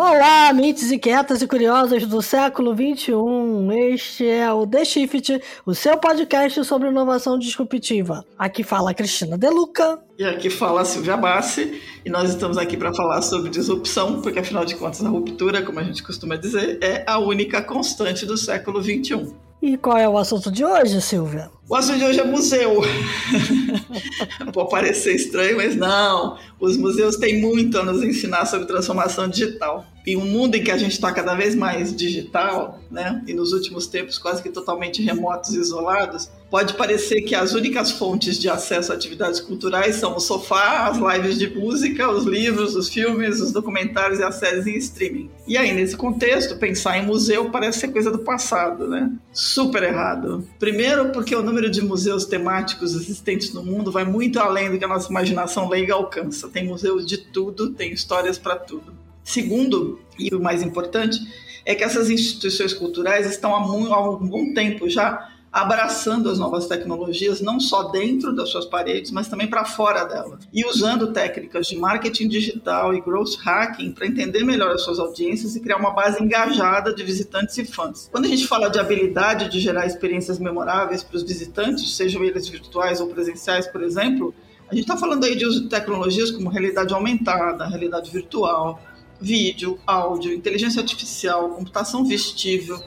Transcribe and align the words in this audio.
Olá, 0.00 0.52
mentes 0.52 0.92
inquietas 0.92 1.42
e 1.42 1.46
curiosas 1.48 2.06
do 2.06 2.22
século 2.22 2.72
XXI. 2.72 3.14
Este 3.92 4.28
é 4.28 4.52
o 4.52 4.64
The 4.64 4.84
Shift, 4.84 5.42
o 5.66 5.74
seu 5.74 5.98
podcast 5.98 6.64
sobre 6.64 6.86
inovação 6.88 7.36
disruptiva. 7.36 8.24
Aqui 8.38 8.62
fala 8.62 8.94
Cristina 8.94 9.36
Deluca. 9.36 9.98
E 10.16 10.22
aqui 10.24 10.50
fala 10.50 10.82
a 10.82 10.84
Silvia 10.84 11.16
Bassi. 11.16 11.82
E 12.06 12.10
nós 12.10 12.30
estamos 12.30 12.56
aqui 12.56 12.76
para 12.76 12.94
falar 12.94 13.20
sobre 13.22 13.50
disrupção, 13.50 14.22
porque 14.22 14.38
afinal 14.38 14.64
de 14.64 14.76
contas 14.76 15.04
a 15.04 15.08
ruptura, 15.08 15.62
como 15.62 15.80
a 15.80 15.82
gente 15.82 16.00
costuma 16.00 16.36
dizer, 16.36 16.78
é 16.80 17.02
a 17.04 17.18
única 17.18 17.60
constante 17.60 18.24
do 18.24 18.36
século 18.36 18.80
XXI. 18.80 19.34
E 19.60 19.76
qual 19.76 19.98
é 19.98 20.08
o 20.08 20.16
assunto 20.16 20.48
de 20.48 20.64
hoje, 20.64 21.02
Silvia? 21.02 21.50
O 21.68 21.76
assunto 21.76 21.98
de 21.98 22.04
hoje 22.04 22.18
é 22.18 22.24
museu. 22.24 22.80
Pode 24.54 24.70
parecer 24.70 25.14
estranho, 25.14 25.58
mas 25.58 25.76
não. 25.76 26.38
Os 26.58 26.78
museus 26.78 27.16
têm 27.16 27.42
muito 27.42 27.78
a 27.78 27.84
nos 27.84 28.02
ensinar 28.02 28.46
sobre 28.46 28.66
transformação 28.66 29.28
digital. 29.28 29.86
Em 30.06 30.16
um 30.16 30.24
mundo 30.24 30.54
em 30.54 30.64
que 30.64 30.70
a 30.70 30.78
gente 30.78 30.92
está 30.92 31.12
cada 31.12 31.34
vez 31.34 31.54
mais 31.54 31.94
digital, 31.94 32.80
né, 32.90 33.22
e 33.26 33.34
nos 33.34 33.52
últimos 33.52 33.86
tempos 33.86 34.18
quase 34.18 34.42
que 34.42 34.48
totalmente 34.48 35.02
remotos 35.02 35.52
e 35.52 35.58
isolados, 35.58 36.30
pode 36.50 36.74
parecer 36.74 37.20
que 37.22 37.34
as 37.34 37.52
únicas 37.52 37.90
fontes 37.90 38.38
de 38.38 38.48
acesso 38.48 38.90
a 38.90 38.94
atividades 38.94 39.38
culturais 39.38 39.96
são 39.96 40.16
o 40.16 40.20
sofá, 40.20 40.88
as 40.88 40.96
lives 40.96 41.38
de 41.38 41.50
música, 41.50 42.10
os 42.10 42.24
livros, 42.24 42.74
os 42.74 42.88
filmes, 42.88 43.40
os 43.40 43.52
documentários 43.52 44.18
e 44.18 44.22
as 44.22 44.36
séries 44.36 44.66
em 44.66 44.76
streaming. 44.76 45.30
E 45.46 45.58
aí, 45.58 45.72
nesse 45.72 45.96
contexto, 45.96 46.56
pensar 46.56 46.98
em 46.98 47.04
museu 47.04 47.50
parece 47.50 47.80
ser 47.80 47.88
coisa 47.88 48.10
do 48.10 48.20
passado, 48.20 48.88
né? 48.88 49.12
Super 49.30 49.82
errado. 49.82 50.46
Primeiro, 50.58 51.10
porque 51.10 51.34
o 51.36 51.42
número 51.42 51.57
de 51.66 51.80
museus 51.80 52.26
temáticos 52.26 52.94
existentes 52.94 53.52
no 53.54 53.62
mundo 53.62 53.90
vai 53.90 54.04
muito 54.04 54.38
além 54.38 54.70
do 54.70 54.78
que 54.78 54.84
a 54.84 54.88
nossa 54.88 55.08
imaginação 55.08 55.68
leiga 55.68 55.94
alcança. 55.94 56.48
Tem 56.48 56.66
museus 56.66 57.06
de 57.06 57.16
tudo, 57.16 57.70
tem 57.70 57.92
histórias 57.92 58.38
para 58.38 58.56
tudo. 58.56 58.92
Segundo, 59.24 59.98
e 60.18 60.34
o 60.34 60.40
mais 60.40 60.62
importante, 60.62 61.18
é 61.64 61.74
que 61.74 61.84
essas 61.84 62.10
instituições 62.10 62.72
culturais 62.72 63.26
estão 63.26 63.54
há, 63.54 63.60
muito, 63.60 63.92
há 63.92 64.10
um 64.10 64.26
bom 64.26 64.52
tempo 64.52 64.88
já 64.88 65.30
abraçando 65.52 66.30
as 66.30 66.38
novas 66.38 66.66
tecnologias, 66.66 67.40
não 67.40 67.58
só 67.58 67.84
dentro 67.84 68.34
das 68.34 68.50
suas 68.50 68.66
paredes, 68.66 69.10
mas 69.10 69.28
também 69.28 69.46
para 69.46 69.64
fora 69.64 70.04
delas. 70.04 70.46
E 70.52 70.64
usando 70.66 71.12
técnicas 71.12 71.66
de 71.66 71.76
marketing 71.76 72.28
digital 72.28 72.94
e 72.94 73.00
growth 73.00 73.36
hacking 73.42 73.92
para 73.92 74.06
entender 74.06 74.44
melhor 74.44 74.70
as 74.72 74.82
suas 74.82 74.98
audiências 74.98 75.56
e 75.56 75.60
criar 75.60 75.78
uma 75.78 75.90
base 75.90 76.22
engajada 76.22 76.94
de 76.94 77.02
visitantes 77.02 77.56
e 77.58 77.64
fãs. 77.64 78.08
Quando 78.12 78.26
a 78.26 78.28
gente 78.28 78.46
fala 78.46 78.68
de 78.68 78.78
habilidade 78.78 79.48
de 79.48 79.58
gerar 79.58 79.86
experiências 79.86 80.38
memoráveis 80.38 81.02
para 81.02 81.16
os 81.16 81.22
visitantes, 81.22 81.96
sejam 81.96 82.22
eles 82.22 82.48
virtuais 82.48 83.00
ou 83.00 83.08
presenciais, 83.08 83.66
por 83.66 83.82
exemplo, 83.82 84.34
a 84.70 84.74
gente 84.74 84.84
está 84.84 84.98
falando 84.98 85.24
aí 85.24 85.34
de 85.34 85.46
uso 85.46 85.62
de 85.62 85.68
tecnologias 85.68 86.30
como 86.30 86.50
realidade 86.50 86.92
aumentada, 86.92 87.66
realidade 87.66 88.10
virtual, 88.10 88.78
vídeo, 89.18 89.78
áudio, 89.86 90.32
inteligência 90.32 90.80
artificial, 90.80 91.48
computação 91.50 92.04
vestível, 92.04 92.78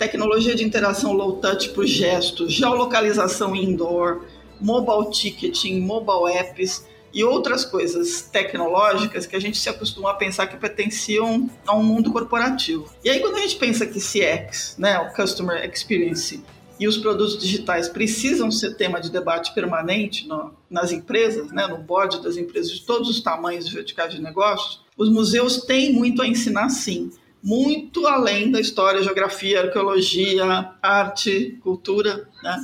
tecnologia 0.00 0.54
de 0.54 0.64
interação 0.64 1.12
low 1.12 1.36
touch 1.36 1.68
por 1.74 1.84
gesto, 1.84 2.48
geolocalização 2.48 3.54
indoor, 3.54 4.22
mobile 4.58 5.12
ticketing, 5.12 5.78
mobile 5.80 6.34
apps 6.34 6.88
e 7.12 7.22
outras 7.22 7.66
coisas 7.66 8.22
tecnológicas 8.22 9.26
que 9.26 9.36
a 9.36 9.38
gente 9.38 9.58
se 9.58 9.68
acostuma 9.68 10.12
a 10.12 10.14
pensar 10.14 10.46
que 10.46 10.56
pertenciam 10.56 11.50
a 11.66 11.76
um 11.76 11.82
mundo 11.82 12.10
corporativo. 12.10 12.90
E 13.04 13.10
aí 13.10 13.20
quando 13.20 13.36
a 13.36 13.40
gente 13.40 13.56
pensa 13.56 13.84
que 13.84 14.00
CX, 14.00 14.76
né, 14.78 14.98
o 15.00 15.12
Customer 15.12 15.70
Experience, 15.70 16.42
e 16.78 16.88
os 16.88 16.96
produtos 16.96 17.36
digitais 17.36 17.86
precisam 17.86 18.50
ser 18.50 18.76
tema 18.76 19.02
de 19.02 19.10
debate 19.10 19.52
permanente 19.52 20.26
no, 20.26 20.54
nas 20.70 20.92
empresas, 20.92 21.52
né, 21.52 21.66
no 21.66 21.76
board 21.76 22.22
das 22.22 22.38
empresas 22.38 22.72
de 22.72 22.86
todos 22.86 23.10
os 23.10 23.20
tamanhos 23.20 23.66
e 23.66 23.74
verticais 23.74 24.14
de 24.14 24.22
negócios, 24.22 24.80
os 24.96 25.10
museus 25.10 25.58
têm 25.58 25.92
muito 25.92 26.22
a 26.22 26.26
ensinar 26.26 26.70
sim 26.70 27.10
muito 27.42 28.06
além 28.06 28.50
da 28.50 28.60
história, 28.60 29.02
geografia, 29.02 29.62
arqueologia, 29.62 30.70
arte, 30.82 31.58
cultura. 31.62 32.28
Né? 32.42 32.56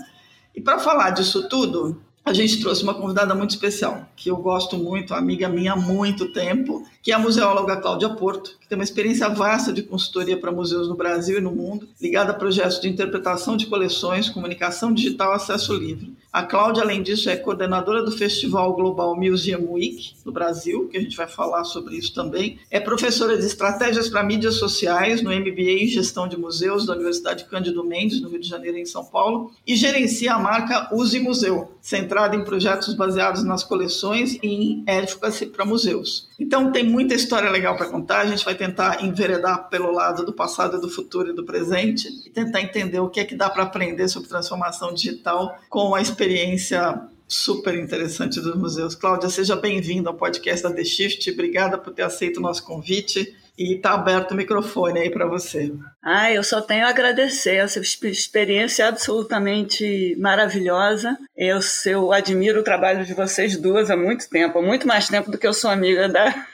E 0.54 0.60
para 0.60 0.78
falar 0.78 1.10
disso 1.10 1.48
tudo, 1.48 2.02
a 2.24 2.32
gente 2.32 2.60
trouxe 2.60 2.82
uma 2.82 2.94
convidada 2.94 3.34
muito 3.34 3.50
especial, 3.50 4.08
que 4.16 4.30
eu 4.30 4.36
gosto 4.36 4.76
muito, 4.76 5.14
amiga 5.14 5.48
minha 5.48 5.74
há 5.74 5.76
muito 5.76 6.32
tempo, 6.32 6.84
que 7.06 7.12
é 7.12 7.14
a 7.14 7.20
museóloga 7.20 7.76
Cláudia 7.76 8.08
Porto, 8.08 8.56
que 8.60 8.66
tem 8.66 8.76
uma 8.76 8.82
experiência 8.82 9.28
vasta 9.28 9.72
de 9.72 9.80
consultoria 9.80 10.36
para 10.36 10.50
museus 10.50 10.88
no 10.88 10.96
Brasil 10.96 11.38
e 11.38 11.40
no 11.40 11.52
mundo, 11.52 11.88
ligada 12.00 12.32
a 12.32 12.34
projetos 12.34 12.80
de 12.80 12.88
interpretação 12.88 13.56
de 13.56 13.66
coleções, 13.66 14.28
comunicação 14.28 14.92
digital 14.92 15.32
acesso 15.32 15.72
livre. 15.72 16.16
A 16.36 16.42
Cláudia, 16.42 16.82
além 16.82 17.02
disso, 17.02 17.30
é 17.30 17.36
coordenadora 17.36 18.02
do 18.02 18.12
Festival 18.12 18.74
Global 18.74 19.16
Museum 19.16 19.72
Week 19.72 20.14
no 20.22 20.30
Brasil, 20.30 20.86
que 20.88 20.98
a 20.98 21.00
gente 21.00 21.16
vai 21.16 21.26
falar 21.26 21.64
sobre 21.64 21.96
isso 21.96 22.12
também. 22.12 22.58
É 22.70 22.78
professora 22.78 23.38
de 23.38 23.46
estratégias 23.46 24.08
para 24.10 24.22
mídias 24.22 24.56
sociais 24.56 25.22
no 25.22 25.30
MBA 25.30 25.84
em 25.84 25.86
Gestão 25.86 26.28
de 26.28 26.36
Museus 26.36 26.84
da 26.84 26.92
Universidade 26.92 27.44
Cândido 27.44 27.82
Mendes, 27.82 28.20
no 28.20 28.28
Rio 28.28 28.40
de 28.40 28.48
Janeiro 28.48 28.76
e 28.76 28.82
em 28.82 28.84
São 28.84 29.04
Paulo, 29.04 29.52
e 29.66 29.74
gerencia 29.76 30.34
a 30.34 30.38
marca 30.38 30.94
Use 30.94 31.18
Museu, 31.20 31.72
centrada 31.80 32.36
em 32.36 32.44
projetos 32.44 32.92
baseados 32.92 33.42
nas 33.42 33.64
coleções 33.64 34.34
e 34.42 34.48
em 34.48 34.84
advocacy 34.86 35.46
para 35.46 35.64
museus. 35.64 36.28
Então 36.38 36.70
tem 36.70 36.84
muita 36.96 37.14
história 37.14 37.50
legal 37.50 37.76
para 37.76 37.90
contar, 37.90 38.20
a 38.20 38.26
gente 38.26 38.42
vai 38.42 38.54
tentar 38.54 39.04
enveredar 39.04 39.68
pelo 39.68 39.92
lado 39.92 40.24
do 40.24 40.32
passado, 40.32 40.80
do 40.80 40.88
futuro 40.88 41.28
e 41.28 41.34
do 41.34 41.44
presente 41.44 42.08
e 42.24 42.30
tentar 42.30 42.62
entender 42.62 42.98
o 42.98 43.10
que 43.10 43.20
é 43.20 43.24
que 43.26 43.34
dá 43.34 43.50
para 43.50 43.64
aprender 43.64 44.08
sobre 44.08 44.30
transformação 44.30 44.94
digital 44.94 45.58
com 45.68 45.94
a 45.94 46.00
experiência 46.00 46.98
super 47.28 47.74
interessante 47.74 48.40
dos 48.40 48.56
museus. 48.56 48.94
Cláudia, 48.94 49.28
seja 49.28 49.54
bem-vinda 49.54 50.08
ao 50.08 50.16
podcast 50.16 50.62
da 50.62 50.72
The 50.72 50.84
Shift. 50.84 51.30
Obrigada 51.30 51.76
por 51.76 51.92
ter 51.92 52.00
aceito 52.00 52.38
o 52.38 52.40
nosso 52.40 52.64
convite. 52.64 53.36
E 53.58 53.76
está 53.76 53.92
aberto 53.92 54.32
o 54.32 54.34
microfone 54.34 55.00
aí 55.00 55.10
para 55.10 55.26
você. 55.26 55.72
Ah, 56.02 56.30
eu 56.30 56.44
só 56.44 56.60
tenho 56.60 56.84
a 56.84 56.90
agradecer 56.90 57.56
essa 57.56 57.80
experiência 57.80 58.86
absolutamente 58.86 60.14
maravilhosa. 60.18 61.16
Eu, 61.34 61.58
eu 61.86 62.12
admiro 62.12 62.60
o 62.60 62.64
trabalho 62.64 63.06
de 63.06 63.14
vocês 63.14 63.56
duas 63.56 63.90
há 63.90 63.96
muito 63.96 64.28
tempo, 64.28 64.58
há 64.58 64.62
muito 64.62 64.86
mais 64.86 65.08
tempo 65.08 65.30
do 65.30 65.38
que 65.38 65.46
eu 65.46 65.54
sou 65.54 65.70
amiga 65.70 66.06
da, 66.06 66.46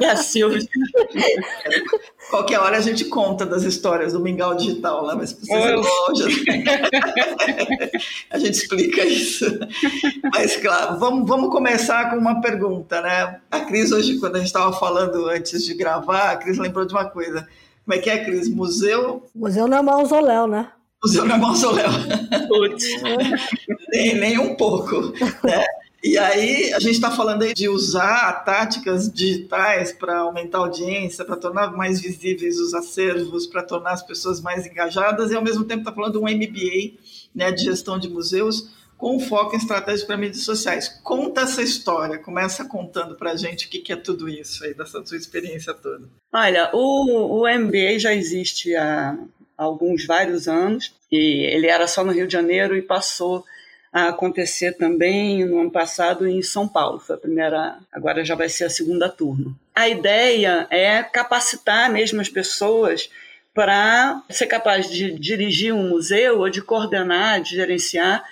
da 0.00 0.16
Silvia. 0.22 0.66
Qualquer 2.30 2.58
hora 2.58 2.76
a 2.76 2.80
gente 2.80 3.04
conta 3.06 3.46
das 3.46 3.62
histórias 3.62 4.12
do 4.12 4.20
Mingau 4.20 4.54
Digital 4.54 5.04
lá, 5.04 5.14
mas 5.14 5.32
precisa 5.32 5.60
ser 5.60 5.76
longe. 5.76 6.44
a 8.30 8.38
gente 8.38 8.54
explica 8.54 9.04
isso. 9.04 9.44
Mas, 10.32 10.56
claro, 10.56 10.98
vamos, 10.98 11.28
vamos 11.28 11.50
começar 11.50 12.10
com 12.10 12.16
uma 12.16 12.40
pergunta, 12.40 13.00
né? 13.00 13.40
A 13.50 13.60
Cris, 13.60 13.92
hoje, 13.92 14.18
quando 14.18 14.36
a 14.36 14.38
gente 14.38 14.48
estava 14.48 14.72
falando 14.72 15.28
antes 15.28 15.64
de 15.64 15.74
gravar, 15.74 16.32
a 16.32 16.36
Cris 16.36 16.58
lembrou 16.58 16.84
de 16.84 16.92
uma 16.92 17.04
coisa. 17.04 17.46
Como 17.84 17.98
é 17.98 17.98
que 17.98 18.10
é, 18.10 18.24
Cris? 18.24 18.48
Museu. 18.48 19.24
Museu 19.34 19.66
não 19.66 19.78
é 19.78 19.82
mausoléu, 19.82 20.46
né? 20.46 20.68
Museu 21.02 21.24
não 21.24 21.34
é 21.34 21.38
mausoléu. 21.38 21.90
nem, 23.92 24.14
nem 24.14 24.38
um 24.38 24.54
pouco. 24.54 25.12
Né? 25.42 25.66
E 26.02 26.18
aí 26.18 26.72
a 26.74 26.80
gente 26.80 26.94
está 26.94 27.12
falando 27.12 27.42
aí 27.42 27.54
de 27.54 27.68
usar 27.68 28.44
táticas 28.44 29.10
digitais 29.10 29.92
para 29.92 30.18
aumentar 30.18 30.58
a 30.58 30.62
audiência, 30.62 31.24
para 31.24 31.36
tornar 31.36 31.70
mais 31.76 32.00
visíveis 32.00 32.58
os 32.58 32.74
acervos, 32.74 33.46
para 33.46 33.62
tornar 33.62 33.92
as 33.92 34.02
pessoas 34.02 34.40
mais 34.40 34.66
engajadas, 34.66 35.30
e 35.30 35.36
ao 35.36 35.42
mesmo 35.44 35.64
tempo 35.64 35.82
está 35.82 35.92
falando 35.92 36.14
de 36.14 36.18
um 36.18 36.22
MBA 36.22 36.98
né, 37.32 37.52
de 37.52 37.64
gestão 37.64 37.98
de 37.98 38.08
museus 38.08 38.68
com 39.02 39.18
foco 39.18 39.54
em 39.54 39.58
estratégia 39.58 40.06
para 40.06 40.16
mídias 40.16 40.44
sociais. 40.44 40.88
Conta 41.02 41.40
essa 41.40 41.60
história, 41.60 42.18
começa 42.18 42.64
contando 42.64 43.16
para 43.16 43.32
a 43.32 43.36
gente 43.36 43.66
o 43.66 43.68
que, 43.68 43.80
que, 43.80 43.92
é 43.92 43.96
tudo 43.96 44.28
isso 44.28 44.64
aí, 44.64 44.74
dessa 44.74 45.04
sua 45.04 45.16
experiência 45.16 45.74
toda. 45.74 46.08
Olha, 46.32 46.70
o, 46.72 47.40
o 47.40 47.58
MBA 47.58 47.98
já 47.98 48.14
existe 48.14 48.76
há 48.76 49.18
alguns, 49.56 50.06
vários 50.06 50.46
anos, 50.46 50.94
e 51.10 51.44
ele 51.52 51.66
era 51.66 51.88
só 51.88 52.04
no 52.04 52.12
Rio 52.12 52.28
de 52.28 52.32
Janeiro 52.32 52.76
e 52.76 52.82
passou 52.82 53.44
a 53.92 54.08
acontecer 54.08 54.72
também 54.72 55.44
no 55.44 55.60
ano 55.60 55.70
passado 55.70 56.26
em 56.26 56.40
São 56.40 56.66
Paulo. 56.66 56.98
Foi 56.98 57.14
a 57.14 57.18
primeira, 57.18 57.76
agora 57.92 58.24
já 58.24 58.34
vai 58.34 58.48
ser 58.48 58.64
a 58.64 58.70
segunda 58.70 59.08
turma. 59.08 59.54
A 59.74 59.86
ideia 59.86 60.66
é 60.70 61.02
capacitar 61.02 61.90
mesmo 61.90 62.20
as 62.20 62.28
pessoas 62.28 63.10
para 63.52 64.22
ser 64.30 64.46
capaz 64.46 64.88
de 64.88 65.12
dirigir 65.12 65.74
um 65.74 65.90
museu 65.90 66.38
ou 66.38 66.48
de 66.48 66.62
coordenar, 66.62 67.42
de 67.42 67.50
gerenciar 67.50 68.24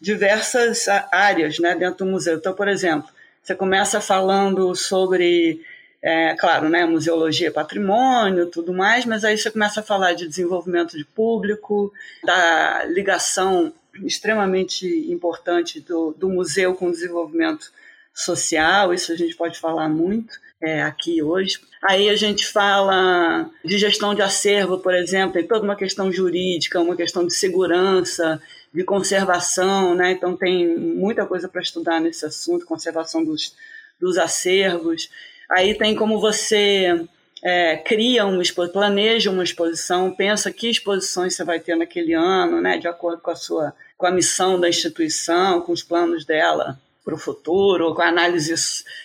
diversas 0.00 0.88
áreas 1.12 1.60
né, 1.60 1.76
dentro 1.76 2.04
do 2.04 2.10
museu. 2.10 2.36
Então, 2.36 2.52
por 2.52 2.66
exemplo, 2.66 3.08
você 3.40 3.54
começa 3.54 4.00
falando 4.00 4.74
sobre, 4.74 5.60
é, 6.02 6.34
claro, 6.34 6.68
né, 6.68 6.84
museologia, 6.86 7.52
patrimônio, 7.52 8.46
tudo 8.46 8.72
mais, 8.72 9.04
mas 9.04 9.24
aí 9.24 9.38
você 9.38 9.48
começa 9.48 9.78
a 9.78 9.84
falar 9.84 10.14
de 10.14 10.26
desenvolvimento 10.26 10.98
de 10.98 11.04
público, 11.04 11.92
da 12.24 12.84
ligação 12.86 13.72
extremamente 14.02 14.86
importante 15.10 15.80
do, 15.80 16.12
do 16.12 16.28
museu 16.28 16.74
com 16.74 16.90
desenvolvimento 16.90 17.72
social, 18.14 18.94
isso 18.94 19.12
a 19.12 19.16
gente 19.16 19.36
pode 19.36 19.58
falar 19.58 19.88
muito 19.88 20.32
é, 20.60 20.82
aqui 20.82 21.22
hoje. 21.22 21.60
Aí 21.82 22.08
a 22.08 22.16
gente 22.16 22.46
fala 22.46 23.50
de 23.64 23.76
gestão 23.76 24.14
de 24.14 24.22
acervo, 24.22 24.78
por 24.78 24.94
exemplo, 24.94 25.34
tem 25.34 25.46
toda 25.46 25.64
uma 25.64 25.76
questão 25.76 26.10
jurídica, 26.10 26.80
uma 26.80 26.96
questão 26.96 27.26
de 27.26 27.34
segurança, 27.34 28.40
de 28.72 28.82
conservação, 28.84 29.94
né? 29.94 30.12
Então 30.12 30.36
tem 30.36 30.76
muita 30.78 31.26
coisa 31.26 31.48
para 31.48 31.60
estudar 31.60 32.00
nesse 32.00 32.24
assunto, 32.24 32.66
conservação 32.66 33.24
dos, 33.24 33.54
dos 34.00 34.16
acervos. 34.16 35.10
Aí 35.50 35.74
tem 35.74 35.94
como 35.94 36.20
você 36.20 37.06
é, 37.44 37.76
cria 37.76 38.24
uma 38.24 38.42
planeja 38.72 39.30
uma 39.30 39.44
exposição, 39.44 40.10
pensa 40.10 40.50
que 40.50 40.70
exposições 40.70 41.34
você 41.34 41.44
vai 41.44 41.60
ter 41.60 41.76
naquele 41.76 42.14
ano, 42.14 42.58
né, 42.58 42.78
de 42.78 42.88
acordo 42.88 43.20
com 43.20 43.30
a 43.30 43.36
sua 43.36 43.74
com 43.98 44.06
a 44.06 44.10
missão 44.10 44.58
da 44.58 44.68
instituição, 44.68 45.60
com 45.60 45.72
os 45.72 45.82
planos 45.82 46.24
dela 46.24 46.80
para 47.04 47.14
o 47.14 47.18
futuro, 47.18 47.94
com 47.94 48.02
a 48.02 48.08
análise 48.08 48.54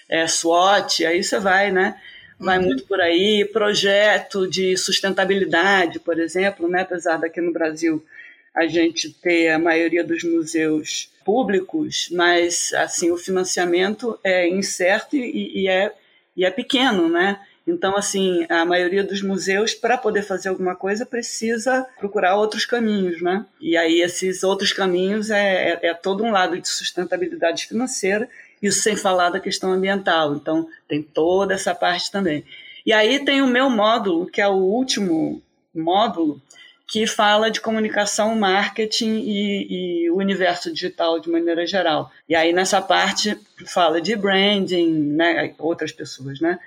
é, 0.07 0.25
SWOT, 0.25 1.05
aí 1.05 1.21
você 1.21 1.37
vai, 1.37 1.69
né? 1.69 1.99
Vai 2.39 2.57
uhum. 2.57 2.65
muito 2.65 2.85
por 2.85 2.99
aí. 2.99 3.45
Projeto 3.51 4.47
de 4.47 4.75
sustentabilidade, 4.77 5.99
por 5.99 6.17
exemplo, 6.17 6.67
né? 6.67 6.81
apesar 6.81 7.17
daqui 7.17 7.41
no 7.41 7.51
Brasil 7.51 8.03
a 8.55 8.65
gente 8.65 9.09
ter 9.09 9.49
a 9.49 9.59
maioria 9.59 10.03
dos 10.03 10.23
museus 10.23 11.11
públicos, 11.23 12.09
mas 12.11 12.73
assim 12.73 13.11
o 13.11 13.17
financiamento 13.17 14.17
é 14.23 14.47
incerto 14.47 15.15
e, 15.15 15.63
e 15.63 15.67
é, 15.67 15.93
e 16.35 16.45
é 16.45 16.49
pequeno, 16.49 17.07
né? 17.09 17.39
Então, 17.69 17.95
assim, 17.95 18.45
a 18.49 18.65
maioria 18.65 19.03
dos 19.03 19.21
museus, 19.21 19.73
para 19.73 19.97
poder 19.97 20.23
fazer 20.23 20.49
alguma 20.49 20.75
coisa, 20.75 21.05
precisa 21.05 21.85
procurar 21.99 22.35
outros 22.35 22.65
caminhos, 22.65 23.21
né? 23.21 23.45
E 23.61 23.77
aí, 23.77 24.01
esses 24.01 24.43
outros 24.43 24.73
caminhos 24.73 25.29
é, 25.29 25.73
é, 25.73 25.87
é 25.87 25.93
todo 25.93 26.23
um 26.23 26.31
lado 26.31 26.59
de 26.59 26.67
sustentabilidade 26.67 27.67
financeira, 27.67 28.27
isso 28.61 28.81
sem 28.81 28.95
falar 28.95 29.29
da 29.29 29.39
questão 29.39 29.71
ambiental. 29.71 30.35
Então, 30.35 30.67
tem 30.87 31.01
toda 31.01 31.53
essa 31.53 31.73
parte 31.75 32.11
também. 32.11 32.43
E 32.85 32.91
aí 32.91 33.23
tem 33.23 33.41
o 33.41 33.47
meu 33.47 33.69
módulo, 33.69 34.25
que 34.25 34.41
é 34.41 34.47
o 34.47 34.55
último 34.55 35.41
módulo, 35.73 36.41
que 36.87 37.05
fala 37.05 37.51
de 37.51 37.61
comunicação, 37.61 38.35
marketing 38.35 39.19
e, 39.19 40.05
e, 40.05 40.09
o 40.09 40.15
universo 40.15 40.73
digital 40.73 41.19
de 41.19 41.29
maneira 41.29 41.67
geral. 41.67 42.11
E 42.27 42.35
aí 42.35 42.51
nessa 42.51 42.81
parte 42.81 43.37
fala 43.67 44.01
de 44.01 44.15
branding, 44.15 44.89
né, 44.89 45.53
outras 45.59 45.91
pessoas, 45.91 46.39
né? 46.39 46.57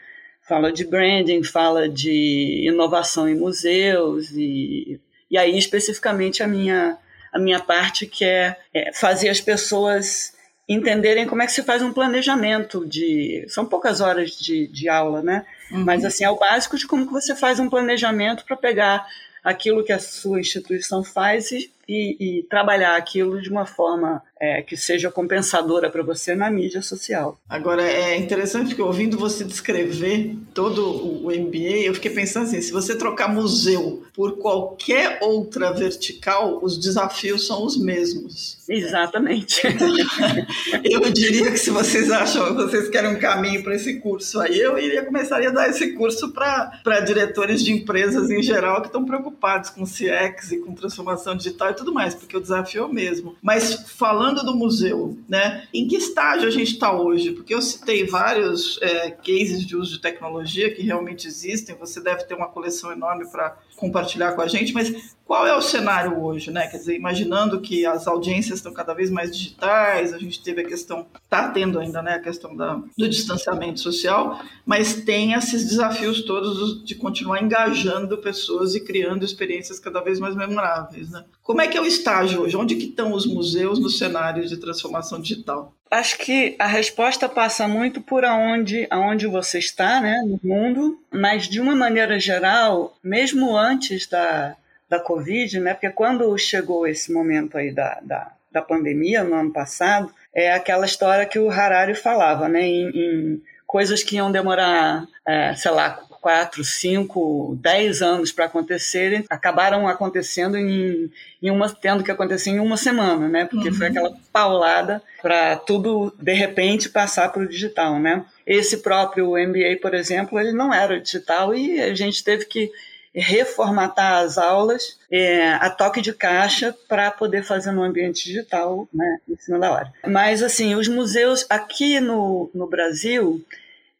Fala 0.46 0.72
de 0.72 0.84
branding, 0.84 1.42
fala 1.42 1.88
de 1.88 2.64
inovação 2.66 3.28
em 3.28 3.36
museus 3.36 4.30
e, 4.32 5.00
e 5.30 5.38
aí 5.38 5.56
especificamente 5.56 6.42
a 6.42 6.48
minha 6.48 6.98
a 7.32 7.38
minha 7.38 7.60
parte 7.60 8.06
que 8.06 8.24
é, 8.24 8.56
é 8.74 8.92
fazer 8.92 9.30
as 9.30 9.40
pessoas 9.40 10.34
entenderem 10.68 11.26
como 11.26 11.42
é 11.42 11.46
que 11.46 11.52
se 11.52 11.62
faz 11.62 11.82
um 11.82 11.92
planejamento 11.92 12.86
de 12.86 13.44
são 13.48 13.64
poucas 13.64 14.00
horas 14.00 14.32
de, 14.32 14.66
de 14.66 14.88
aula, 14.88 15.22
né? 15.22 15.46
Uhum. 15.70 15.84
Mas 15.84 16.04
assim 16.04 16.24
é 16.24 16.30
o 16.30 16.38
básico 16.38 16.76
de 16.76 16.86
como 16.86 17.06
que 17.06 17.12
você 17.12 17.34
faz 17.34 17.58
um 17.58 17.70
planejamento 17.70 18.44
para 18.44 18.56
pegar 18.56 19.06
aquilo 19.42 19.82
que 19.82 19.92
a 19.92 19.98
sua 19.98 20.40
instituição 20.40 21.02
faz 21.02 21.50
e, 21.50 21.70
e, 21.88 22.38
e 22.38 22.42
trabalhar 22.44 22.96
aquilo 22.96 23.40
de 23.40 23.50
uma 23.50 23.66
forma 23.66 24.22
é, 24.42 24.60
que 24.60 24.76
seja 24.76 25.08
compensadora 25.08 25.88
para 25.88 26.02
você 26.02 26.34
na 26.34 26.50
mídia 26.50 26.82
social. 26.82 27.38
Agora, 27.48 27.80
é 27.80 28.16
interessante 28.16 28.74
que 28.74 28.82
ouvindo 28.82 29.16
você 29.16 29.44
descrever 29.44 30.36
todo 30.52 30.84
o 31.24 31.30
MBA, 31.30 31.84
eu 31.84 31.94
fiquei 31.94 32.10
pensando 32.10 32.46
assim, 32.46 32.60
se 32.60 32.72
você 32.72 32.98
trocar 32.98 33.28
museu 33.28 34.02
por 34.12 34.38
qualquer 34.38 35.20
outra 35.22 35.72
vertical, 35.72 36.58
os 36.60 36.76
desafios 36.76 37.46
são 37.46 37.64
os 37.64 37.80
mesmos. 37.80 38.58
Exatamente. 38.68 39.62
eu 40.82 41.00
diria 41.12 41.48
que 41.52 41.58
se 41.58 41.70
vocês 41.70 42.10
acham, 42.10 42.52
vocês 42.54 42.88
querem 42.88 43.10
um 43.10 43.20
caminho 43.20 43.62
para 43.62 43.76
esse 43.76 44.00
curso 44.00 44.40
aí, 44.40 44.58
eu 44.58 44.76
iria 44.76 45.04
começaria 45.04 45.50
a 45.50 45.52
dar 45.52 45.68
esse 45.68 45.92
curso 45.92 46.32
para 46.32 47.00
diretores 47.04 47.62
de 47.62 47.72
empresas 47.72 48.28
em 48.28 48.42
geral 48.42 48.80
que 48.80 48.88
estão 48.88 49.04
preocupados 49.04 49.70
com 49.70 49.84
CX 49.84 50.50
e 50.52 50.58
com 50.58 50.74
transformação 50.74 51.36
digital 51.36 51.70
e 51.70 51.74
tudo 51.74 51.92
mais, 51.92 52.14
porque 52.14 52.36
o 52.36 52.40
desafio 52.40 52.82
é 52.82 52.86
o 52.86 52.92
mesmo. 52.92 53.36
Mas 53.40 53.74
falando 53.96 54.31
do 54.40 54.54
museu, 54.54 55.18
né, 55.28 55.64
em 55.72 55.86
que 55.86 55.96
estágio 55.96 56.48
a 56.48 56.50
gente 56.50 56.72
está 56.72 56.92
hoje? 56.92 57.32
Porque 57.32 57.54
eu 57.54 57.60
citei 57.60 58.06
vários 58.06 58.80
é, 58.80 59.10
cases 59.10 59.66
de 59.66 59.76
uso 59.76 59.92
de 59.92 60.00
tecnologia 60.00 60.74
que 60.74 60.82
realmente 60.82 61.26
existem, 61.26 61.74
você 61.74 62.00
deve 62.00 62.24
ter 62.24 62.34
uma 62.34 62.48
coleção 62.48 62.90
enorme 62.90 63.26
para 63.30 63.56
compartilhar 63.76 64.32
com 64.32 64.40
a 64.40 64.46
gente, 64.46 64.72
mas 64.72 65.14
qual 65.32 65.46
é 65.46 65.56
o 65.56 65.62
cenário 65.62 66.22
hoje, 66.22 66.50
né? 66.50 66.66
Quer 66.66 66.76
dizer, 66.76 66.94
imaginando 66.94 67.60
que 67.60 67.86
as 67.86 68.06
audiências 68.06 68.58
estão 68.58 68.72
cada 68.72 68.92
vez 68.92 69.10
mais 69.10 69.34
digitais, 69.34 70.12
a 70.12 70.18
gente 70.18 70.42
teve 70.42 70.60
a 70.60 70.64
questão, 70.64 71.06
está 71.24 71.48
tendo 71.48 71.80
ainda, 71.80 72.02
né, 72.02 72.14
a 72.14 72.20
questão 72.20 72.54
da, 72.54 72.80
do 72.96 73.08
distanciamento 73.08 73.80
social, 73.80 74.40
mas 74.66 75.02
tem 75.02 75.32
esses 75.32 75.64
desafios 75.64 76.22
todos 76.22 76.84
de 76.84 76.94
continuar 76.94 77.42
engajando 77.42 78.18
pessoas 78.18 78.74
e 78.74 78.80
criando 78.80 79.24
experiências 79.24 79.80
cada 79.80 80.00
vez 80.00 80.20
mais 80.20 80.36
memoráveis, 80.36 81.10
né? 81.10 81.24
Como 81.42 81.60
é 81.60 81.66
que 81.66 81.76
é 81.76 81.80
o 81.80 81.86
estágio 81.86 82.42
hoje? 82.42 82.56
Onde 82.56 82.76
que 82.76 82.86
estão 82.86 83.12
os 83.12 83.26
museus 83.26 83.78
no 83.78 83.90
cenário 83.90 84.21
de 84.30 84.56
transformação 84.58 85.20
digital? 85.20 85.74
Acho 85.90 86.16
que 86.18 86.54
a 86.58 86.66
resposta 86.66 87.28
passa 87.28 87.66
muito 87.66 88.00
por 88.00 88.24
aonde, 88.24 88.86
aonde 88.90 89.26
você 89.26 89.58
está, 89.58 90.00
né, 90.00 90.22
no 90.24 90.40
mundo, 90.42 90.98
mas 91.10 91.48
de 91.48 91.60
uma 91.60 91.74
maneira 91.74 92.18
geral, 92.18 92.96
mesmo 93.02 93.56
antes 93.56 94.06
da, 94.06 94.56
da 94.88 95.00
Covid, 95.00 95.58
né? 95.60 95.74
Porque 95.74 95.90
quando 95.90 96.36
chegou 96.38 96.86
esse 96.86 97.12
momento 97.12 97.58
aí 97.58 97.72
da, 97.72 97.98
da, 98.02 98.32
da 98.50 98.62
pandemia, 98.62 99.24
no 99.24 99.34
ano 99.34 99.52
passado, 99.52 100.12
é 100.34 100.52
aquela 100.52 100.86
história 100.86 101.26
que 101.26 101.38
o 101.38 101.50
Harari 101.50 101.94
falava, 101.94 102.48
né? 102.48 102.62
Em, 102.62 102.88
em 102.88 103.42
coisas 103.66 104.02
que 104.02 104.16
iam 104.16 104.30
demorar, 104.30 105.06
é, 105.26 105.54
sei 105.54 105.70
lá, 105.70 105.98
quatro, 106.22 106.62
cinco, 106.64 107.58
dez 107.60 108.00
anos 108.00 108.30
para 108.30 108.44
acontecerem, 108.44 109.24
acabaram 109.28 109.88
acontecendo 109.88 110.56
em, 110.56 111.10
em 111.42 111.50
uma, 111.50 111.68
tendo 111.68 112.04
que 112.04 112.12
acontecer 112.12 112.50
em 112.50 112.60
uma 112.60 112.76
semana, 112.76 113.28
né? 113.28 113.44
Porque 113.44 113.70
uhum. 113.70 113.74
foi 113.74 113.88
aquela 113.88 114.12
paulada 114.32 115.02
para 115.20 115.56
tudo 115.56 116.14
de 116.16 116.32
repente 116.32 116.88
passar 116.88 117.30
para 117.30 117.42
o 117.42 117.48
digital, 117.48 117.98
né? 117.98 118.24
Esse 118.46 118.78
próprio 118.78 119.32
MBA, 119.32 119.80
por 119.82 119.94
exemplo, 119.94 120.38
ele 120.38 120.52
não 120.52 120.72
era 120.72 121.00
digital 121.00 121.52
e 121.52 121.80
a 121.80 121.92
gente 121.92 122.22
teve 122.22 122.44
que 122.44 122.70
reformatar 123.12 124.22
as 124.22 124.38
aulas 124.38 124.98
é, 125.10 125.50
a 125.54 125.68
toque 125.68 126.00
de 126.00 126.12
caixa 126.12 126.74
para 126.88 127.10
poder 127.10 127.42
fazer 127.42 127.72
no 127.72 127.82
ambiente 127.82 128.24
digital, 128.24 128.88
né, 128.94 129.18
em 129.28 129.36
cima 129.36 129.58
da 129.58 129.70
hora. 129.70 129.92
Mas, 130.06 130.42
assim, 130.42 130.74
os 130.74 130.88
museus 130.88 131.44
aqui 131.50 132.00
no, 132.00 132.50
no 132.54 132.66
Brasil, 132.66 133.44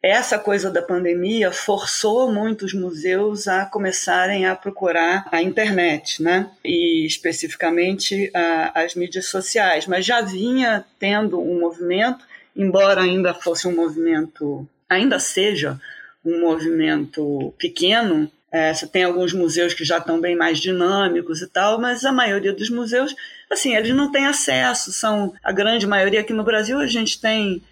essa 0.03 0.37
coisa 0.37 0.69
da 0.69 0.81
pandemia 0.81 1.49
forçou 1.49 2.29
muitos 2.29 2.73
museus 2.73 3.47
a 3.47 3.65
começarem 3.65 4.45
a 4.45 4.53
procurar 4.53 5.25
a 5.31 5.41
internet, 5.41 6.21
né? 6.21 6.49
E 6.61 7.05
especificamente 7.05 8.29
a, 8.35 8.81
as 8.83 8.95
mídias 8.95 9.27
sociais. 9.27 9.87
Mas 9.87 10.05
já 10.05 10.19
vinha 10.19 10.83
tendo 10.99 11.39
um 11.39 11.61
movimento, 11.61 12.25
embora 12.53 13.01
ainda 13.01 13.33
fosse 13.33 13.65
um 13.65 13.73
movimento, 13.73 14.67
ainda 14.89 15.19
seja 15.19 15.79
um 16.25 16.41
movimento 16.41 17.53
pequeno, 17.57 18.29
é, 18.51 18.73
você 18.73 18.85
tem 18.85 19.05
alguns 19.05 19.33
museus 19.33 19.73
que 19.73 19.85
já 19.85 19.99
estão 19.99 20.19
bem 20.19 20.35
mais 20.35 20.59
dinâmicos 20.59 21.41
e 21.41 21.47
tal, 21.47 21.79
mas 21.79 22.03
a 22.03 22.11
maioria 22.11 22.53
dos 22.53 22.69
museus, 22.69 23.15
assim, 23.49 23.73
eles 23.73 23.95
não 23.95 24.11
têm 24.11 24.25
acesso. 24.25 24.91
São 24.91 25.33
a 25.41 25.51
grande 25.53 25.87
maioria 25.87 26.19
aqui 26.19 26.33
no 26.33 26.43
Brasil 26.43 26.77
a 26.77 26.87
gente 26.87 27.19
tem 27.19 27.63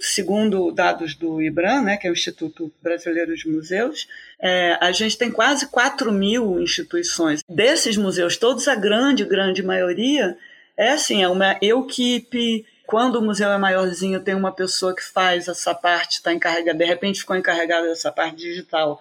segundo 0.00 0.70
dados 0.70 1.14
do 1.14 1.40
IBRAM, 1.40 1.82
né, 1.82 1.96
que 1.96 2.06
é 2.06 2.10
o 2.10 2.14
Instituto 2.14 2.72
Brasileiro 2.82 3.34
de 3.34 3.48
Museus, 3.48 4.08
é, 4.40 4.76
a 4.80 4.90
gente 4.92 5.16
tem 5.16 5.30
quase 5.30 5.68
4 5.68 6.10
mil 6.12 6.60
instituições. 6.60 7.40
Desses 7.48 7.96
museus 7.96 8.36
todos, 8.36 8.66
a 8.68 8.74
grande, 8.74 9.24
grande 9.24 9.62
maioria 9.62 10.36
é 10.76 10.90
assim, 10.90 11.22
é 11.22 11.28
uma 11.28 11.56
equipe. 11.60 12.66
Quando 12.86 13.16
o 13.16 13.22
museu 13.22 13.50
é 13.50 13.58
maiorzinho, 13.58 14.20
tem 14.20 14.34
uma 14.34 14.52
pessoa 14.52 14.94
que 14.94 15.04
faz 15.04 15.48
essa 15.48 15.74
parte, 15.74 16.14
está 16.14 16.32
encarregada, 16.32 16.76
de 16.76 16.84
repente 16.84 17.20
ficou 17.20 17.36
encarregada 17.36 17.86
dessa 17.86 18.10
parte 18.10 18.36
digital 18.36 19.00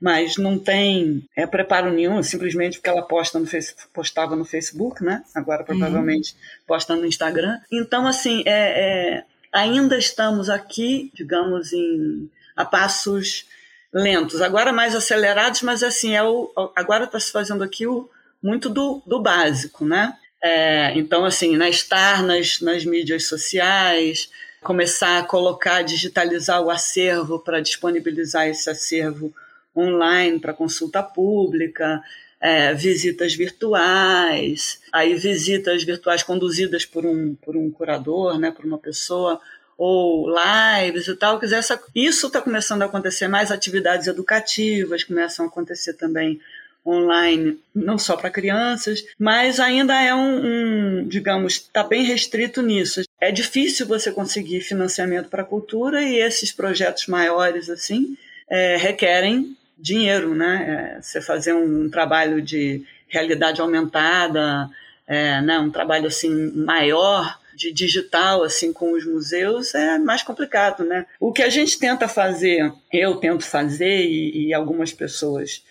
mas 0.00 0.36
não 0.36 0.58
tem 0.58 1.24
é, 1.34 1.46
preparo 1.46 1.90
nenhum, 1.90 2.22
simplesmente 2.22 2.78
porque 2.78 2.90
ela 2.90 3.02
posta 3.02 3.38
no 3.38 3.46
face, 3.46 3.74
postava 3.92 4.36
no 4.36 4.44
Facebook, 4.44 5.02
né? 5.02 5.22
Agora 5.34 5.60
uhum. 5.60 5.66
provavelmente 5.66 6.32
uhum. 6.32 6.38
posta 6.66 6.94
no 6.94 7.06
Instagram. 7.06 7.58
Então, 7.72 8.06
assim, 8.06 8.42
é, 8.44 8.50
é, 8.50 9.24
ainda 9.56 9.96
estamos 9.96 10.50
aqui, 10.50 11.10
digamos, 11.14 11.72
em, 11.72 12.30
a 12.54 12.64
passos 12.64 13.46
lentos, 13.92 14.42
agora 14.42 14.72
mais 14.72 14.94
acelerados, 14.94 15.62
mas 15.62 15.82
assim, 15.82 16.14
é 16.14 16.22
o, 16.22 16.52
agora 16.76 17.04
está 17.04 17.18
se 17.18 17.32
fazendo 17.32 17.64
aqui 17.64 17.86
o, 17.86 18.08
muito 18.42 18.68
do, 18.68 19.02
do 19.06 19.20
básico, 19.20 19.84
né? 19.84 20.14
É, 20.42 20.92
então, 20.96 21.24
assim, 21.24 21.56
né, 21.56 21.70
estar 21.70 22.22
nas, 22.22 22.60
nas 22.60 22.84
mídias 22.84 23.26
sociais, 23.26 24.30
começar 24.62 25.18
a 25.18 25.24
colocar, 25.24 25.82
digitalizar 25.82 26.60
o 26.62 26.70
acervo 26.70 27.38
para 27.38 27.60
disponibilizar 27.60 28.46
esse 28.46 28.68
acervo 28.68 29.34
online 29.74 30.38
para 30.38 30.52
consulta 30.52 31.02
pública, 31.02 32.02
é, 32.40 32.74
visitas 32.74 33.34
virtuais, 33.34 34.80
aí 34.92 35.14
visitas 35.14 35.82
virtuais 35.84 36.22
conduzidas 36.22 36.84
por 36.84 37.04
um, 37.06 37.34
por 37.34 37.56
um 37.56 37.70
curador, 37.70 38.38
né, 38.38 38.50
por 38.50 38.64
uma 38.64 38.78
pessoa, 38.78 39.40
ou 39.76 40.26
lives 40.28 41.08
e 41.08 41.16
tal. 41.16 41.42
Essa, 41.42 41.80
isso 41.94 42.26
está 42.28 42.40
começando 42.40 42.82
a 42.82 42.86
acontecer, 42.86 43.28
mais 43.28 43.50
atividades 43.50 44.06
educativas 44.06 45.04
começam 45.04 45.44
a 45.44 45.48
acontecer 45.48 45.94
também 45.94 46.40
online, 46.86 47.58
não 47.74 47.98
só 47.98 48.16
para 48.16 48.30
crianças, 48.30 49.04
mas 49.18 49.58
ainda 49.58 50.00
é 50.00 50.14
um, 50.14 51.00
um 51.00 51.08
digamos, 51.08 51.54
está 51.54 51.82
bem 51.82 52.04
restrito 52.04 52.62
nisso. 52.62 53.02
é 53.20 53.32
difícil 53.32 53.86
você 53.86 54.12
conseguir 54.12 54.60
financiamento 54.60 55.28
para 55.28 55.42
a 55.42 55.46
cultura 55.46 56.00
e 56.02 56.16
esses 56.20 56.52
projetos 56.52 57.08
maiores 57.08 57.68
assim 57.68 58.16
é, 58.48 58.76
requerem 58.76 59.56
dinheiro, 59.76 60.34
né? 60.34 60.96
É, 60.98 61.02
você 61.02 61.20
fazer 61.20 61.52
um 61.52 61.90
trabalho 61.90 62.40
de 62.40 62.84
realidade 63.08 63.60
aumentada, 63.60 64.68
é, 65.06 65.40
né? 65.40 65.58
um 65.58 65.70
trabalho 65.70 66.06
assim 66.06 66.52
maior 66.52 67.38
de 67.54 67.72
digital 67.72 68.42
assim 68.42 68.72
com 68.72 68.92
os 68.92 69.06
museus 69.06 69.74
é 69.74 69.98
mais 69.98 70.22
complicado, 70.22 70.84
né? 70.84 71.06
O 71.18 71.32
que 71.32 71.42
a 71.42 71.48
gente 71.48 71.78
tenta 71.78 72.06
fazer, 72.06 72.72
eu 72.92 73.16
tento 73.16 73.44
fazer 73.44 74.04
e, 74.04 74.48
e 74.48 74.54
algumas 74.54 74.92
pessoas 74.92 75.62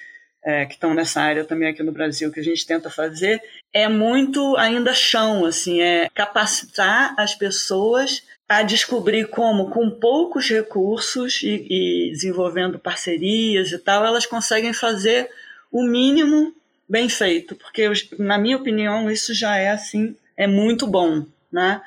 é, 0.44 0.66
que 0.66 0.74
estão 0.74 0.94
nessa 0.94 1.22
área 1.22 1.44
também 1.44 1.68
aqui 1.68 1.82
no 1.82 1.92
Brasil, 1.92 2.32
que 2.32 2.40
a 2.40 2.44
gente 2.44 2.66
tenta 2.66 2.90
fazer 2.90 3.42
é 3.74 3.90
muito 3.90 4.56
ainda 4.56 4.94
chão, 4.94 5.44
assim, 5.44 5.82
é 5.82 6.08
capacitar 6.14 7.14
as 7.18 7.36
pessoas 7.36 8.24
a 8.48 8.62
descobrir 8.62 9.28
como, 9.28 9.70
com 9.70 9.90
poucos 9.90 10.50
recursos 10.50 11.42
e, 11.42 11.66
e 11.70 12.12
desenvolvendo 12.12 12.78
parcerias 12.78 13.72
e 13.72 13.80
tal, 13.80 14.06
elas 14.06 14.25
conseguem 14.25 14.74
fazer 14.74 15.30
o 15.72 15.84
mínimo 15.84 16.54
bem 16.88 17.10
feito, 17.10 17.56
porque 17.56 17.92
na 18.20 18.38
minha 18.38 18.58
opinião 18.58 19.10
isso 19.10 19.34
já 19.34 19.58
é 19.58 19.70
assim, 19.70 20.16
é 20.38 20.46
muito 20.46 20.86
bom, 20.86 21.25
né? 21.52 21.82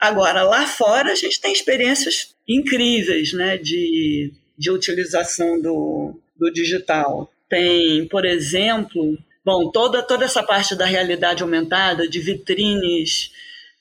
Agora, 0.00 0.42
lá 0.42 0.66
fora, 0.66 1.12
a 1.12 1.14
gente 1.14 1.40
tem 1.40 1.52
experiências 1.52 2.34
incríveis 2.48 3.34
né, 3.34 3.58
de, 3.58 4.32
de 4.56 4.70
utilização 4.70 5.60
do, 5.60 6.18
do 6.34 6.50
digital. 6.50 7.30
Tem, 7.48 8.08
por 8.08 8.24
exemplo, 8.24 9.18
bom, 9.44 9.70
toda, 9.70 10.02
toda 10.02 10.24
essa 10.24 10.42
parte 10.42 10.74
da 10.74 10.86
realidade 10.86 11.42
aumentada, 11.42 12.08
de 12.08 12.18
vitrines, 12.18 13.30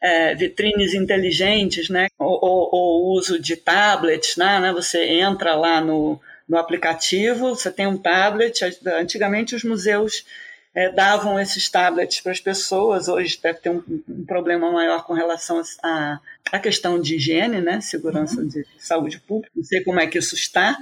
é, 0.01 0.33
vitrines 0.35 0.93
inteligentes, 0.93 1.89
né, 1.89 2.07
o 2.17 3.13
uso 3.13 3.39
de 3.39 3.55
tablets, 3.55 4.37
né, 4.37 4.59
né, 4.59 4.71
você 4.71 5.03
entra 5.03 5.55
lá 5.55 5.81
no, 5.81 6.19
no 6.47 6.57
aplicativo, 6.57 7.49
você 7.49 7.71
tem 7.71 7.85
um 7.85 7.97
tablet, 7.97 8.61
antigamente 8.87 9.55
os 9.55 9.63
museus 9.63 10.25
é, 10.73 10.89
davam 10.89 11.39
esses 11.39 11.67
tablets 11.69 12.21
para 12.21 12.31
as 12.31 12.39
pessoas. 12.39 13.07
Hoje 13.07 13.39
deve 13.41 13.59
ter 13.59 13.69
um, 13.69 13.83
um, 14.07 14.25
problema 14.25 14.71
maior 14.71 15.03
com 15.05 15.13
relação 15.13 15.61
à 15.83 16.19
a, 16.51 16.57
a, 16.57 16.59
questão 16.59 17.01
de 17.01 17.15
higiene, 17.15 17.59
né? 17.59 17.81
Segurança 17.81 18.39
uhum. 18.39 18.47
de 18.47 18.65
saúde 18.77 19.19
pública. 19.19 19.51
Não 19.55 19.63
sei 19.63 19.83
como 19.83 19.99
é 19.99 20.07
que 20.07 20.17
isso 20.17 20.35
está. 20.35 20.77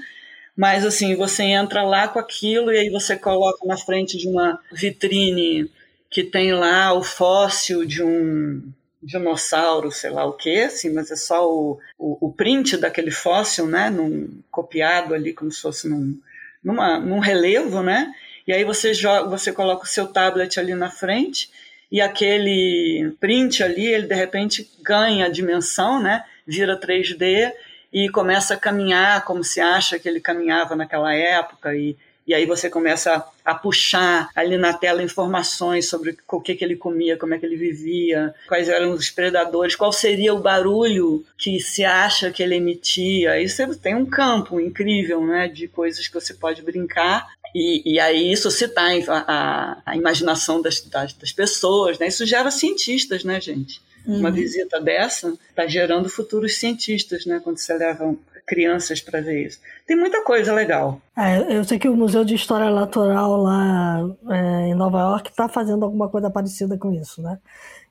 Mas, 0.56 0.86
assim, 0.86 1.16
você 1.16 1.44
entra 1.44 1.84
lá 1.84 2.08
com 2.08 2.20
aquilo 2.20 2.72
e 2.72 2.78
aí 2.78 2.90
você 2.90 3.16
coloca 3.16 3.66
na 3.66 3.78
frente 3.78 4.18
de 4.18 4.28
uma 4.28 4.60
vitrine 4.72 5.70
que 6.10 6.24
tem 6.24 6.52
lá 6.54 6.94
o 6.94 7.04
fóssil 7.04 7.86
de 7.86 8.04
um 8.04 8.62
dinossauro, 9.08 9.92
sei 9.92 10.10
lá 10.10 10.26
o 10.26 10.34
que, 10.34 10.62
assim, 10.62 10.94
mas 10.94 11.10
é 11.10 11.16
só 11.16 11.50
o, 11.50 11.80
o, 11.98 12.28
o, 12.28 12.34
print 12.34 12.78
daquele 12.78 13.12
fóssil, 13.12 13.66
né, 13.66 13.90
num, 13.90 14.42
copiado 14.52 15.14
ali 15.14 15.34
como 15.34 15.52
se 15.52 15.62
fosse 15.62 15.88
num, 15.88 16.20
numa, 16.64 17.00
num 17.00 17.20
relevo, 17.20 17.82
né, 17.82 18.12
e 18.46 18.54
aí 18.54 18.64
você 18.64 18.94
joga, 18.94 19.30
você 19.30 19.52
coloca 19.52 19.84
o 19.84 19.88
seu 19.88 20.08
tablet 20.08 20.60
ali 20.60 20.74
na 20.74 20.90
frente 20.90 21.50
e 21.92 22.02
aquele 22.02 23.16
print 23.20 23.64
ali, 23.64 23.86
ele 23.86 24.08
de 24.08 24.16
repente 24.16 24.70
ganha 24.82 25.30
dimensão, 25.30 26.02
né? 26.02 26.24
Vira 26.46 26.80
3D 26.80 27.52
e 27.92 28.10
começa 28.10 28.54
a 28.54 28.58
caminhar 28.58 29.24
como 29.24 29.44
se 29.44 29.62
acha 29.62 29.98
que 29.98 30.08
ele 30.08 30.20
caminhava 30.20 30.76
naquela 30.76 31.14
época 31.14 31.76
e 31.76 31.96
e 32.27 32.34
aí 32.34 32.46
você 32.46 32.69
começa 32.69 33.24
a, 33.46 33.55
puxar 33.55 34.29
ali 34.36 34.57
na 34.57 34.74
tela 34.74 35.01
informações 35.01 35.88
sobre 35.88 36.17
o 36.27 36.41
que, 36.41 36.55
que 36.55 36.65
ele 36.65 36.75
comia, 36.75 37.17
como 37.17 37.34
é 37.34 37.39
que 37.39 37.46
ele 37.46 37.55
vivia, 37.55 38.36
quais 38.48 38.67
eram 38.67 38.91
os 38.91 39.10
predadores, 39.10 39.75
qual 39.75 39.93
seria 39.93 40.34
o 40.34 40.41
barulho 40.41 41.25
que 41.38 41.60
se 41.62 41.86
acha 41.86 42.29
que 42.29 42.43
ele 42.43 42.55
emitia. 42.55 43.31
Aí 43.31 43.48
você 43.48 43.65
tem 43.75 43.96
um 43.96 44.05
campo 44.05 44.60
incrível 44.60 45.25
né, 45.25 45.48
de 45.48 45.69
coisas 45.69 46.05
que 46.07 46.13
você 46.13 46.34
pode 46.34 46.62
brincar 46.62 47.27
e, 47.55 47.93
e, 47.93 48.00
aí 48.00 48.31
isso 48.31 48.51
citar 48.51 48.91
a, 49.07 49.24
a, 49.27 49.81
a 49.86 49.98
imaginação 49.98 50.62
das, 50.62 50.81
das, 50.81 51.13
das, 51.13 51.31
pessoas, 51.31 51.98
né? 51.98 52.07
Isso 52.07 52.25
gera 52.25 52.51
cientistas, 52.51 53.24
né, 53.24 53.39
gente? 53.39 53.81
Uhum. 54.08 54.20
Uma 54.20 54.32
visita 54.32 54.80
dessa 54.80 55.34
está 55.50 55.68
gerando 55.68 56.08
futuros 56.10 56.56
cientistas, 56.56 57.26
né? 57.26 57.42
Quando 57.44 57.58
você 57.58 57.74
leva 57.74 58.16
crianças 58.46 59.02
para 59.02 59.20
ver 59.20 59.46
isso. 59.46 59.60
Tem 59.86 59.98
muita 59.98 60.24
coisa 60.24 60.54
legal. 60.54 61.02
É, 61.18 61.58
eu 61.58 61.66
sei 61.66 61.78
que 61.78 61.90
o 61.90 61.96
Museu 61.96 62.24
de 62.24 62.34
História 62.34 62.70
Natural 62.70 63.36
lá 63.36 64.00
é, 64.30 64.68
em 64.70 64.74
Nova 64.74 65.00
York 65.02 65.30
está 65.30 65.50
fazendo 65.50 65.84
alguma 65.84 66.08
coisa 66.08 66.30
parecida 66.30 66.78
com 66.78 66.94
isso, 66.94 67.22
né? 67.22 67.38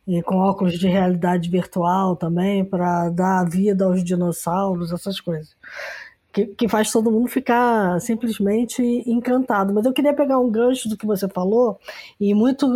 E 0.08 0.22
com 0.22 0.36
óculos 0.36 0.78
de 0.78 0.88
realidade 0.88 1.50
virtual 1.50 2.16
também, 2.16 2.64
para 2.64 3.10
dar 3.10 3.44
vida 3.44 3.84
aos 3.84 4.02
dinossauros, 4.02 4.92
essas 4.92 5.20
coisas 5.20 5.54
que, 6.36 6.46
que 6.48 6.68
faz 6.68 6.92
todo 6.92 7.10
mundo 7.10 7.28
ficar 7.28 7.98
simplesmente 7.98 8.82
encantado. 9.06 9.72
Mas 9.72 9.86
eu 9.86 9.92
queria 9.92 10.12
pegar 10.12 10.38
um 10.38 10.50
gancho 10.50 10.86
do 10.86 10.96
que 10.96 11.06
você 11.06 11.26
falou, 11.26 11.78
e 12.20 12.34
muito 12.34 12.68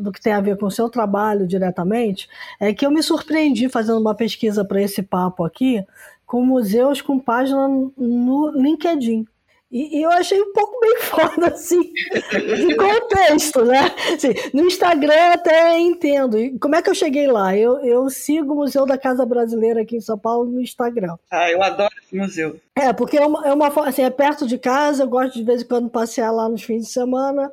do 0.00 0.10
que 0.10 0.20
tem 0.20 0.32
a 0.32 0.40
ver 0.40 0.58
com 0.58 0.66
o 0.66 0.70
seu 0.70 0.90
trabalho 0.90 1.46
diretamente, 1.46 2.28
é 2.58 2.74
que 2.74 2.84
eu 2.84 2.90
me 2.90 3.02
surpreendi 3.04 3.68
fazendo 3.68 4.00
uma 4.00 4.16
pesquisa 4.16 4.64
para 4.64 4.82
esse 4.82 5.00
papo 5.00 5.44
aqui, 5.44 5.84
com 6.26 6.44
museus 6.44 7.00
com 7.00 7.20
página 7.20 7.68
no 7.96 8.50
LinkedIn. 8.50 9.24
E, 9.74 9.98
e, 9.98 10.02
eu 10.04 10.10
achei 10.12 10.40
um 10.40 10.52
pouco 10.52 10.78
bem 10.78 10.98
foda, 11.02 11.48
assim, 11.48 11.82
de 11.82 12.76
contexto, 12.76 13.64
né? 13.64 13.92
Assim, 14.14 14.32
no 14.54 14.66
Instagram 14.66 15.32
até 15.32 15.76
entendo. 15.80 16.38
E 16.38 16.56
como 16.60 16.76
é 16.76 16.80
que 16.80 16.88
eu 16.88 16.94
cheguei 16.94 17.26
lá? 17.26 17.56
Eu, 17.56 17.84
eu 17.84 18.08
sigo 18.08 18.52
o 18.52 18.56
Museu 18.58 18.86
da 18.86 18.96
Casa 18.96 19.26
Brasileira 19.26 19.82
aqui 19.82 19.96
em 19.96 20.00
São 20.00 20.16
Paulo 20.16 20.48
no 20.48 20.60
Instagram. 20.60 21.16
Ah, 21.28 21.50
eu 21.50 21.60
adoro 21.60 21.90
esse 22.00 22.16
museu. 22.16 22.60
É, 22.76 22.92
porque 22.92 23.18
é 23.18 23.26
uma, 23.26 23.48
é 23.48 23.52
uma 23.52 23.66
assim, 23.88 24.02
é 24.02 24.10
perto 24.10 24.46
de 24.46 24.58
casa, 24.58 25.02
eu 25.02 25.08
gosto 25.08 25.34
de 25.34 25.42
vez 25.42 25.62
em 25.62 25.66
quando 25.66 25.90
passear 25.90 26.30
lá 26.30 26.48
nos 26.48 26.62
fins 26.62 26.84
de 26.84 26.92
semana. 26.92 27.50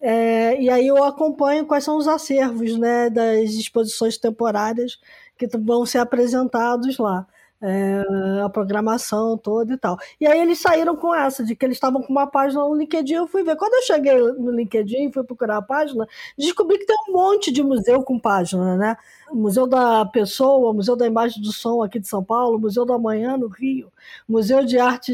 É, 0.00 0.56
e 0.60 0.70
aí 0.70 0.86
eu 0.86 1.02
acompanho 1.02 1.66
quais 1.66 1.82
são 1.82 1.96
os 1.96 2.06
acervos 2.06 2.78
né, 2.78 3.10
das 3.10 3.50
exposições 3.50 4.16
temporárias 4.16 5.00
que 5.36 5.48
vão 5.58 5.84
ser 5.84 5.98
apresentados 5.98 6.98
lá 6.98 7.26
é, 7.64 8.42
a 8.44 8.48
programação 8.50 9.38
toda 9.38 9.72
e 9.72 9.78
tal. 9.78 9.96
E 10.20 10.26
aí 10.26 10.38
eles 10.38 10.58
saíram 10.58 10.94
com 10.94 11.14
essa, 11.14 11.42
de 11.42 11.56
que 11.56 11.64
eles 11.64 11.76
estavam 11.76 12.02
com 12.02 12.12
uma 12.12 12.26
página 12.26 12.62
no 12.62 12.74
LinkedIn. 12.74 13.14
Eu 13.14 13.26
fui 13.26 13.42
ver. 13.42 13.56
Quando 13.56 13.74
eu 13.74 13.82
cheguei 13.82 14.16
no 14.16 14.50
LinkedIn, 14.50 15.10
fui 15.10 15.24
procurar 15.24 15.56
a 15.56 15.62
página, 15.62 16.06
descobri 16.36 16.78
que 16.78 16.84
tem 16.84 16.96
um 17.08 17.12
monte 17.12 17.50
de 17.50 17.62
museu 17.62 18.02
com 18.02 18.18
página, 18.18 18.76
né? 18.76 18.96
Museu 19.32 19.66
da 19.66 20.04
Pessoa, 20.04 20.72
Museu 20.72 20.96
da 20.96 21.06
Imagem 21.06 21.42
do 21.42 21.52
Som 21.52 21.82
aqui 21.82 21.98
de 21.98 22.06
São 22.06 22.22
Paulo, 22.22 22.58
Museu 22.58 22.84
do 22.84 22.92
Amanhã 22.92 23.36
no 23.36 23.48
Rio, 23.48 23.92
Museu 24.28 24.64
de 24.64 24.78
Arte 24.78 25.12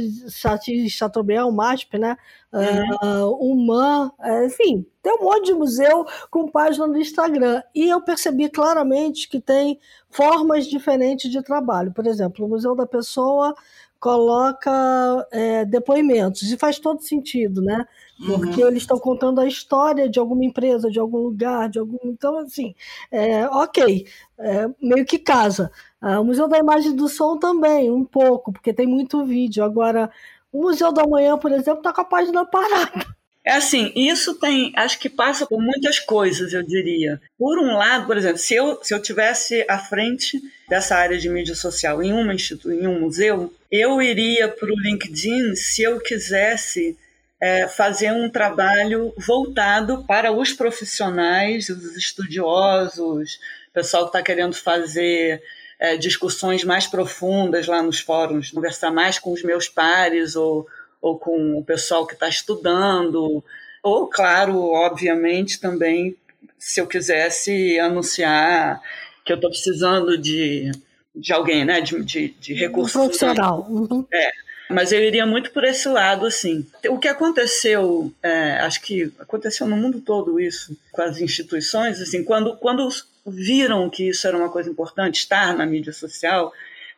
Chateaubriand, 0.88 1.46
o 1.46 1.52
MASP, 1.52 1.98
né? 1.98 2.16
Uhum. 2.52 3.30
Uh, 3.30 3.72
uh, 3.72 4.44
enfim, 4.44 4.84
tem 5.02 5.14
um 5.14 5.24
monte 5.24 5.46
de 5.46 5.54
museu 5.54 6.04
com 6.30 6.48
página 6.48 6.86
no 6.86 6.98
Instagram. 6.98 7.62
E 7.74 7.88
eu 7.88 8.00
percebi 8.00 8.48
claramente 8.48 9.28
que 9.28 9.40
tem 9.40 9.78
formas 10.10 10.66
diferentes 10.66 11.30
de 11.30 11.42
trabalho. 11.42 11.92
Por 11.92 12.06
exemplo, 12.06 12.44
o 12.44 12.48
Museu 12.48 12.74
da 12.74 12.86
Pessoa 12.86 13.54
coloca 14.00 15.26
é, 15.30 15.64
depoimentos, 15.66 16.50
e 16.50 16.56
faz 16.56 16.78
todo 16.78 17.02
sentido, 17.02 17.60
né? 17.60 17.86
Porque 18.26 18.62
uhum. 18.62 18.68
eles 18.68 18.82
estão 18.82 18.98
contando 18.98 19.40
a 19.40 19.46
história 19.46 20.08
de 20.08 20.18
alguma 20.18 20.44
empresa, 20.44 20.90
de 20.90 20.98
algum 20.98 21.18
lugar, 21.18 21.70
de 21.70 21.78
algum. 21.78 21.98
Então, 22.04 22.38
assim, 22.38 22.74
é, 23.10 23.46
ok, 23.48 24.06
é, 24.38 24.68
meio 24.80 25.06
que 25.06 25.18
casa. 25.18 25.72
Ah, 26.00 26.20
o 26.20 26.24
Museu 26.24 26.46
da 26.46 26.58
Imagem 26.58 26.94
do 26.94 27.08
Som 27.08 27.38
também, 27.38 27.90
um 27.90 28.04
pouco, 28.04 28.52
porque 28.52 28.74
tem 28.74 28.86
muito 28.86 29.24
vídeo. 29.24 29.64
Agora, 29.64 30.10
o 30.52 30.62
Museu 30.62 30.92
da 30.92 31.06
Manhã, 31.06 31.38
por 31.38 31.50
exemplo, 31.50 31.78
está 31.78 31.92
com 31.92 32.00
a 32.02 32.04
página 32.04 32.44
parada. 32.44 33.06
É 33.42 33.52
assim, 33.52 33.90
isso 33.96 34.34
tem, 34.34 34.70
acho 34.76 34.98
que 34.98 35.08
passa 35.08 35.46
por 35.46 35.60
muitas 35.60 35.98
coisas, 35.98 36.52
eu 36.52 36.62
diria. 36.62 37.20
Por 37.38 37.58
um 37.58 37.74
lado, 37.74 38.06
por 38.06 38.16
exemplo, 38.16 38.36
se 38.36 38.54
eu, 38.54 38.78
se 38.82 38.92
eu 38.92 39.00
tivesse 39.00 39.64
à 39.66 39.78
frente 39.78 40.38
dessa 40.68 40.94
área 40.94 41.18
de 41.18 41.28
mídia 41.28 41.54
social 41.54 42.02
em, 42.02 42.12
uma 42.12 42.34
em 42.34 42.86
um 42.86 43.00
museu, 43.00 43.52
eu 43.70 44.00
iria 44.02 44.46
para 44.46 44.70
o 44.70 44.78
LinkedIn 44.78 45.54
se 45.56 45.82
eu 45.82 45.98
quisesse 46.00 46.98
é, 47.40 47.66
fazer 47.68 48.12
um 48.12 48.28
trabalho 48.28 49.14
voltado 49.16 50.04
para 50.06 50.30
os 50.30 50.52
profissionais, 50.52 51.68
os 51.68 51.96
estudiosos, 51.96 53.40
o 53.70 53.72
pessoal 53.72 54.04
que 54.04 54.08
está 54.10 54.22
querendo 54.22 54.54
fazer 54.54 55.42
é, 55.78 55.96
discussões 55.96 56.64
mais 56.64 56.86
profundas 56.86 57.66
lá 57.66 57.82
nos 57.82 58.00
fóruns, 58.00 58.50
conversar 58.50 58.90
mais 58.90 59.18
com 59.18 59.32
os 59.32 59.42
meus 59.42 59.68
pares 59.68 60.36
ou 60.36 60.66
ou 61.00 61.18
com 61.18 61.58
o 61.58 61.64
pessoal 61.64 62.06
que 62.06 62.14
está 62.14 62.28
estudando, 62.28 63.42
ou, 63.82 64.06
claro, 64.06 64.58
obviamente, 64.70 65.58
também, 65.58 66.16
se 66.58 66.80
eu 66.80 66.86
quisesse 66.86 67.78
anunciar 67.78 68.80
que 69.24 69.32
eu 69.32 69.36
estou 69.36 69.50
precisando 69.50 70.18
de, 70.18 70.70
de 71.14 71.32
alguém, 71.32 71.64
né, 71.64 71.80
de, 71.80 72.02
de, 72.04 72.28
de 72.28 72.54
recursos. 72.54 72.94
Um 72.96 73.04
profissional. 73.04 73.66
Uhum. 73.68 74.06
É, 74.12 74.30
mas 74.70 74.92
eu 74.92 75.02
iria 75.02 75.26
muito 75.26 75.50
por 75.50 75.64
esse 75.64 75.88
lado, 75.88 76.24
assim. 76.26 76.66
O 76.88 76.98
que 76.98 77.08
aconteceu, 77.08 78.12
é, 78.22 78.58
acho 78.60 78.80
que 78.80 79.12
aconteceu 79.18 79.66
no 79.66 79.76
mundo 79.76 80.00
todo 80.00 80.38
isso, 80.38 80.76
com 80.92 81.02
as 81.02 81.20
instituições, 81.20 82.00
assim, 82.00 82.22
quando, 82.22 82.56
quando 82.56 82.88
viram 83.26 83.90
que 83.90 84.08
isso 84.08 84.26
era 84.26 84.36
uma 84.36 84.48
coisa 84.48 84.70
importante, 84.70 85.16
estar 85.16 85.56
na 85.56 85.66
mídia 85.66 85.92
social, 85.92 86.52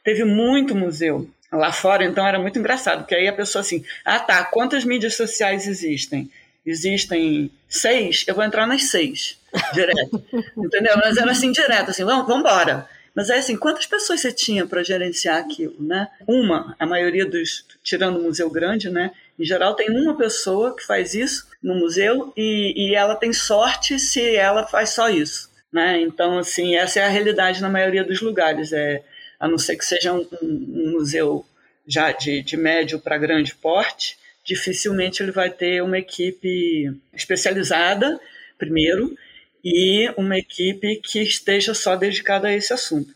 teve 0.05 0.25
muito 0.25 0.75
museu 0.75 1.29
lá 1.51 1.73
fora, 1.73 2.05
então 2.05 2.27
era 2.27 2.39
muito 2.39 2.59
engraçado, 2.59 3.01
porque 3.01 3.15
aí 3.15 3.29
a 3.29 3.33
pessoa 3.33 3.61
assim, 3.61 3.85
ah 4.05 4.19
tá, 4.19 4.45
quantas 4.45 4.85
mídias 4.85 5.15
sociais 5.15 5.67
existem? 5.67 6.31
Existem 6.65 7.51
seis, 7.69 8.25
eu 8.27 8.35
vou 8.35 8.45
entrar 8.45 8.67
nas 8.67 8.85
seis, 8.85 9.37
direto, 9.75 10.25
entendeu? 10.57 10.97
Mas 10.97 11.17
era 11.17 11.31
assim, 11.31 11.53
direto, 11.53 11.91
assim, 11.91 12.05
vamos, 12.05 12.27
vamos 12.27 12.41
embora. 12.41 12.89
Mas 13.15 13.29
é 13.29 13.39
assim, 13.39 13.57
quantas 13.57 13.87
pessoas 13.87 14.21
você 14.21 14.33
tinha 14.33 14.67
para 14.67 14.83
gerenciar 14.83 15.39
aquilo, 15.39 15.77
né? 15.79 16.09
Uma, 16.27 16.75
a 16.79 16.87
maioria 16.87 17.27
dos, 17.27 17.65
tirando 17.83 18.19
o 18.19 18.23
museu 18.23 18.49
grande, 18.51 18.89
né? 18.89 19.13
Em 19.39 19.45
geral 19.45 19.75
tem 19.75 19.91
uma 19.91 20.17
pessoa 20.17 20.75
que 20.75 20.85
faz 20.85 21.15
isso 21.15 21.47
no 21.63 21.75
museu 21.75 22.33
e, 22.37 22.75
e 22.77 22.95
ela 22.95 23.15
tem 23.15 23.33
sorte 23.33 23.99
se 23.99 24.35
ela 24.35 24.67
faz 24.67 24.91
só 24.91 25.11
isso, 25.11 25.51
né? 25.73 26.01
Então, 26.01 26.39
assim, 26.39 26.75
essa 26.77 27.01
é 27.01 27.05
a 27.05 27.09
realidade 27.09 27.61
na 27.61 27.69
maioria 27.69 28.05
dos 28.05 28.21
lugares, 28.21 28.73
é 28.73 29.03
a 29.39 29.49
não 29.49 29.59
ser 29.59 29.77
que 29.77 29.85
seja 29.85 30.13
um, 30.13 30.27
um 30.41 30.93
museu 30.93 31.45
já 31.87 32.13
de, 32.13 32.43
de 32.43 32.57
médio 32.57 32.99
para 32.99 33.19
grande 33.19 33.55
porte, 33.55 34.17
dificilmente 34.45 35.23
ele 35.23 35.33
vai 35.33 35.51
ter 35.51 35.83
uma 35.83 35.99
equipe 35.99 36.93
especializada, 37.13 38.21
primeiro, 38.57 39.17
e 39.65 40.13
uma 40.17 40.39
equipe 40.39 40.97
que 40.97 41.23
esteja 41.23 41.75
só 41.75 41.95
dedicada 41.97 42.49
a 42.49 42.53
esse 42.53 42.73
assunto. 42.73 43.15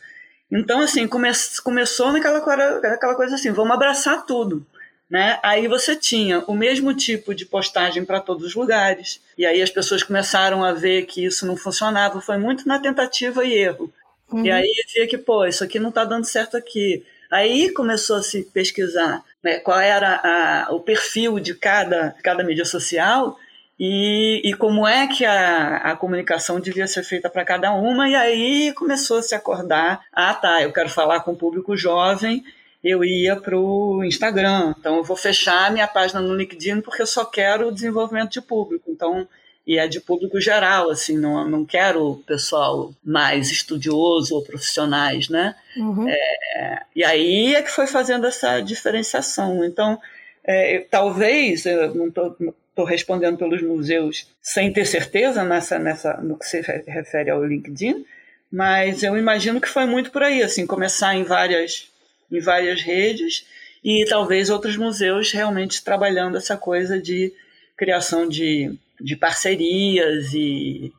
Então, 0.51 0.81
assim, 0.81 1.09
come, 1.09 1.29
começou 1.65 2.13
naquela, 2.13 2.39
aquela 2.39 3.15
coisa 3.15 3.35
assim, 3.35 3.51
vamos 3.51 3.75
abraçar 3.75 4.25
tudo. 4.25 4.65
Né? 5.09 5.39
Aí 5.43 5.69
você 5.69 5.95
tinha 5.95 6.41
o 6.47 6.55
mesmo 6.55 6.93
tipo 6.95 7.35
de 7.35 7.47
postagem 7.47 8.05
para 8.05 8.21
todos 8.21 8.45
os 8.45 8.55
lugares, 8.55 9.21
e 9.39 9.47
aí 9.47 9.63
as 9.63 9.71
pessoas 9.71 10.03
começaram 10.03 10.65
a 10.65 10.73
ver 10.73 11.07
que 11.07 11.25
isso 11.25 11.47
não 11.47 11.57
funcionava, 11.57 12.21
foi 12.21 12.39
muito 12.39 12.67
na 12.67 12.81
tentativa 12.81 13.45
e 13.45 13.53
erro. 13.53 13.93
Uhum. 14.31 14.45
E 14.45 14.51
aí 14.51 14.73
via 14.93 15.07
que, 15.07 15.17
pô, 15.17 15.47
isso 15.47 15.63
aqui 15.63 15.79
não 15.79 15.91
está 15.91 16.05
dando 16.05 16.25
certo 16.25 16.57
aqui. 16.57 17.05
Aí 17.31 17.73
começou 17.73 18.17
a 18.17 18.23
se 18.23 18.43
pesquisar 18.43 19.23
né, 19.43 19.59
qual 19.59 19.79
era 19.79 20.21
a, 20.23 20.75
o 20.75 20.81
perfil 20.81 21.39
de 21.39 21.55
cada, 21.55 22.15
cada 22.23 22.43
mídia 22.43 22.65
social 22.65 23.39
e, 23.79 24.41
e 24.45 24.55
como 24.55 24.87
é 24.87 25.07
que 25.07 25.25
a, 25.25 25.77
a 25.77 25.97
comunicação 25.97 26.59
devia 26.59 26.87
ser 26.87 27.03
feita 27.03 27.29
para 27.29 27.45
cada 27.45 27.73
uma. 27.73 28.09
E 28.09 28.15
aí 28.15 28.73
começou 28.75 29.19
a 29.19 29.23
se 29.23 29.35
acordar: 29.35 30.01
ah, 30.13 30.35
tá, 30.35 30.63
eu 30.63 30.73
quero 30.73 30.89
falar 30.89 31.21
com 31.21 31.33
o 31.33 31.37
público 31.37 31.77
jovem. 31.77 32.45
Eu 32.83 33.05
ia 33.05 33.35
para 33.35 33.59
o 33.59 34.05
Instagram, 34.05 34.75
então 34.79 34.97
eu 34.97 35.03
vou 35.03 35.17
fechar 35.17 35.73
minha 35.73 35.89
página 35.89 36.21
no 36.21 36.37
LinkedIn 36.37 36.81
porque 36.83 37.03
eu 37.03 37.07
só 37.07 37.25
quero 37.25 37.69
o 37.69 37.73
desenvolvimento 37.73 38.31
de 38.31 38.41
público. 38.41 38.91
Então 38.91 39.27
e 39.67 39.79
é 39.79 39.89
de 39.89 40.01
público 40.01 40.41
geral, 40.41 40.91
assim, 40.91 41.19
não, 41.19 41.49
não 41.49 41.65
quero 41.65 42.23
pessoal 42.25 42.95
mais 43.05 43.51
estudioso 43.51 44.37
ou 44.37 44.45
profissionais, 44.45 45.29
né? 45.29 45.57
Uhum. 45.77 46.09
É, 46.09 46.83
e 46.95 47.03
aí 47.03 47.57
é 47.57 47.63
que 47.63 47.71
foi 47.71 47.89
fazendo 47.89 48.27
essa 48.29 48.61
diferenciação. 48.61 49.65
Então, 49.65 50.01
é, 50.45 50.87
talvez, 50.89 51.67
eu 51.67 51.93
não 51.97 52.07
estou 52.07 52.37
respondendo 52.85 53.39
pelos 53.39 53.63
museus 53.63 54.27
sem 54.41 54.73
ter 54.73 54.85
certeza 54.85 55.45
nessa, 55.45 55.79
nessa, 55.79 56.17
no 56.19 56.39
que 56.39 56.47
se 56.47 56.61
refere 56.61 57.31
ao 57.31 57.45
LinkedIn, 57.45 58.05
mas 58.51 59.03
eu 59.03 59.17
imagino 59.17 59.61
que 59.61 59.69
foi 59.69 59.87
muito 59.87 60.11
por 60.11 60.23
aí, 60.23 60.43
assim, 60.43 60.67
começar 60.67 61.15
em 61.15 61.25
várias, 61.25 61.91
em 62.31 62.41
várias 62.41 62.83
redes 62.83 63.47
e 63.83 64.05
talvez 64.09 64.51
outros 64.51 64.77
museus 64.77 65.33
realmente 65.33 65.83
trabalhando 65.83 66.37
essa 66.37 66.57
coisa 66.57 67.01
de 67.01 67.33
criação 67.77 68.29
de 68.29 68.79
de 69.01 69.17
parcerias 69.17 70.33
e 70.33 70.93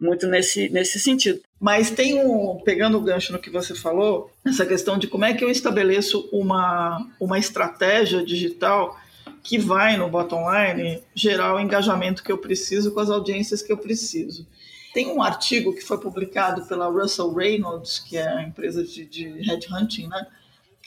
muito 0.00 0.26
nesse, 0.26 0.68
nesse 0.68 0.98
sentido. 0.98 1.40
Mas 1.60 1.90
tem 1.90 2.18
um, 2.18 2.60
pegando 2.62 2.98
o 2.98 3.00
gancho 3.00 3.32
no 3.32 3.38
que 3.38 3.50
você 3.50 3.74
falou, 3.74 4.30
essa 4.44 4.66
questão 4.66 4.98
de 4.98 5.06
como 5.06 5.24
é 5.24 5.32
que 5.32 5.44
eu 5.44 5.50
estabeleço 5.50 6.28
uma, 6.32 7.06
uma 7.18 7.38
estratégia 7.38 8.24
digital 8.24 8.98
que 9.44 9.58
vai 9.58 9.98
no 9.98 10.08
bottom 10.08 10.46
line 10.50 11.02
gerar 11.14 11.54
o 11.54 11.60
engajamento 11.60 12.24
que 12.24 12.32
eu 12.32 12.38
preciso 12.38 12.92
com 12.92 13.00
as 13.00 13.10
audiências 13.10 13.60
que 13.60 13.70
eu 13.70 13.76
preciso. 13.76 14.46
Tem 14.94 15.08
um 15.08 15.22
artigo 15.22 15.74
que 15.74 15.82
foi 15.82 15.98
publicado 15.98 16.64
pela 16.64 16.88
Russell 16.88 17.30
Reynolds, 17.30 17.98
que 17.98 18.16
é 18.16 18.26
a 18.26 18.42
empresa 18.42 18.82
de, 18.82 19.04
de 19.04 19.28
headhunting, 19.42 20.08
né? 20.08 20.26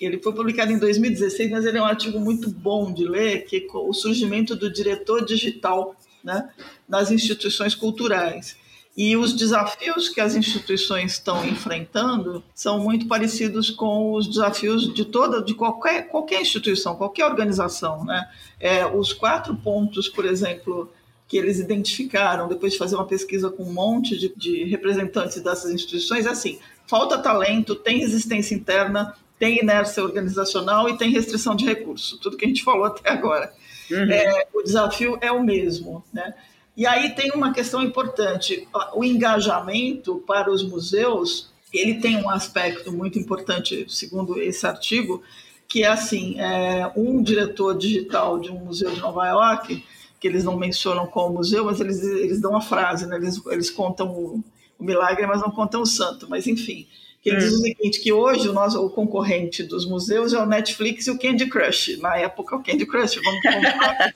Ele 0.02 0.20
foi 0.20 0.34
publicado 0.34 0.72
em 0.72 0.78
2016, 0.78 1.52
mas 1.52 1.66
ele 1.66 1.78
é 1.78 1.82
um 1.82 1.86
artigo 1.86 2.20
muito 2.20 2.50
bom 2.50 2.92
de 2.92 3.08
ler, 3.08 3.46
que 3.46 3.58
é 3.58 3.78
o 3.78 3.94
surgimento 3.94 4.56
do 4.56 4.72
diretor 4.72 5.24
digital 5.26 5.96
né, 6.24 6.50
nas 6.88 7.12
instituições 7.12 7.74
culturais. 7.76 8.58
E 8.98 9.16
os 9.16 9.34
desafios 9.34 10.10
que 10.10 10.20
as 10.20 10.36
instituições 10.36 11.12
estão 11.12 11.46
enfrentando 11.46 12.44
são 12.56 12.80
muito 12.80 13.08
parecidos 13.08 13.70
com 13.70 14.14
os 14.14 14.28
desafios 14.28 14.92
de 14.92 15.06
toda, 15.06 15.40
de 15.40 15.54
qualquer, 15.54 16.08
qualquer 16.08 16.42
instituição, 16.42 16.96
qualquer 16.96 17.26
organização. 17.26 18.04
Né? 18.04 18.28
É, 18.60 18.88
os 18.88 19.14
quatro 19.14 19.56
pontos, 19.56 20.10
por 20.10 20.26
exemplo, 20.26 20.92
que 21.28 21.38
eles 21.38 21.60
identificaram 21.60 22.48
depois 22.48 22.74
de 22.74 22.80
fazer 22.80 22.96
uma 22.96 23.06
pesquisa 23.06 23.52
com 23.52 23.66
um 23.66 23.74
monte 23.74 24.18
de, 24.18 24.34
de 24.36 24.64
representantes 24.64 25.40
dessas 25.44 25.72
instituições, 25.72 26.26
é 26.26 26.30
assim: 26.30 26.58
falta 26.88 27.20
talento, 27.20 27.76
tem 27.76 28.00
resistência 28.00 28.56
interna, 28.56 29.14
tem 29.38 29.60
inércia 29.60 30.04
organizacional 30.04 30.90
e 30.90 30.98
tem 30.98 31.12
restrição 31.12 31.56
de 31.56 31.66
recurso. 31.66 32.18
Tudo 32.18 32.36
que 32.36 32.46
a 32.46 32.48
gente 32.48 32.64
falou 32.64 32.86
até 32.86 33.12
agora. 33.12 33.54
Uhum. 33.92 34.12
É, 34.12 34.48
o 34.52 34.64
desafio 34.64 35.20
é 35.22 35.32
o 35.32 35.44
mesmo. 35.44 36.04
Né? 36.12 36.34
E 36.78 36.86
aí 36.86 37.16
tem 37.16 37.32
uma 37.32 37.52
questão 37.52 37.82
importante: 37.82 38.68
o 38.94 39.04
engajamento 39.04 40.24
para 40.28 40.52
os 40.52 40.64
museus 40.64 41.52
ele 41.74 41.96
tem 41.96 42.16
um 42.18 42.30
aspecto 42.30 42.94
muito 42.94 43.20
importante, 43.20 43.86
segundo 43.90 44.40
esse 44.40 44.66
artigo, 44.66 45.24
que 45.68 45.84
é 45.84 45.88
assim: 45.88 46.40
é, 46.40 46.90
um 46.96 47.22
diretor 47.24 47.76
digital 47.76 48.40
de 48.40 48.52
um 48.52 48.60
museu 48.60 48.92
de 48.92 49.02
Nova 49.02 49.28
York, 49.28 49.84
que 50.20 50.28
eles 50.28 50.44
não 50.44 50.56
mencionam 50.56 51.08
qual 51.08 51.34
museu, 51.34 51.66
mas 51.66 51.82
eles, 51.82 52.04
eles 52.04 52.40
dão 52.40 52.52
uma 52.52 52.62
frase, 52.62 53.08
né? 53.08 53.16
eles, 53.18 53.42
eles 53.48 53.72
contam 53.72 54.10
o, 54.10 54.44
o 54.78 54.84
milagre, 54.84 55.26
mas 55.26 55.42
não 55.42 55.50
contam 55.50 55.82
o 55.82 55.86
santo, 55.86 56.30
mas 56.30 56.46
enfim 56.46 56.88
que 57.22 57.30
ele 57.30 57.38
hum. 57.38 57.40
diz 57.40 57.54
o 57.54 57.58
seguinte, 57.58 58.00
que 58.00 58.14
hoje 58.14 58.48
o 58.48 58.54
nosso 58.54 58.80
o 58.84 58.90
concorrente 58.90 59.64
dos 59.64 59.86
museus 59.86 60.34
é 60.34 60.40
o 60.40 60.46
Netflix 60.46 61.08
e 61.08 61.12
o 61.12 61.18
Candy 61.18 61.48
Crush. 61.48 61.98
Na 61.98 62.16
época, 62.18 62.56
o 62.56 62.64
Candy 62.64 62.86
Crush, 62.86 63.16
vamos 63.16 63.42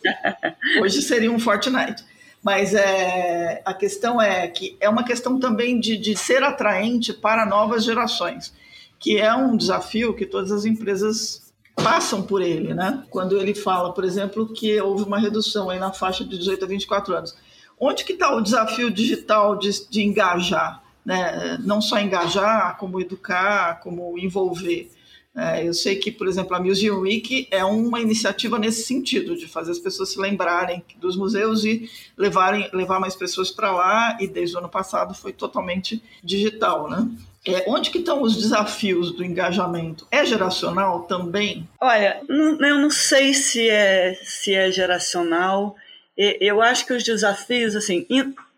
hoje 0.82 1.02
seria 1.02 1.32
um 1.32 1.39
Fortnite. 1.39 2.04
Mas 2.43 2.73
é, 2.73 3.62
a 3.63 3.73
questão 3.73 4.21
é 4.21 4.47
que 4.47 4.75
é 4.80 4.89
uma 4.89 5.04
questão 5.04 5.39
também 5.39 5.80
de, 5.80 5.97
de 5.97 6.15
ser 6.17 6.43
atraente 6.43 7.13
para 7.13 7.45
novas 7.45 7.84
gerações, 7.84 8.54
que 8.99 9.17
é 9.17 9.34
um 9.34 9.56
desafio 9.56 10.15
que 10.15 10.25
todas 10.25 10.51
as 10.51 10.65
empresas 10.65 11.54
passam 11.75 12.23
por 12.23 12.41
ele, 12.41 12.73
né? 12.73 13.04
Quando 13.10 13.38
ele 13.38 13.54
fala, 13.54 13.93
por 13.93 14.04
exemplo, 14.04 14.51
que 14.54 14.80
houve 14.82 15.04
uma 15.04 15.19
redução 15.19 15.69
aí 15.69 15.80
na 15.80 15.93
faixa 15.93 16.23
de 16.23 16.38
18 16.38 16.65
a 16.65 16.67
24 16.67 17.15
anos. 17.15 17.36
Onde 17.80 18.04
que 18.04 18.13
está 18.13 18.36
o 18.36 18.41
desafio 18.41 18.91
digital 18.91 19.58
de, 19.58 19.88
de 19.89 20.01
engajar? 20.04 20.82
né? 21.06 21.58
não 21.63 21.82
só 21.82 21.99
engajar, 21.99 22.77
como 22.77 22.99
educar, 22.99 23.80
como 23.82 24.17
envolver. 24.17 24.91
É, 25.36 25.65
eu 25.65 25.74
sei 25.74 25.96
que, 25.96 26.12
por 26.12 26.28
exemplo, 26.28 26.56
a 26.56 26.60
Museum 26.60 27.00
Week 27.00 27.48
é 27.52 27.63
uma 27.63 28.02
iniciativa 28.02 28.60
nesse 28.60 28.84
sentido, 28.84 29.36
de 29.36 29.48
fazer 29.48 29.72
as 29.72 29.80
pessoas 29.80 30.10
se 30.10 30.20
lembrarem 30.20 30.84
dos 30.98 31.15
museus 31.15 31.63
e 31.63 31.89
levarem, 32.17 32.70
levar 32.74 33.00
mais 33.00 33.15
pessoas 33.15 33.50
para 33.50 33.72
lá, 33.72 34.17
e 34.20 34.28
desde 34.28 34.56
o 34.56 34.60
ano 34.60 34.67
passado 34.67 35.13
foi 35.13 35.32
totalmente 35.32 36.04
digital, 36.22 36.89
né? 36.89 37.08
É, 37.48 37.63
onde 37.67 37.89
que 37.89 37.98
estão 37.98 38.22
os 38.22 38.36
desafios 38.36 39.12
do 39.12 39.24
engajamento? 39.24 40.06
É 40.12 40.24
geracional 40.26 41.04
também? 41.04 41.67
Olha, 41.80 42.22
não, 42.30 42.60
eu 42.60 42.78
não 42.78 42.91
sei 42.91 43.34
se 43.34 43.67
é, 43.67 44.13
se 44.24 44.54
é 44.54 44.72
geracional. 44.72 45.76
Eu 46.15 46.62
acho 46.62 46.86
que 46.86 46.94
os 46.94 47.04
desafios, 47.04 47.76
assim, 47.76 48.06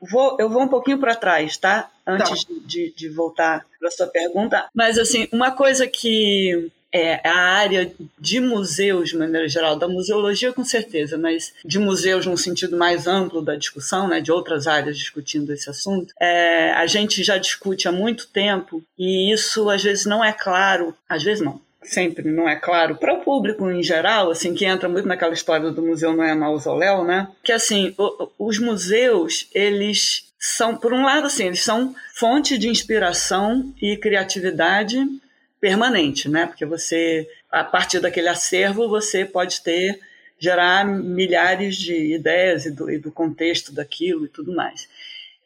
vou, 0.10 0.38
eu 0.40 0.50
vou 0.50 0.64
um 0.64 0.68
pouquinho 0.68 1.00
para 1.00 1.16
trás, 1.16 1.58
tá? 1.58 1.90
Antes 2.06 2.44
tá. 2.44 2.54
De, 2.66 2.94
de 2.96 3.10
voltar 3.10 3.66
para 3.80 3.92
sua 3.92 4.08
pergunta. 4.08 4.68
Mas, 4.74 4.98
assim, 4.98 5.28
uma 5.32 5.52
coisa 5.52 5.88
que 5.88 6.72
é 6.94 7.28
a 7.28 7.36
área 7.36 7.92
de 8.20 8.40
museus, 8.40 9.10
de 9.10 9.18
maneira 9.18 9.48
geral, 9.48 9.76
da 9.76 9.88
museologia 9.88 10.54
com 10.54 10.64
certeza, 10.64 11.18
mas 11.18 11.52
de 11.66 11.80
museus 11.80 12.28
num 12.28 12.38
sentido 12.38 12.78
mais 12.78 13.08
amplo 13.08 13.42
da 13.42 13.56
discussão, 13.56 14.08
né, 14.08 14.22
de 14.22 14.32
outras 14.32 14.68
áreas 14.68 14.96
discutindo 14.96 15.52
esse 15.52 15.68
assunto, 15.68 16.14
é, 16.20 16.72
a 16.74 16.86
gente 16.86 17.24
já 17.24 17.40
discute 17.40 17.88
há 17.88 17.92
muito 17.92 18.28
tempo 18.28 18.84
e 18.98 19.34
isso 19.34 19.72
às 19.72 19.82
vezes 19.82 20.06
não 20.06 20.24
é 20.24 20.32
claro, 20.32 20.96
às 21.10 21.24
vezes 21.24 21.44
não, 21.44 21.60
sempre 21.84 22.30
não 22.32 22.48
é 22.48 22.56
claro 22.56 22.96
para 22.96 23.14
o 23.14 23.22
público 23.22 23.70
em 23.70 23.84
geral, 23.84 24.32
assim, 24.32 24.54
que 24.54 24.66
entra 24.66 24.90
muito 24.90 25.08
naquela 25.08 25.34
história 25.34 25.72
do 25.72 25.82
museu 25.82 26.14
não 26.14 26.24
é 26.24 26.34
mausoléu, 26.34 27.04
né? 27.04 27.28
Que 27.44 27.52
assim, 27.52 27.94
o, 27.98 28.30
os 28.38 28.60
museus, 28.60 29.48
eles 29.54 30.32
são, 30.40 30.76
por 30.76 30.94
um 30.94 31.04
lado, 31.04 31.28
assim, 31.28 31.46
eles 31.46 31.64
são 31.64 31.96
fonte 32.14 32.58
de 32.58 32.68
inspiração 32.68 33.74
e 33.82 33.98
criatividade 33.98 34.98
permanente, 35.60 36.28
né? 36.28 36.46
Porque 36.46 36.66
você, 36.66 37.30
a 37.50 37.64
partir 37.64 38.00
daquele 38.00 38.28
acervo, 38.28 38.90
você 38.90 39.24
pode 39.24 39.62
ter 39.62 40.00
gerar 40.38 40.86
milhares 40.86 41.78
de 41.78 42.14
ideias 42.14 42.66
e 42.66 42.72
do, 42.72 42.92
e 42.92 42.98
do 42.98 43.10
contexto 43.10 43.72
daquilo 43.72 44.26
e 44.26 44.28
tudo 44.28 44.54
mais. 44.54 44.90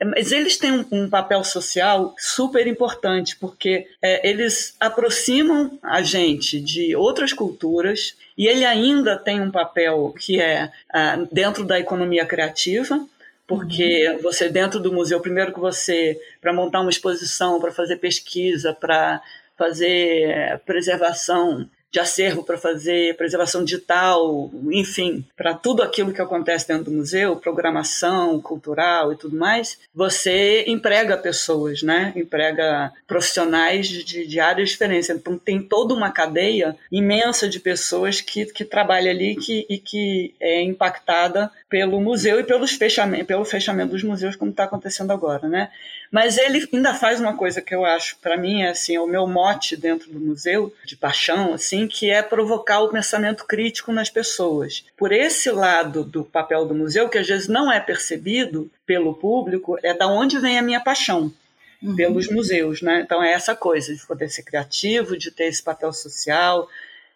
Mas 0.04 0.32
eles 0.32 0.58
têm 0.58 0.72
um, 0.72 0.86
um 0.92 1.10
papel 1.10 1.44
social 1.44 2.14
super 2.20 2.68
importante, 2.68 3.36
porque 3.36 3.88
é, 4.02 4.30
eles 4.30 4.76
aproximam 4.80 5.80
a 5.82 6.04
gente 6.04 6.60
de 6.62 6.96
outras 6.96 7.34
culturas 7.34 8.16
e 8.38 8.46
ele 8.48 8.64
ainda 8.64 9.18
tem 9.18 9.42
um 9.42 9.50
papel 9.50 10.14
que 10.20 10.40
é 10.40 10.72
ah, 10.94 11.26
dentro 11.32 11.66
da 11.66 11.80
economia 11.80 12.26
criativa, 12.26 13.04
porque 13.48 14.08
uhum. 14.10 14.22
você 14.22 14.50
dentro 14.50 14.80
do 14.80 14.94
museu, 14.94 15.20
primeiro 15.20 15.52
que 15.52 15.60
você, 15.60 16.20
para 16.40 16.54
montar 16.54 16.82
uma 16.82 16.92
exposição, 16.92 17.60
para 17.60 17.72
fazer 17.72 17.96
pesquisa, 17.96 18.74
para 18.74 19.20
fazer 19.58 20.30
é, 20.30 20.58
preservação 20.58 21.68
de 21.92 22.00
acervo 22.00 22.44
para 22.44 22.58
fazer 22.58 23.16
preservação 23.16 23.64
digital, 23.64 24.52
enfim, 24.72 25.26
para 25.36 25.54
tudo 25.54 25.82
aquilo 25.82 26.14
que 26.14 26.22
acontece 26.22 26.68
dentro 26.68 26.86
do 26.86 26.92
museu, 26.92 27.36
programação 27.36 28.42
cultural 28.42 29.14
e 29.14 29.16
tudo 29.16 29.38
mais, 29.38 29.80
você 29.94 30.66
emprega 30.68 31.18
pessoas, 31.18 31.82
né? 31.82 32.14
Emprega 32.16 32.92
profissionais 33.08 33.88
de, 33.88 34.28
de 34.28 34.40
áreas 34.40 34.70
diferentes. 34.70 35.10
Então 35.10 35.38
tem 35.38 35.62
toda 35.62 35.94
uma 35.94 36.12
cadeia 36.12 36.76
imensa 36.92 37.48
de 37.48 37.60
pessoas 37.60 38.22
que, 38.22 38.46
que 38.46 38.66
trabalham 38.66 39.12
ali 39.12 39.36
que, 39.36 39.66
e 39.70 39.78
que 39.78 40.34
é 40.40 40.62
impactada 40.62 41.50
pelo 41.70 42.00
museu 42.00 42.40
e 42.40 42.44
pelos 42.44 42.72
fechamento, 42.72 43.26
pelo 43.26 43.44
fechamento 43.44 43.92
dos 43.92 44.04
museus, 44.04 44.36
como 44.36 44.52
está 44.52 44.64
acontecendo 44.64 45.12
agora, 45.12 45.50
né? 45.50 45.70
Mas 46.10 46.38
ele 46.38 46.68
ainda 46.72 46.94
faz 46.94 47.20
uma 47.20 47.36
coisa 47.36 47.62
que 47.62 47.76
eu 47.76 47.84
acho, 47.84 48.18
para 48.20 48.38
mim, 48.38 48.62
é 48.62 48.70
assim, 48.70 48.96
é 48.96 49.02
o 49.02 49.08
meu 49.08 49.28
mote 49.28 49.76
dentro 49.76 50.10
do 50.10 50.20
museu, 50.20 50.74
de 50.86 50.96
paixão, 50.96 51.54
assim, 51.54 51.86
que 51.86 52.10
é 52.10 52.22
provocar 52.22 52.80
o 52.80 52.90
pensamento 52.90 53.46
crítico 53.46 53.92
nas 53.92 54.10
pessoas. 54.10 54.86
Por 54.96 55.12
esse 55.12 55.52
lado 55.52 56.06
do 56.06 56.24
papel 56.24 56.66
do 56.66 56.74
museu, 56.74 57.10
que 57.10 57.18
às 57.18 57.28
vezes 57.28 57.50
não 57.50 57.70
é 57.70 57.82
percebido 57.82 58.72
pelo 58.86 59.14
público, 59.14 59.78
é 59.84 59.94
da 59.94 60.08
onde 60.08 60.40
vem 60.40 60.58
a 60.58 60.62
minha 60.62 60.80
paixão. 60.80 61.34
Uhum. 61.84 61.96
Pelos 61.96 62.28
museus, 62.30 62.82
né? 62.82 63.02
Então 63.02 63.22
é 63.22 63.32
essa 63.34 63.56
coisa 63.56 63.94
de 63.94 64.04
poder 64.08 64.30
ser 64.30 64.42
criativo, 64.42 65.16
de 65.16 65.30
ter 65.30 65.44
esse 65.44 65.62
papel 65.62 65.94
social, 65.94 66.68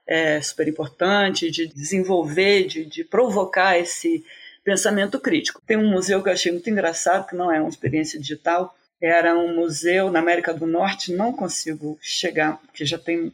é 0.05 0.41
super 0.41 0.67
importante, 0.67 1.49
de 1.49 1.65
desenvolver, 1.67 2.65
de, 2.67 2.85
de 2.85 3.03
provocar 3.03 3.79
esse 3.79 4.23
pensamento 4.63 5.19
crítico. 5.19 5.61
Tem 5.65 5.77
um 5.77 5.89
museu 5.89 6.21
que 6.21 6.29
eu 6.29 6.33
achei 6.33 6.51
muito 6.51 6.69
engraçado, 6.69 7.27
que 7.27 7.35
não 7.35 7.51
é 7.51 7.59
uma 7.59 7.69
experiência 7.69 8.19
digital, 8.19 8.75
era 9.01 9.35
um 9.35 9.55
museu 9.55 10.11
na 10.11 10.19
América 10.19 10.53
do 10.53 10.67
Norte, 10.67 11.13
não 11.13 11.33
consigo 11.33 11.97
chegar, 12.01 12.57
porque 12.57 12.85
já 12.85 12.99
tem 12.99 13.33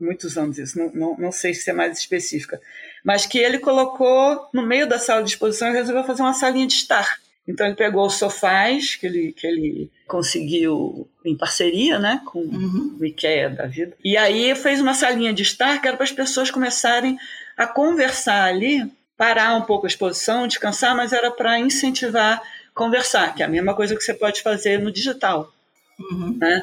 muitos 0.00 0.36
anos 0.36 0.58
isso, 0.58 0.78
não, 0.78 0.90
não, 0.92 1.16
não 1.18 1.32
sei 1.32 1.54
se 1.54 1.70
é 1.70 1.72
mais 1.72 1.98
específica, 1.98 2.60
mas 3.04 3.26
que 3.26 3.38
ele 3.38 3.58
colocou 3.58 4.48
no 4.52 4.66
meio 4.66 4.88
da 4.88 4.98
sala 4.98 5.22
de 5.22 5.30
exposição 5.30 5.68
e 5.68 5.72
resolveu 5.72 6.04
fazer 6.04 6.22
uma 6.22 6.34
salinha 6.34 6.66
de 6.66 6.74
estar. 6.74 7.18
Então 7.46 7.66
ele 7.66 7.76
pegou 7.76 8.06
os 8.06 8.14
sofás 8.14 8.94
que 8.96 9.06
ele, 9.06 9.32
que 9.32 9.46
ele 9.46 9.90
conseguiu 10.06 11.08
em 11.24 11.34
parceria 11.36 11.98
né, 11.98 12.20
com 12.26 12.40
uhum. 12.40 12.98
o 13.00 13.04
IKEA 13.04 13.48
da 13.48 13.66
vida. 13.66 13.96
E 14.04 14.18
aí 14.18 14.54
fez 14.54 14.80
uma 14.80 14.92
salinha 14.92 15.32
de 15.32 15.42
estar 15.42 15.80
que 15.80 15.88
era 15.88 15.96
para 15.96 16.04
as 16.04 16.12
pessoas 16.12 16.50
começarem 16.50 17.18
a 17.56 17.66
conversar 17.66 18.44
ali 18.44 18.90
parar 19.18 19.56
um 19.56 19.62
pouco 19.62 19.84
a 19.84 19.88
exposição, 19.88 20.46
descansar, 20.46 20.96
mas 20.96 21.12
era 21.12 21.30
para 21.30 21.58
incentivar 21.58 22.40
conversar, 22.72 23.34
que 23.34 23.42
é 23.42 23.46
a 23.46 23.48
mesma 23.48 23.74
coisa 23.74 23.96
que 23.96 24.02
você 24.02 24.14
pode 24.14 24.40
fazer 24.40 24.78
no 24.78 24.92
digital. 24.92 25.52
Uhum. 25.98 26.38
Né? 26.38 26.62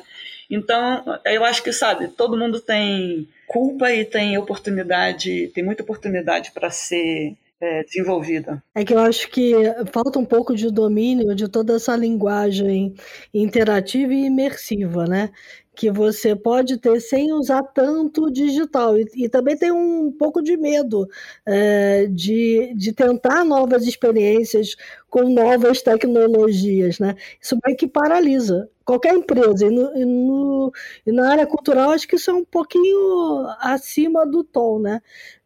Então, 0.50 1.04
eu 1.26 1.44
acho 1.44 1.62
que, 1.62 1.74
sabe, 1.74 2.08
todo 2.08 2.38
mundo 2.38 2.62
tem 2.62 3.28
culpa 3.46 3.92
e 3.92 4.06
tem 4.06 4.38
oportunidade, 4.38 5.52
tem 5.54 5.64
muita 5.64 5.84
oportunidade 5.84 6.52
para 6.52 6.70
ser 6.70 7.36
é, 7.60 7.84
desenvolvida. 7.84 8.64
É 8.74 8.86
que 8.86 8.94
eu 8.94 9.00
acho 9.00 9.30
que 9.30 9.54
falta 9.92 10.18
um 10.18 10.26
pouco 10.26 10.56
de 10.56 10.72
domínio 10.72 11.36
de 11.36 11.50
toda 11.50 11.76
essa 11.76 11.96
linguagem 11.96 12.96
interativa 13.34 14.14
e 14.14 14.26
imersiva, 14.26 15.06
né? 15.06 15.32
Que 15.76 15.92
você 15.92 16.36
pode 16.36 16.78
ter 16.78 17.00
sem 17.02 17.34
usar 17.34 17.64
tanto 17.64 18.32
digital. 18.32 18.98
E, 18.98 19.06
e 19.16 19.30
também 19.30 19.58
tem 19.58 19.72
um 19.72 20.12
pouco 20.12 20.42
de 20.42 20.58
medo 20.58 21.08
é, 21.46 22.08
de, 22.08 22.74
de 22.76 22.94
tentar 22.94 23.44
novas 23.44 23.86
experiências 23.86 24.76
com 25.10 25.30
novas 25.30 25.82
tecnologias. 25.82 27.00
Né? 27.00 27.16
Isso 27.42 27.58
meio 27.66 27.78
que 27.78 27.88
paralisa 27.88 28.70
qualquer 28.86 29.16
empresa. 29.16 29.66
E, 29.66 29.70
no, 29.70 29.98
e, 29.98 30.06
no, 30.06 30.74
e 31.06 31.12
na 31.12 31.32
área 31.32 31.48
cultural, 31.48 31.90
acho 31.92 32.08
que 32.08 32.16
isso 32.16 32.32
é 32.32 32.34
um 32.34 32.46
pouquinho 32.46 33.46
acima 33.60 34.26
do 34.26 34.44
tom. 34.44 34.80
Né? 34.80 35.02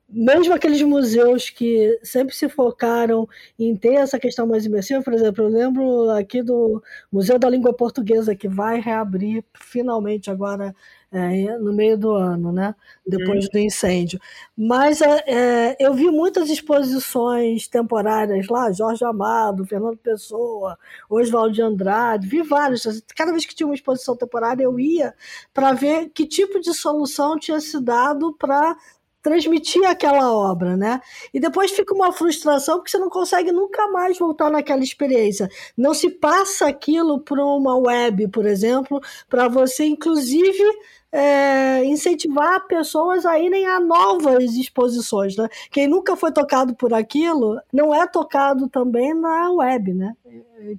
Mesmo 0.09 0.53
aqueles 0.53 0.81
museus 0.81 1.49
que 1.49 1.99
sempre 2.01 2.35
se 2.35 2.49
focaram 2.49 3.27
em 3.57 3.75
ter 3.75 3.93
essa 3.95 4.19
questão 4.19 4.47
mais 4.47 4.65
imersiva, 4.65 5.03
por 5.03 5.13
exemplo, 5.13 5.43
eu 5.43 5.49
lembro 5.49 6.09
aqui 6.11 6.41
do 6.41 6.81
Museu 7.11 7.37
da 7.37 7.49
Língua 7.49 7.73
Portuguesa, 7.73 8.35
que 8.35 8.47
vai 8.47 8.79
reabrir 8.79 9.43
finalmente 9.53 10.31
agora 10.31 10.75
é, 11.11 11.57
no 11.57 11.73
meio 11.73 11.97
do 11.97 12.11
ano, 12.11 12.51
né? 12.51 12.75
depois 13.05 13.45
uhum. 13.45 13.51
do 13.51 13.59
incêndio. 13.59 14.19
Mas 14.55 15.01
é, 15.01 15.23
é, 15.27 15.75
eu 15.79 15.93
vi 15.93 16.09
muitas 16.09 16.49
exposições 16.49 17.67
temporárias 17.67 18.47
lá, 18.47 18.71
Jorge 18.71 19.03
Amado, 19.03 19.65
Fernando 19.65 19.97
Pessoa, 19.97 20.77
Oswaldo 21.09 21.53
de 21.53 21.61
Andrade, 21.61 22.27
vi 22.27 22.41
várias. 22.41 22.83
Cada 23.15 23.31
vez 23.31 23.45
que 23.45 23.55
tinha 23.55 23.67
uma 23.67 23.75
exposição 23.75 24.15
temporária, 24.15 24.63
eu 24.63 24.79
ia 24.79 25.13
para 25.53 25.73
ver 25.73 26.09
que 26.09 26.25
tipo 26.25 26.59
de 26.59 26.73
solução 26.73 27.39
tinha 27.39 27.59
se 27.59 27.79
dado 27.81 28.33
para 28.33 28.75
transmitir 29.21 29.83
aquela 29.85 30.33
obra, 30.33 30.77
né? 30.77 31.01
E 31.33 31.39
depois 31.39 31.71
fica 31.71 31.93
uma 31.93 32.11
frustração 32.11 32.77
porque 32.77 32.91
você 32.91 32.97
não 32.97 33.09
consegue 33.09 33.51
nunca 33.51 33.87
mais 33.89 34.17
voltar 34.17 34.49
naquela 34.49 34.83
experiência. 34.83 35.49
Não 35.77 35.93
se 35.93 36.09
passa 36.09 36.67
aquilo 36.67 37.19
para 37.19 37.43
uma 37.43 37.77
web, 37.77 38.27
por 38.29 38.45
exemplo, 38.45 39.01
para 39.27 39.47
você, 39.47 39.85
inclusive, 39.85 40.63
é, 41.11 41.83
incentivar 41.85 42.67
pessoas 42.67 43.25
a 43.25 43.39
irem 43.39 43.65
a 43.65 43.79
novas 43.79 44.55
exposições, 44.55 45.35
né? 45.35 45.47
Quem 45.71 45.87
nunca 45.87 46.15
foi 46.15 46.31
tocado 46.31 46.75
por 46.75 46.93
aquilo 46.93 47.59
não 47.73 47.93
é 47.93 48.07
tocado 48.07 48.67
também 48.67 49.13
na 49.13 49.51
web, 49.51 49.93
né? 49.93 50.15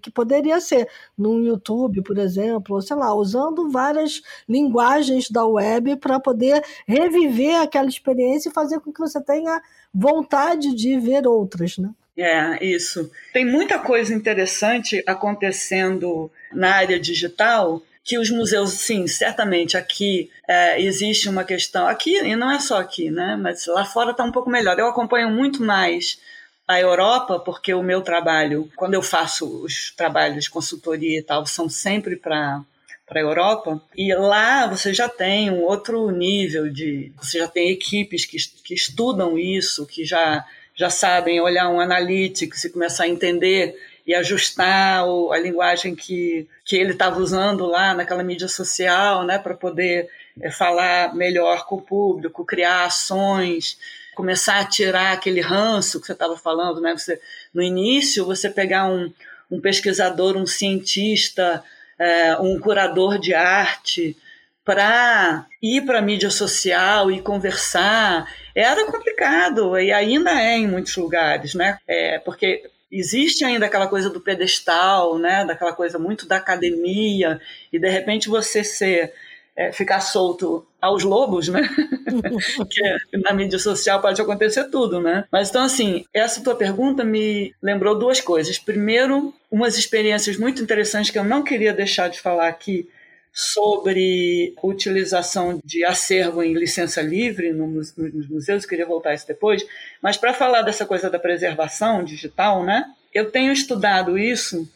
Que 0.00 0.10
poderia 0.10 0.60
ser 0.60 0.88
no 1.18 1.42
YouTube, 1.42 2.02
por 2.02 2.18
exemplo, 2.18 2.76
ou 2.76 2.82
sei 2.82 2.96
lá, 2.96 3.12
usando 3.14 3.70
várias 3.70 4.22
linguagens 4.48 5.28
da 5.30 5.44
web 5.44 5.96
para 5.96 6.20
poder 6.20 6.62
reviver 6.86 7.60
aquela 7.60 7.88
experiência 7.88 8.48
e 8.48 8.52
fazer 8.52 8.78
com 8.80 8.92
que 8.92 9.00
você 9.00 9.20
tenha 9.20 9.60
vontade 9.92 10.74
de 10.74 10.98
ver 10.98 11.26
outras, 11.26 11.76
né? 11.78 11.90
É, 12.16 12.62
isso. 12.64 13.10
Tem 13.32 13.46
muita 13.46 13.78
coisa 13.78 14.14
interessante 14.14 15.02
acontecendo 15.06 16.30
na 16.52 16.74
área 16.74 17.00
digital 17.00 17.82
que 18.04 18.18
os 18.18 18.30
museus, 18.30 18.72
sim, 18.72 19.06
certamente 19.06 19.76
aqui 19.76 20.30
é, 20.48 20.80
existe 20.82 21.28
uma 21.28 21.44
questão, 21.44 21.86
aqui, 21.86 22.16
e 22.16 22.34
não 22.34 22.50
é 22.50 22.58
só 22.58 22.80
aqui, 22.80 23.10
né, 23.10 23.36
mas 23.40 23.66
lá 23.66 23.84
fora 23.84 24.12
está 24.12 24.24
um 24.24 24.32
pouco 24.32 24.50
melhor. 24.50 24.78
Eu 24.78 24.88
acompanho 24.88 25.30
muito 25.30 25.62
mais 25.62 26.18
a 26.66 26.80
Europa, 26.80 27.38
porque 27.40 27.74
o 27.74 27.82
meu 27.82 28.00
trabalho, 28.00 28.70
quando 28.76 28.94
eu 28.94 29.02
faço 29.02 29.64
os 29.64 29.92
trabalhos 29.96 30.44
de 30.44 30.50
consultoria 30.50 31.18
e 31.18 31.22
tal, 31.22 31.44
são 31.46 31.68
sempre 31.68 32.16
para 32.16 32.62
para 33.10 33.18
a 33.18 33.24
Europa, 33.24 33.82
e 33.96 34.14
lá 34.14 34.68
você 34.68 34.94
já 34.94 35.08
tem 35.08 35.50
um 35.50 35.62
outro 35.62 36.12
nível 36.12 36.70
de. 36.72 37.12
Você 37.20 37.40
já 37.40 37.48
tem 37.48 37.72
equipes 37.72 38.24
que, 38.24 38.36
que 38.62 38.72
estudam 38.72 39.36
isso, 39.36 39.84
que 39.84 40.04
já, 40.04 40.46
já 40.76 40.88
sabem 40.88 41.40
olhar 41.40 41.68
um 41.70 41.80
analytics 41.80 42.62
e 42.62 42.70
começar 42.70 43.04
a 43.04 43.08
entender 43.08 43.74
e 44.11 44.14
ajustar 44.16 45.05
a 45.05 45.38
linguagem 45.38 45.94
que, 45.94 46.49
que 46.64 46.75
ele 46.75 46.90
estava 46.90 47.20
usando 47.20 47.64
lá 47.64 47.94
naquela 47.94 48.25
mídia 48.25 48.49
social, 48.49 49.23
né, 49.23 49.38
para 49.38 49.55
poder 49.55 50.09
é, 50.40 50.51
falar 50.51 51.14
melhor 51.14 51.64
com 51.64 51.77
o 51.77 51.81
público, 51.81 52.44
criar 52.44 52.87
ações, 52.87 53.79
começar 54.16 54.59
a 54.59 54.64
tirar 54.64 55.12
aquele 55.12 55.40
ranço 55.40 56.01
que 56.01 56.07
você 56.07 56.12
estava 56.12 56.37
falando, 56.37 56.81
né? 56.81 56.92
Você, 56.92 57.20
no 57.55 57.62
início, 57.62 58.27
você 58.27 58.51
pegar 58.51 58.87
um, 58.87 59.12
um 59.49 59.61
pesquisador, 59.61 60.37
um 60.37 60.44
cientista, 60.44 61.62
é, 61.96 62.37
um 62.37 62.59
curador 62.59 63.16
de 63.16 63.33
arte 63.33 64.16
para 64.64 65.46
ir 65.62 65.87
para 65.87 66.01
a 66.01 66.03
mídia 66.03 66.31
social 66.31 67.12
e 67.12 67.23
conversar 67.23 68.29
era 68.57 68.85
complicado 68.87 69.79
e 69.79 69.92
ainda 69.92 70.33
é 70.33 70.57
em 70.57 70.66
muitos 70.66 70.96
lugares, 70.96 71.55
né? 71.55 71.79
É, 71.87 72.18
porque 72.18 72.68
existe 72.90 73.44
ainda 73.44 73.66
aquela 73.66 73.87
coisa 73.87 74.11
do 74.11 74.20
pedestal, 74.20 75.18
né, 75.18 75.44
daquela 75.44 75.72
coisa 75.72 75.98
muito 75.98 76.26
da 76.26 76.37
academia, 76.37 77.40
e 77.72 77.79
de 77.79 77.88
repente 77.88 78.29
você 78.29 78.64
ser 78.64 79.12
é, 79.57 79.72
ficar 79.72 80.00
solto 80.00 80.66
aos 80.81 81.05
lobos, 81.05 81.48
né? 81.48 81.61
que 83.11 83.16
na 83.18 83.33
mídia 83.35 83.59
social 83.59 84.00
pode 84.00 84.20
acontecer 84.20 84.64
tudo, 84.70 85.00
né? 85.00 85.24
Mas 85.31 85.50
então, 85.50 85.62
assim, 85.62 86.05
essa 86.14 86.42
tua 86.42 86.55
pergunta 86.55 87.05
me 87.05 87.55
lembrou 87.62 87.98
duas 87.98 88.20
coisas. 88.20 88.59
Primeiro, 88.59 89.35
umas 89.50 89.76
experiências 89.76 90.37
muito 90.38 90.62
interessantes 90.62 91.11
que 91.11 91.18
eu 91.18 91.24
não 91.24 91.42
queria 91.42 91.74
deixar 91.74 92.09
de 92.09 92.20
falar 92.20 92.48
aqui, 92.48 92.88
sobre 93.32 94.54
utilização 94.62 95.60
de 95.64 95.84
acervo 95.84 96.42
em 96.42 96.54
licença 96.54 97.00
livre 97.00 97.52
nos 97.52 97.94
museus, 98.28 98.66
queria 98.66 98.86
voltar 98.86 99.10
a 99.10 99.14
isso 99.14 99.26
depois, 99.26 99.64
mas 100.02 100.16
para 100.16 100.34
falar 100.34 100.62
dessa 100.62 100.84
coisa 100.84 101.08
da 101.08 101.18
preservação 101.18 102.02
digital, 102.02 102.64
né? 102.64 102.84
Eu 103.14 103.30
tenho 103.30 103.52
estudado 103.52 104.18
isso 104.18 104.68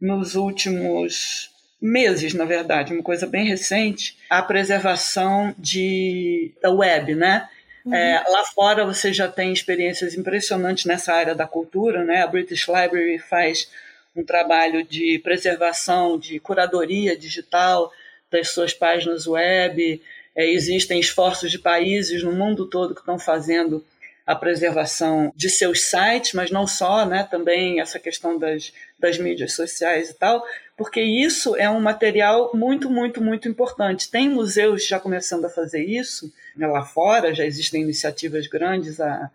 nos 0.00 0.34
últimos 0.34 1.50
meses, 1.80 2.34
na 2.34 2.44
verdade, 2.44 2.92
uma 2.92 3.02
coisa 3.02 3.26
bem 3.26 3.46
recente, 3.46 4.16
a 4.28 4.42
preservação 4.42 5.54
de, 5.58 6.52
da 6.60 6.70
web, 6.70 7.14
né? 7.14 7.48
Uhum. 7.84 7.94
É, 7.94 8.22
lá 8.28 8.44
fora 8.44 8.84
você 8.84 9.12
já 9.12 9.28
tem 9.28 9.52
experiências 9.52 10.14
impressionantes 10.14 10.84
nessa 10.84 11.14
área 11.14 11.34
da 11.34 11.46
cultura, 11.46 12.04
né? 12.04 12.22
A 12.22 12.26
British 12.26 12.66
Library 12.66 13.18
faz 13.18 13.70
um 14.14 14.24
trabalho 14.24 14.84
de 14.84 15.18
preservação, 15.20 16.18
de 16.18 16.38
curadoria 16.40 17.16
digital 17.16 17.90
das 18.30 18.50
suas 18.50 18.72
páginas 18.72 19.26
web. 19.26 20.00
É, 20.34 20.48
existem 20.48 21.00
esforços 21.00 21.50
de 21.50 21.58
países 21.58 22.22
no 22.22 22.32
mundo 22.32 22.66
todo 22.66 22.94
que 22.94 23.00
estão 23.00 23.18
fazendo 23.18 23.84
a 24.26 24.34
preservação 24.36 25.32
de 25.34 25.50
seus 25.50 25.82
sites, 25.82 26.34
mas 26.34 26.52
não 26.52 26.66
só, 26.66 27.04
né? 27.04 27.26
Também 27.28 27.80
essa 27.80 27.98
questão 27.98 28.38
das, 28.38 28.72
das 28.98 29.18
mídias 29.18 29.54
sociais 29.54 30.10
e 30.10 30.14
tal, 30.14 30.44
porque 30.76 31.00
isso 31.00 31.56
é 31.56 31.68
um 31.68 31.80
material 31.80 32.52
muito, 32.54 32.88
muito, 32.88 33.20
muito 33.20 33.48
importante. 33.48 34.10
Tem 34.10 34.28
museus 34.28 34.86
já 34.86 35.00
começando 35.00 35.46
a 35.46 35.50
fazer 35.50 35.84
isso 35.84 36.32
né, 36.56 36.66
lá 36.66 36.84
fora, 36.84 37.34
já 37.34 37.44
existem 37.44 37.82
iniciativas 37.82 38.46
grandes 38.46 39.00
a, 39.00 39.30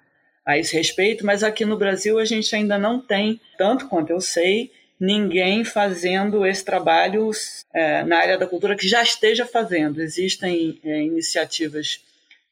a 0.45 0.57
esse 0.57 0.75
respeito, 0.75 1.25
mas 1.25 1.43
aqui 1.43 1.65
no 1.65 1.77
Brasil 1.77 2.17
a 2.17 2.25
gente 2.25 2.55
ainda 2.55 2.77
não 2.77 2.99
tem, 2.99 3.41
tanto 3.57 3.87
quanto 3.87 4.11
eu 4.11 4.21
sei, 4.21 4.71
ninguém 4.99 5.63
fazendo 5.63 6.45
esse 6.45 6.63
trabalho 6.63 7.29
é, 7.73 8.03
na 8.03 8.17
área 8.17 8.37
da 8.37 8.47
cultura 8.47 8.75
que 8.75 8.87
já 8.87 9.03
esteja 9.03 9.45
fazendo. 9.45 10.01
Existem 10.01 10.79
é, 10.83 11.03
iniciativas 11.03 12.01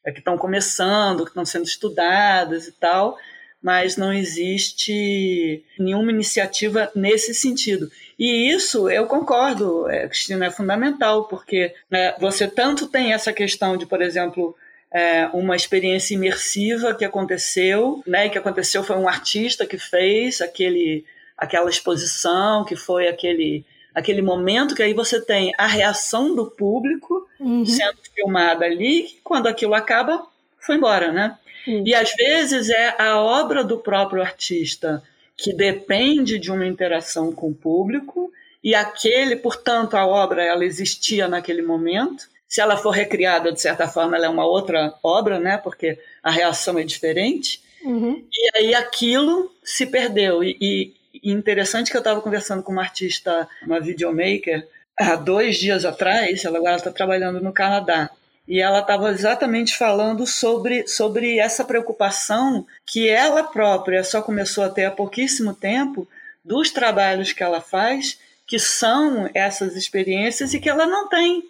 é, 0.04 0.12
que 0.12 0.18
estão 0.18 0.36
começando, 0.36 1.24
que 1.24 1.30
estão 1.30 1.44
sendo 1.44 1.64
estudadas 1.64 2.66
e 2.66 2.72
tal, 2.72 3.16
mas 3.62 3.96
não 3.96 4.12
existe 4.12 5.64
nenhuma 5.78 6.10
iniciativa 6.10 6.92
nesse 6.94 7.34
sentido. 7.34 7.90
E 8.18 8.50
isso, 8.52 8.90
eu 8.90 9.06
concordo, 9.06 9.88
é, 9.88 10.06
Cristina, 10.06 10.46
é 10.46 10.50
fundamental, 10.50 11.24
porque 11.24 11.74
né, 11.90 12.14
você 12.20 12.46
tanto 12.46 12.86
tem 12.86 13.14
essa 13.14 13.32
questão 13.32 13.76
de, 13.76 13.86
por 13.86 14.02
exemplo, 14.02 14.54
é, 14.92 15.26
uma 15.32 15.56
experiência 15.56 16.14
imersiva 16.14 16.94
que 16.94 17.04
aconteceu, 17.04 18.02
né, 18.06 18.28
que 18.28 18.38
aconteceu 18.38 18.84
foi 18.84 18.96
um 18.96 19.08
artista 19.08 19.66
que 19.66 19.78
fez 19.78 20.40
aquele, 20.40 21.04
aquela 21.36 21.68
exposição, 21.68 22.64
que 22.64 22.76
foi 22.76 23.08
aquele, 23.08 23.64
aquele 23.94 24.22
momento 24.22 24.74
que 24.74 24.82
aí 24.82 24.94
você 24.94 25.20
tem 25.20 25.52
a 25.58 25.66
reação 25.66 26.34
do 26.34 26.46
público 26.46 27.28
uhum. 27.40 27.66
sendo 27.66 27.98
filmada 28.14 28.64
ali, 28.64 29.18
quando 29.22 29.46
aquilo 29.46 29.74
acaba, 29.74 30.26
foi 30.58 30.76
embora, 30.76 31.12
né? 31.12 31.38
Uhum. 31.66 31.82
E 31.86 31.94
às 31.94 32.14
vezes 32.14 32.68
é 32.70 32.94
a 32.98 33.18
obra 33.18 33.64
do 33.64 33.78
próprio 33.78 34.22
artista 34.22 35.02
que 35.36 35.52
depende 35.52 36.38
de 36.38 36.50
uma 36.50 36.66
interação 36.66 37.32
com 37.32 37.50
o 37.50 37.54
público 37.54 38.30
e 38.64 38.74
aquele, 38.74 39.36
portanto, 39.36 39.94
a 39.94 40.06
obra 40.06 40.42
ela 40.42 40.64
existia 40.64 41.28
naquele 41.28 41.60
momento. 41.60 42.28
Se 42.48 42.62
ela 42.62 42.78
for 42.78 42.90
recriada 42.90 43.52
de 43.52 43.60
certa 43.60 43.86
forma, 43.86 44.16
ela 44.16 44.24
é 44.24 44.28
uma 44.28 44.46
outra 44.46 44.94
obra, 45.02 45.38
né? 45.38 45.58
Porque 45.58 45.98
a 46.22 46.30
reação 46.30 46.78
é 46.78 46.82
diferente. 46.82 47.60
Uhum. 47.84 48.24
E 48.32 48.56
aí 48.56 48.74
aquilo 48.74 49.52
se 49.62 49.84
perdeu. 49.84 50.42
E, 50.42 50.56
e 50.58 50.94
interessante 51.32 51.90
que 51.90 51.96
eu 51.96 52.00
estava 52.00 52.20
conversando 52.20 52.62
com 52.62 52.72
uma 52.72 52.82
artista, 52.82 53.48
uma 53.62 53.80
videomaker, 53.80 54.66
há 54.98 55.16
dois 55.16 55.56
dias 55.56 55.84
atrás. 55.84 56.44
Ela 56.44 56.58
agora 56.58 56.76
está 56.76 56.90
trabalhando 56.90 57.40
no 57.40 57.52
Canadá 57.52 58.10
e 58.46 58.60
ela 58.60 58.80
estava 58.80 59.10
exatamente 59.10 59.76
falando 59.76 60.26
sobre, 60.26 60.86
sobre 60.86 61.38
essa 61.38 61.64
preocupação 61.64 62.66
que 62.84 63.08
ela 63.08 63.42
própria 63.42 64.04
só 64.04 64.20
começou 64.20 64.64
a 64.64 64.68
ter 64.68 64.84
há 64.84 64.90
pouquíssimo 64.90 65.54
tempo 65.54 66.06
dos 66.44 66.70
trabalhos 66.70 67.32
que 67.32 67.42
ela 67.42 67.60
faz, 67.60 68.18
que 68.46 68.58
são 68.58 69.30
essas 69.32 69.76
experiências 69.76 70.52
e 70.52 70.60
que 70.60 70.68
ela 70.68 70.86
não 70.86 71.08
tem. 71.08 71.42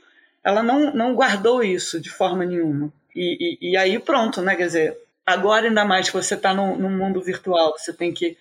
Ela 0.45 0.63
não, 0.63 0.95
não 0.95 1.15
guardou 1.15 1.65
isso 1.65 2.01
de 2.01 2.11
forma 2.11 2.45
nenhuma. 2.45 2.93
E, 3.15 3.59
e, 3.61 3.71
e 3.73 3.77
aí 3.77 3.99
pronto, 3.99 4.41
né? 4.41 4.55
Quer 4.55 4.67
dizer, 4.67 4.99
agora 5.27 5.67
ainda 5.67 5.85
mais 5.85 6.09
que 6.09 6.17
você 6.17 6.35
está 6.35 6.55
no, 6.55 6.77
no 6.77 6.91
mundo 6.91 7.21
virtual, 7.21 7.77
você 7.77 7.93
tem 7.93 8.13
que, 8.13 8.37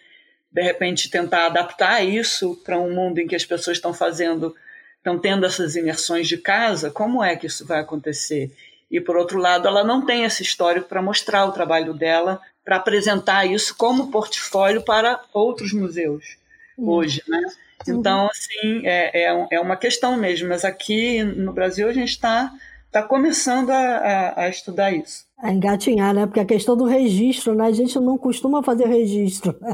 de 0.53 0.61
repente, 0.61 1.09
tentar 1.09 1.47
adaptar 1.47 2.03
isso 2.03 2.55
para 2.63 2.77
um 2.77 2.93
mundo 2.93 3.19
em 3.19 3.27
que 3.27 3.35
as 3.35 3.43
pessoas 3.43 3.77
estão 3.77 3.93
fazendo 3.93 4.55
estão 5.03 5.19
tendo 5.19 5.45
essas 5.45 5.75
imersões 5.75 6.29
de 6.29 6.37
casa, 6.37 6.89
como 6.89 7.21
é 7.21 7.35
que 7.35 7.45
isso 7.45 7.65
vai 7.65 7.81
acontecer? 7.81 8.49
E, 8.89 9.01
por 9.01 9.17
outro 9.17 9.37
lado, 9.37 9.67
ela 9.67 9.83
não 9.83 10.05
tem 10.05 10.23
esse 10.23 10.41
histórico 10.41 10.87
para 10.87 11.01
mostrar 11.01 11.45
o 11.45 11.51
trabalho 11.51 11.93
dela, 11.93 12.39
para 12.63 12.77
apresentar 12.77 13.45
isso 13.45 13.75
como 13.75 14.09
portfólio 14.09 14.81
para 14.81 15.21
outros 15.33 15.73
museus 15.73 16.37
uhum. 16.77 16.89
hoje, 16.89 17.21
né? 17.27 17.41
Então, 17.85 18.29
assim, 18.31 18.85
é, 18.85 19.25
é, 19.25 19.47
é, 19.51 19.59
uma 19.59 19.75
questão 19.75 20.15
mesmo, 20.15 20.47
mas 20.47 20.63
aqui 20.63 21.21
no 21.21 21.51
Brasil 21.51 21.89
a 21.89 21.93
gente 21.93 22.11
está 22.11 22.49
tá 22.93 23.03
começando 23.03 23.71
a, 23.71 23.75
a, 23.75 24.41
a 24.43 24.49
estudar 24.49 24.93
isso. 24.93 25.25
A 25.38 25.51
engatinhar, 25.51 26.13
né? 26.13 26.25
Porque 26.25 26.39
a 26.39 26.45
questão 26.45 26.77
do 26.77 26.86
registro, 26.86 27.56
né? 27.56 27.65
A 27.65 27.71
gente 27.71 27.99
não 27.99 28.17
costuma 28.17 28.63
fazer 28.63 28.88
registro. 28.88 29.58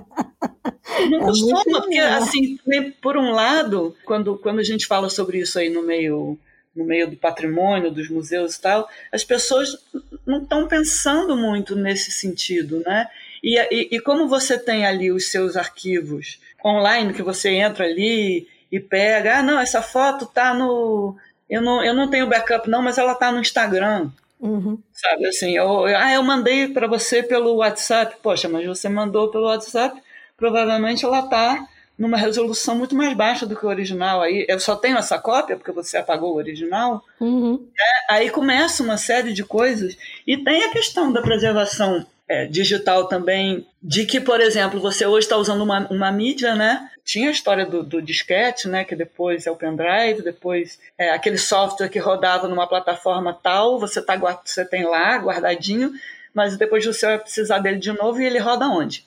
Não 1.09 1.19
é 1.19 1.21
costuma, 1.21 1.63
porque 1.63 1.97
assim, 1.97 2.59
por 3.01 3.15
um 3.15 3.31
lado, 3.31 3.95
quando, 4.03 4.37
quando 4.37 4.59
a 4.59 4.63
gente 4.63 4.85
fala 4.85 5.07
sobre 5.07 5.37
isso 5.37 5.57
aí 5.57 5.69
no 5.69 5.81
meio 5.81 6.37
no 6.75 6.83
meio 6.83 7.09
do 7.09 7.15
patrimônio, 7.15 7.91
dos 7.91 8.09
museus 8.09 8.55
e 8.55 8.61
tal, 8.61 8.89
as 9.11 9.23
pessoas 9.23 9.77
não 10.25 10.43
estão 10.43 10.67
pensando 10.67 11.35
muito 11.37 11.75
nesse 11.75 12.11
sentido, 12.11 12.81
né? 12.85 13.07
E, 13.43 13.57
e, 13.71 13.95
e, 13.95 13.99
como 14.01 14.27
você 14.27 14.57
tem 14.57 14.85
ali 14.85 15.11
os 15.11 15.29
seus 15.29 15.55
arquivos 15.55 16.39
online, 16.63 17.13
que 17.13 17.23
você 17.23 17.49
entra 17.51 17.85
ali 17.85 18.47
e 18.71 18.79
pega, 18.79 19.39
ah, 19.39 19.43
não, 19.43 19.59
essa 19.59 19.81
foto 19.81 20.25
tá 20.25 20.53
no... 20.53 21.15
Eu 21.49 21.61
não, 21.61 21.83
eu 21.83 21.93
não 21.93 22.09
tenho 22.09 22.27
backup 22.27 22.69
não, 22.69 22.81
mas 22.81 22.97
ela 22.97 23.15
tá 23.15 23.31
no 23.31 23.39
Instagram. 23.39 24.09
Uhum. 24.39 24.79
Sabe 24.93 25.27
assim, 25.27 25.57
eu, 25.57 25.85
ah, 25.85 26.13
eu 26.13 26.23
mandei 26.23 26.67
para 26.67 26.87
você 26.87 27.23
pelo 27.23 27.55
WhatsApp. 27.55 28.15
Poxa, 28.21 28.47
mas 28.47 28.65
você 28.65 28.87
mandou 28.87 29.29
pelo 29.29 29.45
WhatsApp, 29.45 30.01
provavelmente 30.37 31.03
ela 31.03 31.19
está 31.19 31.67
numa 31.97 32.15
resolução 32.15 32.75
muito 32.75 32.95
mais 32.95 33.13
baixa 33.13 33.45
do 33.45 33.57
que 33.57 33.65
o 33.65 33.69
original. 33.69 34.21
Aí 34.21 34.45
eu 34.47 34.57
só 34.59 34.77
tenho 34.77 34.97
essa 34.97 35.19
cópia 35.19 35.57
porque 35.57 35.71
você 35.71 35.97
apagou 35.97 36.31
o 36.31 36.37
original. 36.37 37.03
Uhum. 37.19 37.67
É, 37.77 38.13
aí 38.13 38.29
começa 38.29 38.81
uma 38.81 38.95
série 38.95 39.33
de 39.33 39.43
coisas 39.43 39.97
e 40.25 40.37
tem 40.37 40.63
a 40.63 40.71
questão 40.71 41.11
da 41.11 41.21
preservação 41.21 42.05
é, 42.29 42.45
digital 42.45 43.07
também, 43.07 43.65
de 43.81 44.05
que, 44.05 44.21
por 44.21 44.39
exemplo, 44.39 44.79
você 44.79 45.03
hoje 45.03 45.25
está 45.25 45.35
usando 45.35 45.63
uma, 45.63 45.87
uma 45.89 46.11
mídia, 46.11 46.55
né? 46.55 46.87
Tinha 47.03 47.29
a 47.29 47.31
história 47.31 47.65
do, 47.65 47.81
do, 47.81 47.99
disquete, 47.99 48.67
né? 48.67 48.85
Que 48.85 48.95
depois 48.95 49.47
é 49.47 49.51
o 49.51 49.55
pendrive, 49.55 50.21
depois 50.21 50.79
é 50.95 51.09
aquele 51.09 51.39
software 51.39 51.89
que 51.89 51.97
rodava 51.97 52.47
numa 52.47 52.67
plataforma 52.67 53.33
tal, 53.33 53.79
você, 53.79 53.99
tá, 53.99 54.15
você 54.45 54.63
tem 54.63 54.85
lá 54.85 55.17
guardadinho, 55.17 55.91
mas 56.31 56.55
depois 56.55 56.85
você 56.85 57.07
vai 57.07 57.17
precisar 57.17 57.57
dele 57.57 57.79
de 57.79 57.91
novo 57.91 58.21
e 58.21 58.25
ele 58.25 58.37
roda 58.37 58.67
onde? 58.67 59.03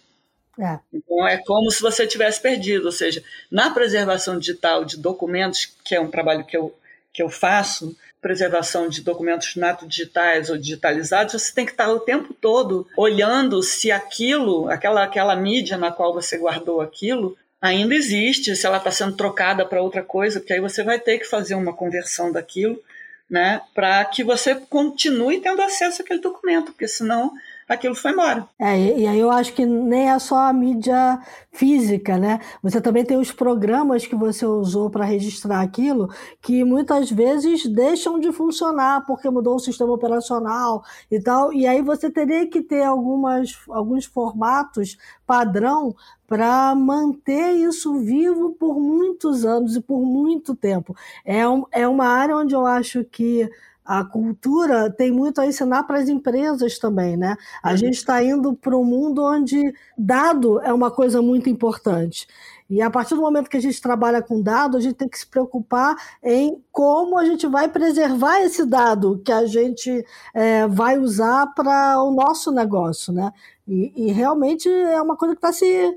É. 0.59 0.81
Então 0.93 1.27
é 1.27 1.39
como 1.39 1.71
se 1.71 1.81
você 1.81 2.07
tivesse 2.07 2.41
perdido, 2.41 2.87
ou 2.87 2.93
seja, 2.93 3.23
na 3.51 3.71
preservação 3.71 4.37
digital 4.37 4.85
de 4.85 4.97
documentos, 4.97 5.73
que 5.85 5.95
é 5.95 6.01
um 6.01 6.11
trabalho 6.11 6.45
que 6.45 6.57
eu, 6.57 6.75
que 7.13 7.23
eu 7.23 7.29
faço, 7.29 7.97
preservação 8.21 8.89
de 8.89 9.03
documentos 9.03 9.57
nato 9.57 9.87
digitais 9.87 10.49
ou 10.49 10.57
digitalizados, 10.57 11.35
você 11.35 11.53
tem 11.53 11.67
que 11.67 11.73
estar 11.73 11.91
o 11.91 12.01
tempo 12.01 12.33
todo 12.33 12.87
olhando 12.97 13.63
se 13.63 13.91
aquilo, 13.91 14.69
aquela, 14.69 15.03
aquela 15.03 15.35
mídia 15.35 15.77
na 15.77 15.91
qual 15.91 16.15
você 16.15 16.39
guardou 16.39 16.81
aquilo, 16.81 17.37
ainda 17.61 17.95
existe, 17.95 18.55
se 18.55 18.67
ela 18.67 18.79
está 18.79 18.91
sendo 18.91 19.17
trocada 19.17 19.67
para 19.67 19.83
outra 19.83 20.03
coisa, 20.03 20.39
porque 20.39 20.53
aí 20.53 20.61
você 20.61 20.85
vai 20.85 20.99
ter 20.99 21.19
que 21.19 21.25
fazer 21.25 21.55
uma 21.55 21.73
conversão 21.73 22.31
daquilo, 22.31 22.81
né, 23.29 23.61
para 23.75 24.05
que 24.05 24.23
você 24.23 24.55
continue 24.55 25.41
tendo 25.41 25.63
acesso 25.63 26.03
àquele 26.03 26.21
documento, 26.21 26.73
porque 26.73 26.87
senão 26.87 27.33
aquilo 27.73 27.95
foi 27.95 28.13
embora. 28.13 28.47
É, 28.59 28.99
e 28.99 29.07
aí 29.07 29.19
eu 29.19 29.31
acho 29.31 29.53
que 29.53 29.65
nem 29.65 30.11
é 30.11 30.19
só 30.19 30.39
a 30.47 30.53
mídia 30.53 31.21
física, 31.51 32.17
né? 32.17 32.41
Você 32.63 32.81
também 32.81 33.05
tem 33.05 33.17
os 33.17 33.31
programas 33.31 34.07
que 34.07 34.15
você 34.15 34.47
usou 34.47 34.89
para 34.91 35.05
registrar 35.05 35.61
aquilo, 35.61 36.09
que 36.41 36.65
muitas 36.65 37.11
vezes 37.11 37.67
deixam 37.67 38.19
de 38.19 38.33
funcionar 38.33 39.05
porque 39.07 39.29
mudou 39.29 39.57
o 39.57 39.61
sistema 39.61 39.93
operacional 39.93 40.83
e 41.11 41.21
tal, 41.21 41.53
e 41.53 41.67
aí 41.67 41.83
você 41.83 42.11
teria 42.11 42.47
que 42.47 42.63
ter 42.63 42.83
algumas, 42.83 43.59
alguns 43.69 44.05
formatos 44.05 44.97
padrão 45.27 45.95
para 46.27 46.75
manter 46.75 47.53
isso 47.57 47.99
vivo 48.01 48.55
por 48.59 48.81
muitos 48.81 49.45
anos 49.45 49.77
e 49.77 49.81
por 49.81 50.01
muito 50.01 50.57
tempo. 50.57 50.97
É, 51.25 51.47
um, 51.47 51.65
é 51.71 51.87
uma 51.87 52.07
área 52.07 52.37
onde 52.37 52.55
eu 52.55 52.65
acho 52.65 53.05
que 53.05 53.51
a 53.85 54.05
cultura 54.05 54.91
tem 54.91 55.11
muito 55.11 55.41
a 55.41 55.47
ensinar 55.47 55.83
para 55.85 55.99
as 55.99 56.09
empresas 56.09 56.79
também, 56.79 57.17
né? 57.17 57.37
A 57.63 57.71
uhum. 57.71 57.77
gente 57.77 57.95
está 57.95 58.23
indo 58.23 58.55
para 58.55 58.77
um 58.77 58.85
mundo 58.85 59.23
onde 59.25 59.75
dado 59.97 60.61
é 60.61 60.73
uma 60.73 60.91
coisa 60.91 61.21
muito 61.21 61.49
importante. 61.49 62.27
E 62.71 62.81
a 62.81 62.89
partir 62.91 63.15
do 63.15 63.21
momento 63.21 63.51
que 63.51 63.57
a 63.57 63.61
gente 63.61 63.83
trabalha 63.83 64.23
com 64.23 64.41
dado, 64.41 64.79
a 64.79 64.81
gente 64.81 64.95
tem 64.95 65.09
que 65.09 65.19
se 65.19 65.27
preocupar 65.27 65.95
em 66.23 66.63
como 66.73 67.19
a 67.19 67.25
gente 67.27 67.47
vai 67.47 67.69
preservar 67.69 68.41
esse 68.41 68.65
dado 68.65 69.21
que 69.23 69.31
a 69.31 69.45
gente 69.45 70.05
é, 70.33 70.67
vai 70.67 70.99
usar 70.99 71.49
para 71.55 72.03
o 72.03 72.11
nosso 72.11 72.51
negócio, 72.51 73.13
né? 73.13 73.31
E, 73.69 73.93
e 73.95 74.13
realmente 74.13 74.69
é 74.69 75.01
uma 75.03 75.17
coisa 75.17 75.35
que 75.35 75.39
está 75.39 75.53
se 75.53 75.95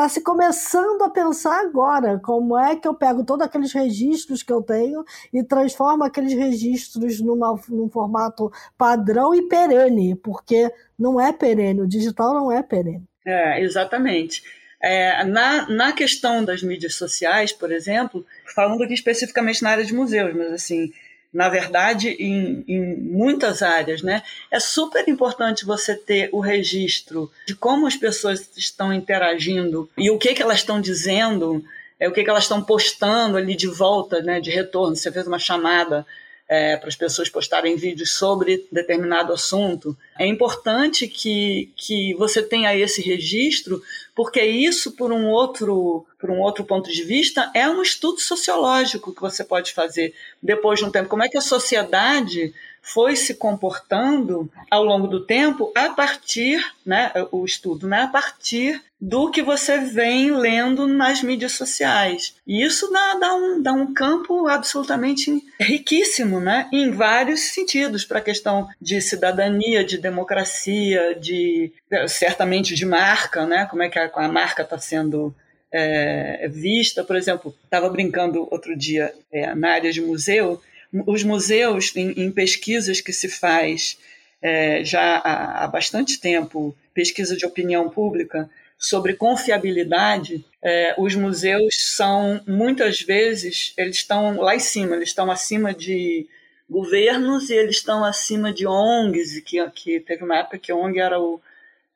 está 0.00 0.08
se 0.08 0.22
começando 0.22 1.02
a 1.02 1.10
pensar 1.10 1.60
agora 1.60 2.18
como 2.18 2.58
é 2.58 2.74
que 2.74 2.88
eu 2.88 2.94
pego 2.94 3.22
todos 3.22 3.46
aqueles 3.46 3.70
registros 3.70 4.42
que 4.42 4.50
eu 4.52 4.62
tenho 4.62 5.04
e 5.30 5.42
transformo 5.42 6.04
aqueles 6.04 6.32
registros 6.32 7.20
numa, 7.20 7.60
num 7.68 7.90
formato 7.90 8.50
padrão 8.78 9.34
e 9.34 9.42
perene, 9.42 10.16
porque 10.16 10.72
não 10.98 11.20
é 11.20 11.34
perene, 11.34 11.82
o 11.82 11.86
digital 11.86 12.32
não 12.32 12.50
é 12.50 12.62
perene. 12.62 13.04
É, 13.26 13.62
exatamente. 13.62 14.42
É, 14.82 15.22
na, 15.24 15.68
na 15.68 15.92
questão 15.92 16.42
das 16.42 16.62
mídias 16.62 16.94
sociais, 16.94 17.52
por 17.52 17.70
exemplo, 17.70 18.24
falando 18.54 18.82
aqui 18.82 18.94
especificamente 18.94 19.62
na 19.62 19.70
área 19.70 19.84
de 19.84 19.92
museus, 19.92 20.34
mas 20.34 20.50
assim, 20.50 20.90
na 21.32 21.48
verdade, 21.48 22.10
em, 22.18 22.64
em, 22.66 22.96
muitas 22.96 23.62
áreas, 23.62 24.02
né? 24.02 24.22
É 24.50 24.58
super 24.58 25.08
importante 25.08 25.64
você 25.64 25.94
ter 25.94 26.28
o 26.32 26.40
registro 26.40 27.30
de 27.46 27.54
como 27.54 27.86
as 27.86 27.94
pessoas 27.94 28.48
estão 28.56 28.92
interagindo 28.92 29.88
e 29.96 30.10
o 30.10 30.18
que, 30.18 30.34
que 30.34 30.42
elas 30.42 30.58
estão 30.58 30.80
dizendo, 30.80 31.64
é 32.00 32.08
o 32.08 32.12
que, 32.12 32.24
que 32.24 32.30
elas 32.30 32.44
estão 32.44 32.62
postando 32.62 33.36
ali 33.36 33.54
de 33.54 33.68
volta, 33.68 34.20
né? 34.20 34.40
De 34.40 34.50
retorno. 34.50 34.96
Você 34.96 35.12
fez 35.12 35.26
uma 35.26 35.38
chamada 35.38 36.04
é, 36.50 36.76
para 36.76 36.88
as 36.88 36.96
pessoas 36.96 37.28
postarem 37.28 37.76
vídeos 37.76 38.10
sobre 38.10 38.66
determinado 38.72 39.32
assunto. 39.32 39.96
É 40.18 40.26
importante 40.26 41.06
que, 41.06 41.70
que 41.76 42.12
você 42.14 42.42
tenha 42.42 42.76
esse 42.76 43.00
registro, 43.00 43.80
porque 44.16 44.42
isso, 44.42 44.90
por 44.96 45.12
um 45.12 45.28
outro 45.28 46.04
por 46.18 46.28
um 46.28 46.40
outro 46.40 46.64
ponto 46.64 46.90
de 46.90 47.02
vista, 47.02 47.50
é 47.54 47.66
um 47.66 47.80
estudo 47.80 48.20
sociológico 48.20 49.14
que 49.14 49.22
você 49.22 49.42
pode 49.42 49.72
fazer 49.72 50.12
depois 50.42 50.78
de 50.78 50.84
um 50.84 50.90
tempo. 50.90 51.08
Como 51.08 51.22
é 51.22 51.28
que 51.30 51.38
a 51.38 51.40
sociedade 51.40 52.52
foi 52.82 53.14
se 53.16 53.34
comportando 53.34 54.50
ao 54.70 54.84
longo 54.84 55.06
do 55.06 55.24
tempo 55.24 55.72
a 55.76 55.90
partir, 55.90 56.64
né, 56.84 57.12
o 57.30 57.44
estudo, 57.44 57.86
né, 57.86 58.02
a 58.02 58.08
partir 58.08 58.82
do 59.00 59.30
que 59.30 59.42
você 59.42 59.78
vem 59.78 60.30
lendo 60.30 60.86
nas 60.86 61.22
mídias 61.22 61.52
sociais. 61.52 62.34
E 62.46 62.62
isso 62.62 62.90
dá, 62.90 63.14
dá, 63.14 63.34
um, 63.34 63.62
dá 63.62 63.72
um 63.72 63.94
campo 63.94 64.46
absolutamente 64.46 65.42
riquíssimo, 65.58 66.40
né, 66.40 66.68
em 66.72 66.90
vários 66.90 67.40
sentidos, 67.40 68.04
para 68.04 68.18
a 68.18 68.22
questão 68.22 68.68
de 68.80 69.00
cidadania, 69.00 69.84
de 69.84 69.96
democracia, 69.96 71.14
de 71.14 71.72
certamente 72.08 72.74
de 72.74 72.84
marca, 72.84 73.46
né, 73.46 73.66
como 73.70 73.82
é 73.82 73.88
que 73.88 73.98
a, 73.98 74.10
a 74.12 74.28
marca 74.28 74.62
está 74.62 74.78
sendo 74.78 75.34
é, 75.72 76.48
vista. 76.48 77.04
Por 77.04 77.16
exemplo, 77.16 77.54
estava 77.64 77.88
brincando 77.88 78.46
outro 78.50 78.76
dia 78.76 79.14
é, 79.32 79.54
na 79.54 79.72
área 79.72 79.92
de 79.92 80.00
museu, 80.00 80.60
os 81.06 81.22
museus, 81.22 81.94
em, 81.94 82.10
em 82.12 82.30
pesquisas 82.30 83.00
que 83.00 83.12
se 83.12 83.28
faz 83.28 83.98
é, 84.42 84.84
já 84.84 85.18
há, 85.18 85.64
há, 85.64 85.68
bastante 85.68 86.18
tempo, 86.18 86.76
pesquisa 86.94 87.36
de 87.36 87.46
opinião 87.46 87.88
pública 87.90 88.48
sobre 88.78 89.14
confiabilidade, 89.14 90.44
é, 90.62 90.94
os 90.98 91.14
museus 91.14 91.94
são, 91.94 92.40
muitas 92.46 93.00
vezes, 93.02 93.74
eles 93.76 93.96
estão 93.96 94.40
lá 94.40 94.56
em 94.56 94.60
cima, 94.60 94.96
eles 94.96 95.10
estão 95.10 95.30
acima 95.30 95.74
de 95.74 96.26
governos 96.68 97.50
e 97.50 97.54
eles 97.54 97.76
estão 97.76 98.04
acima 98.04 98.52
de 98.52 98.66
ONGs, 98.66 99.40
que, 99.40 99.70
que 99.70 100.00
teve 100.00 100.24
uma 100.24 100.38
época 100.38 100.58
que 100.58 100.72
a 100.72 100.76
ONG 100.76 100.98
era 100.98 101.20
o 101.20 101.40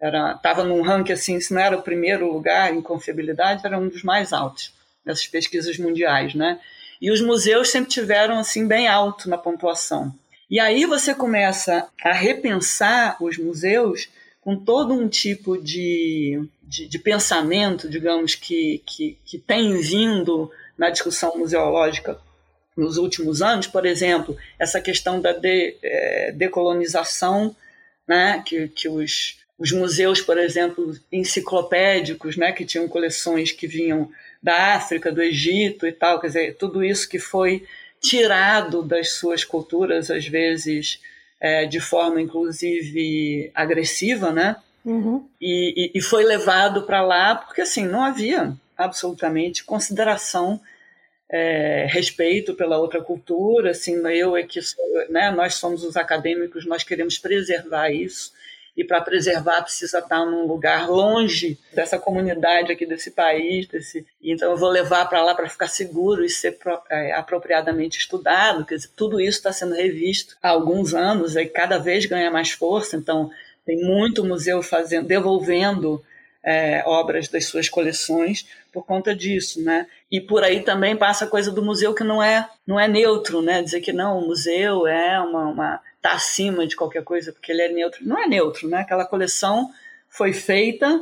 era 0.00 0.32
estava 0.32 0.64
num 0.64 0.82
ranking 0.82 1.12
assim, 1.12 1.40
se 1.40 1.54
não 1.54 1.62
era 1.62 1.78
o 1.78 1.82
primeiro 1.82 2.30
lugar 2.30 2.74
em 2.74 2.82
confiabilidade, 2.82 3.64
era 3.64 3.78
um 3.78 3.88
dos 3.88 4.02
mais 4.02 4.32
altos 4.32 4.74
nessas 5.04 5.26
pesquisas 5.26 5.78
mundiais, 5.78 6.34
né? 6.34 6.60
E 7.04 7.10
os 7.10 7.20
museus 7.20 7.68
sempre 7.68 7.90
tiveram 7.90 8.38
assim 8.38 8.66
bem 8.66 8.88
alto 8.88 9.28
na 9.28 9.36
pontuação. 9.36 10.10
E 10.50 10.58
aí 10.58 10.86
você 10.86 11.14
começa 11.14 11.86
a 12.02 12.14
repensar 12.14 13.22
os 13.22 13.36
museus 13.36 14.08
com 14.40 14.56
todo 14.56 14.94
um 14.94 15.06
tipo 15.06 15.62
de, 15.62 16.42
de, 16.62 16.88
de 16.88 16.98
pensamento, 16.98 17.90
digamos, 17.90 18.34
que, 18.34 18.82
que, 18.86 19.18
que 19.22 19.36
tem 19.36 19.78
vindo 19.82 20.50
na 20.78 20.88
discussão 20.88 21.36
museológica 21.36 22.18
nos 22.74 22.96
últimos 22.96 23.42
anos, 23.42 23.66
por 23.66 23.84
exemplo, 23.84 24.34
essa 24.58 24.80
questão 24.80 25.20
da 25.20 25.32
de, 25.32 25.76
é, 25.82 26.32
decolonização, 26.32 27.54
né, 28.08 28.42
que, 28.46 28.68
que 28.68 28.88
os, 28.88 29.36
os 29.58 29.72
museus, 29.72 30.22
por 30.22 30.38
exemplo, 30.38 30.98
enciclopédicos, 31.12 32.38
né, 32.38 32.50
que 32.50 32.64
tinham 32.64 32.88
coleções 32.88 33.52
que 33.52 33.66
vinham 33.66 34.10
da 34.44 34.74
África, 34.74 35.10
do 35.10 35.22
Egito 35.22 35.86
e 35.86 35.92
tal, 35.92 36.20
quer 36.20 36.26
dizer, 36.26 36.56
tudo 36.56 36.84
isso 36.84 37.08
que 37.08 37.18
foi 37.18 37.64
tirado 37.98 38.82
das 38.82 39.12
suas 39.12 39.42
culturas, 39.42 40.10
às 40.10 40.28
vezes 40.28 41.00
é, 41.40 41.64
de 41.64 41.80
forma 41.80 42.20
inclusive 42.20 43.50
agressiva, 43.54 44.30
né? 44.30 44.56
Uhum. 44.84 45.26
E, 45.40 45.94
e, 45.94 45.98
e, 45.98 46.02
foi 46.02 46.24
levado 46.24 46.82
para 46.82 47.00
lá 47.00 47.34
porque 47.34 47.62
assim 47.62 47.86
não 47.86 48.04
havia 48.04 48.54
absolutamente 48.76 49.64
consideração, 49.64 50.60
é, 51.30 51.86
respeito 51.88 52.52
pela 52.52 52.76
outra 52.76 53.00
cultura. 53.00 53.70
Assim, 53.70 53.94
eu 54.08 54.36
é 54.36 54.42
que 54.42 54.60
sou, 54.60 54.84
né? 55.08 55.30
Nós 55.30 55.54
somos 55.54 55.82
os 55.82 55.96
acadêmicos, 55.96 56.66
nós 56.66 56.82
queremos 56.82 57.18
preservar 57.18 57.88
isso 57.90 58.30
e 58.76 58.82
para 58.82 59.00
preservar 59.00 59.62
precisa 59.62 59.98
estar 59.98 60.24
num 60.24 60.46
lugar 60.46 60.88
longe 60.88 61.58
dessa 61.72 61.98
comunidade 61.98 62.72
aqui 62.72 62.84
desse 62.84 63.10
país, 63.10 63.66
desse, 63.66 64.04
então 64.22 64.50
eu 64.50 64.56
vou 64.56 64.68
levar 64.68 65.08
para 65.08 65.22
lá 65.22 65.34
para 65.34 65.48
ficar 65.48 65.68
seguro 65.68 66.24
e 66.24 66.28
ser 66.28 66.58
é, 66.90 67.12
apropriadamente 67.12 67.98
estudado, 67.98 68.64
quer 68.64 68.76
dizer, 68.76 68.90
tudo 68.96 69.20
isso 69.20 69.38
está 69.38 69.52
sendo 69.52 69.74
revisto 69.74 70.36
há 70.42 70.50
alguns 70.50 70.94
anos 70.94 71.36
e 71.36 71.46
cada 71.46 71.78
vez 71.78 72.06
ganha 72.06 72.30
mais 72.30 72.50
força, 72.50 72.96
então 72.96 73.30
tem 73.64 73.80
muito 73.82 74.24
museu 74.24 74.62
fazendo, 74.62 75.06
devolvendo 75.06 76.02
é, 76.44 76.82
obras 76.86 77.28
das 77.28 77.46
suas 77.46 77.68
coleções 77.68 78.46
por 78.72 78.84
conta 78.84 79.14
disso, 79.14 79.62
né? 79.62 79.86
E 80.10 80.20
por 80.20 80.44
aí 80.44 80.60
também 80.60 80.94
passa 80.94 81.24
a 81.24 81.28
coisa 81.28 81.50
do 81.50 81.64
museu 81.64 81.94
que 81.94 82.04
não 82.04 82.22
é 82.22 82.48
não 82.66 82.78
é 82.78 82.86
neutro, 82.86 83.40
né? 83.40 83.62
Dizer 83.62 83.80
que 83.80 83.92
não, 83.92 84.18
o 84.18 84.26
museu 84.26 84.86
é 84.86 85.18
uma, 85.20 85.46
uma 85.46 85.80
tá 86.02 86.12
acima 86.12 86.66
de 86.66 86.76
qualquer 86.76 87.02
coisa 87.02 87.32
porque 87.32 87.50
ele 87.50 87.62
é 87.62 87.68
neutro. 87.68 88.06
Não 88.06 88.22
é 88.22 88.26
neutro, 88.26 88.68
né? 88.68 88.78
Aquela 88.78 89.06
coleção 89.06 89.70
foi 90.08 90.32
feita 90.32 91.00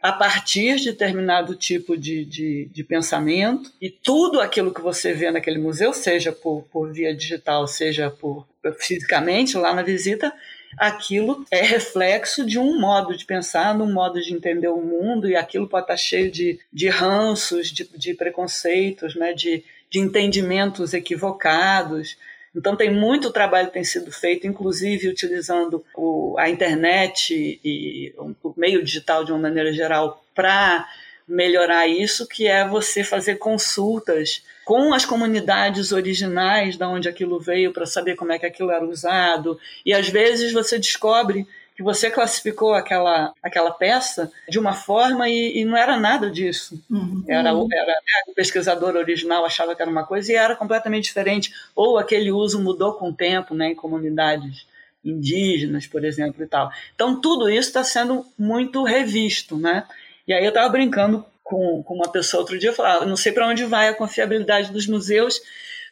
a 0.00 0.12
partir 0.12 0.76
de 0.76 0.86
determinado 0.86 1.54
tipo 1.56 1.96
de, 1.96 2.24
de, 2.24 2.66
de, 2.72 2.84
pensamento 2.84 3.70
e 3.80 3.90
tudo 3.90 4.40
aquilo 4.40 4.72
que 4.72 4.80
você 4.80 5.12
vê 5.12 5.28
naquele 5.30 5.58
museu, 5.58 5.92
seja 5.92 6.30
por, 6.30 6.62
por 6.70 6.92
via 6.92 7.12
digital, 7.12 7.66
seja 7.66 8.08
por 8.08 8.46
fisicamente 8.78 9.56
lá 9.56 9.74
na 9.74 9.82
visita, 9.82 10.32
aquilo 10.76 11.44
é 11.50 11.62
reflexo 11.62 12.44
de 12.44 12.58
um 12.58 12.78
modo 12.78 13.16
de 13.16 13.24
pensar, 13.24 13.76
de 13.76 13.82
um 13.82 13.92
modo 13.92 14.20
de 14.20 14.32
entender 14.32 14.68
o 14.68 14.80
mundo, 14.80 15.28
e 15.28 15.36
aquilo 15.36 15.68
pode 15.68 15.84
estar 15.84 15.96
cheio 15.96 16.30
de, 16.30 16.58
de 16.72 16.88
ranços, 16.88 17.68
de, 17.68 17.88
de 17.96 18.14
preconceitos, 18.14 19.14
né, 19.14 19.32
de, 19.32 19.64
de 19.90 19.98
entendimentos 19.98 20.94
equivocados. 20.94 22.16
Então 22.54 22.76
tem 22.76 22.92
muito 22.92 23.32
trabalho 23.32 23.68
que 23.68 23.74
tem 23.74 23.84
sido 23.84 24.10
feito, 24.10 24.46
inclusive 24.46 25.08
utilizando 25.08 25.84
o, 25.94 26.36
a 26.38 26.48
internet 26.48 27.60
e 27.64 28.12
o 28.16 28.54
meio 28.56 28.82
digital 28.82 29.24
de 29.24 29.32
uma 29.32 29.40
maneira 29.40 29.72
geral 29.72 30.24
para 30.34 30.88
melhorar 31.28 31.86
isso, 31.86 32.26
que 32.26 32.46
é 32.46 32.66
você 32.66 33.04
fazer 33.04 33.36
consultas 33.36 34.42
com 34.64 34.92
as 34.92 35.04
comunidades 35.04 35.92
originais 35.92 36.76
da 36.76 36.88
onde 36.88 37.08
aquilo 37.08 37.38
veio 37.38 37.72
para 37.72 37.86
saber 37.86 38.16
como 38.16 38.32
é 38.32 38.38
que 38.38 38.46
aquilo 38.46 38.70
era 38.70 38.84
usado. 38.84 39.58
E 39.84 39.92
às 39.92 40.08
vezes 40.08 40.52
você 40.52 40.78
descobre 40.78 41.46
que 41.78 41.82
você 41.82 42.10
classificou 42.10 42.74
aquela, 42.74 43.32
aquela 43.40 43.70
peça 43.70 44.32
de 44.48 44.58
uma 44.58 44.74
forma 44.74 45.28
e, 45.28 45.58
e 45.58 45.64
não 45.64 45.76
era 45.76 45.96
nada 45.96 46.28
disso. 46.28 46.82
Uhum. 46.90 47.22
Era, 47.28 47.50
era 47.50 47.52
né, 47.52 48.22
o 48.26 48.34
pesquisador 48.34 48.96
original 48.96 49.44
achava 49.44 49.76
que 49.76 49.80
era 49.80 49.90
uma 49.90 50.04
coisa 50.04 50.32
e 50.32 50.34
era 50.34 50.56
completamente 50.56 51.04
diferente. 51.04 51.52
Ou 51.76 51.96
aquele 51.96 52.32
uso 52.32 52.60
mudou 52.60 52.94
com 52.94 53.10
o 53.10 53.14
tempo 53.14 53.54
né, 53.54 53.68
em 53.68 53.74
comunidades 53.76 54.66
indígenas, 55.04 55.86
por 55.86 56.04
exemplo, 56.04 56.42
e 56.42 56.46
tal. 56.48 56.70
Então, 56.94 57.20
tudo 57.20 57.48
isso 57.48 57.68
está 57.68 57.84
sendo 57.84 58.26
muito 58.36 58.82
revisto. 58.82 59.56
Né? 59.56 59.84
E 60.28 60.34
aí 60.34 60.44
eu 60.44 60.50
estava 60.50 60.68
brincando 60.68 61.24
com, 61.42 61.82
com 61.82 61.94
uma 61.94 62.12
pessoa 62.12 62.42
outro 62.42 62.58
dia, 62.58 62.74
falava, 62.74 63.06
não 63.06 63.16
sei 63.16 63.32
para 63.32 63.48
onde 63.48 63.64
vai 63.64 63.88
a 63.88 63.94
confiabilidade 63.94 64.70
dos 64.70 64.86
museus, 64.86 65.40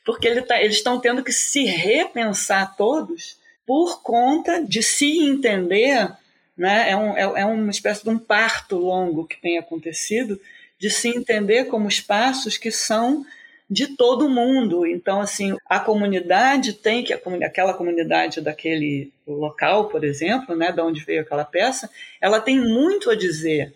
porque 0.04 0.28
ele 0.28 0.42
tá, 0.42 0.60
eles 0.60 0.76
estão 0.76 1.00
tendo 1.00 1.24
que 1.24 1.32
se 1.32 1.64
repensar 1.64 2.76
todos 2.76 3.38
por 3.66 4.02
conta 4.02 4.62
de 4.62 4.82
se 4.82 5.20
entender, 5.20 6.12
né? 6.54 6.90
é, 6.90 6.96
um, 6.96 7.16
é, 7.16 7.40
é 7.40 7.46
uma 7.46 7.70
espécie 7.70 8.04
de 8.04 8.10
um 8.10 8.18
parto 8.18 8.76
longo 8.76 9.26
que 9.26 9.40
tem 9.40 9.56
acontecido, 9.56 10.38
de 10.78 10.90
se 10.90 11.08
entender 11.08 11.64
como 11.64 11.88
espaços 11.88 12.58
que 12.58 12.70
são 12.70 13.24
de 13.68 13.96
todo 13.96 14.28
mundo. 14.28 14.86
Então, 14.86 15.18
assim, 15.18 15.56
a 15.64 15.80
comunidade 15.80 16.74
tem 16.74 17.02
que, 17.02 17.14
aquela 17.14 17.72
comunidade 17.72 18.42
daquele 18.42 19.10
local, 19.26 19.88
por 19.88 20.04
exemplo, 20.04 20.54
né, 20.54 20.70
de 20.70 20.80
onde 20.82 21.04
veio 21.04 21.22
aquela 21.22 21.44
peça, 21.44 21.88
ela 22.20 22.38
tem 22.38 22.60
muito 22.60 23.08
a 23.10 23.16
dizer 23.16 23.72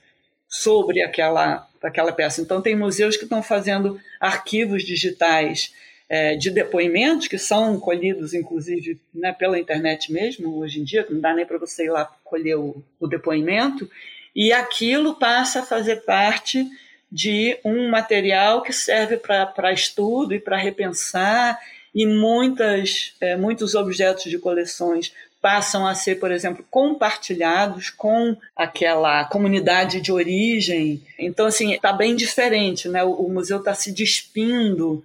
sobre 0.50 1.00
aquela, 1.00 1.68
aquela 1.80 2.12
peça. 2.12 2.42
Então, 2.42 2.60
tem 2.60 2.74
museus 2.74 3.16
que 3.16 3.22
estão 3.22 3.40
fazendo 3.40 4.00
arquivos 4.18 4.82
digitais 4.82 5.72
é, 6.08 6.34
de 6.34 6.50
depoimentos 6.50 7.28
que 7.28 7.38
são 7.38 7.78
colhidos, 7.78 8.34
inclusive, 8.34 8.98
né, 9.14 9.32
pela 9.32 9.58
internet 9.58 10.12
mesmo, 10.12 10.58
hoje 10.58 10.80
em 10.80 10.84
dia, 10.84 11.06
não 11.08 11.20
dá 11.20 11.32
nem 11.32 11.46
para 11.46 11.56
você 11.56 11.84
ir 11.84 11.90
lá 11.90 12.04
colher 12.24 12.56
o, 12.56 12.82
o 12.98 13.06
depoimento, 13.06 13.88
e 14.34 14.52
aquilo 14.52 15.14
passa 15.14 15.60
a 15.60 15.66
fazer 15.66 16.02
parte 16.02 16.66
de 17.10 17.56
um 17.64 17.88
material 17.88 18.62
que 18.62 18.72
serve 18.72 19.16
para 19.16 19.72
estudo 19.72 20.34
e 20.34 20.40
para 20.40 20.56
repensar, 20.56 21.58
e 21.94 22.06
muitas, 22.06 23.14
é, 23.20 23.36
muitos 23.36 23.74
objetos 23.76 24.24
de 24.24 24.38
coleções 24.38 25.12
passam 25.40 25.86
a 25.86 25.94
ser, 25.94 26.16
por 26.16 26.30
exemplo, 26.30 26.64
compartilhados 26.70 27.88
com 27.90 28.36
aquela 28.54 29.24
comunidade 29.24 30.00
de 30.00 30.12
origem. 30.12 31.02
Então, 31.18 31.46
assim, 31.46 31.72
está 31.72 31.92
bem 31.92 32.14
diferente, 32.14 32.88
né? 32.88 33.02
O, 33.02 33.28
museu 33.28 33.58
está 33.58 33.74
se 33.74 33.90
despindo 33.92 35.02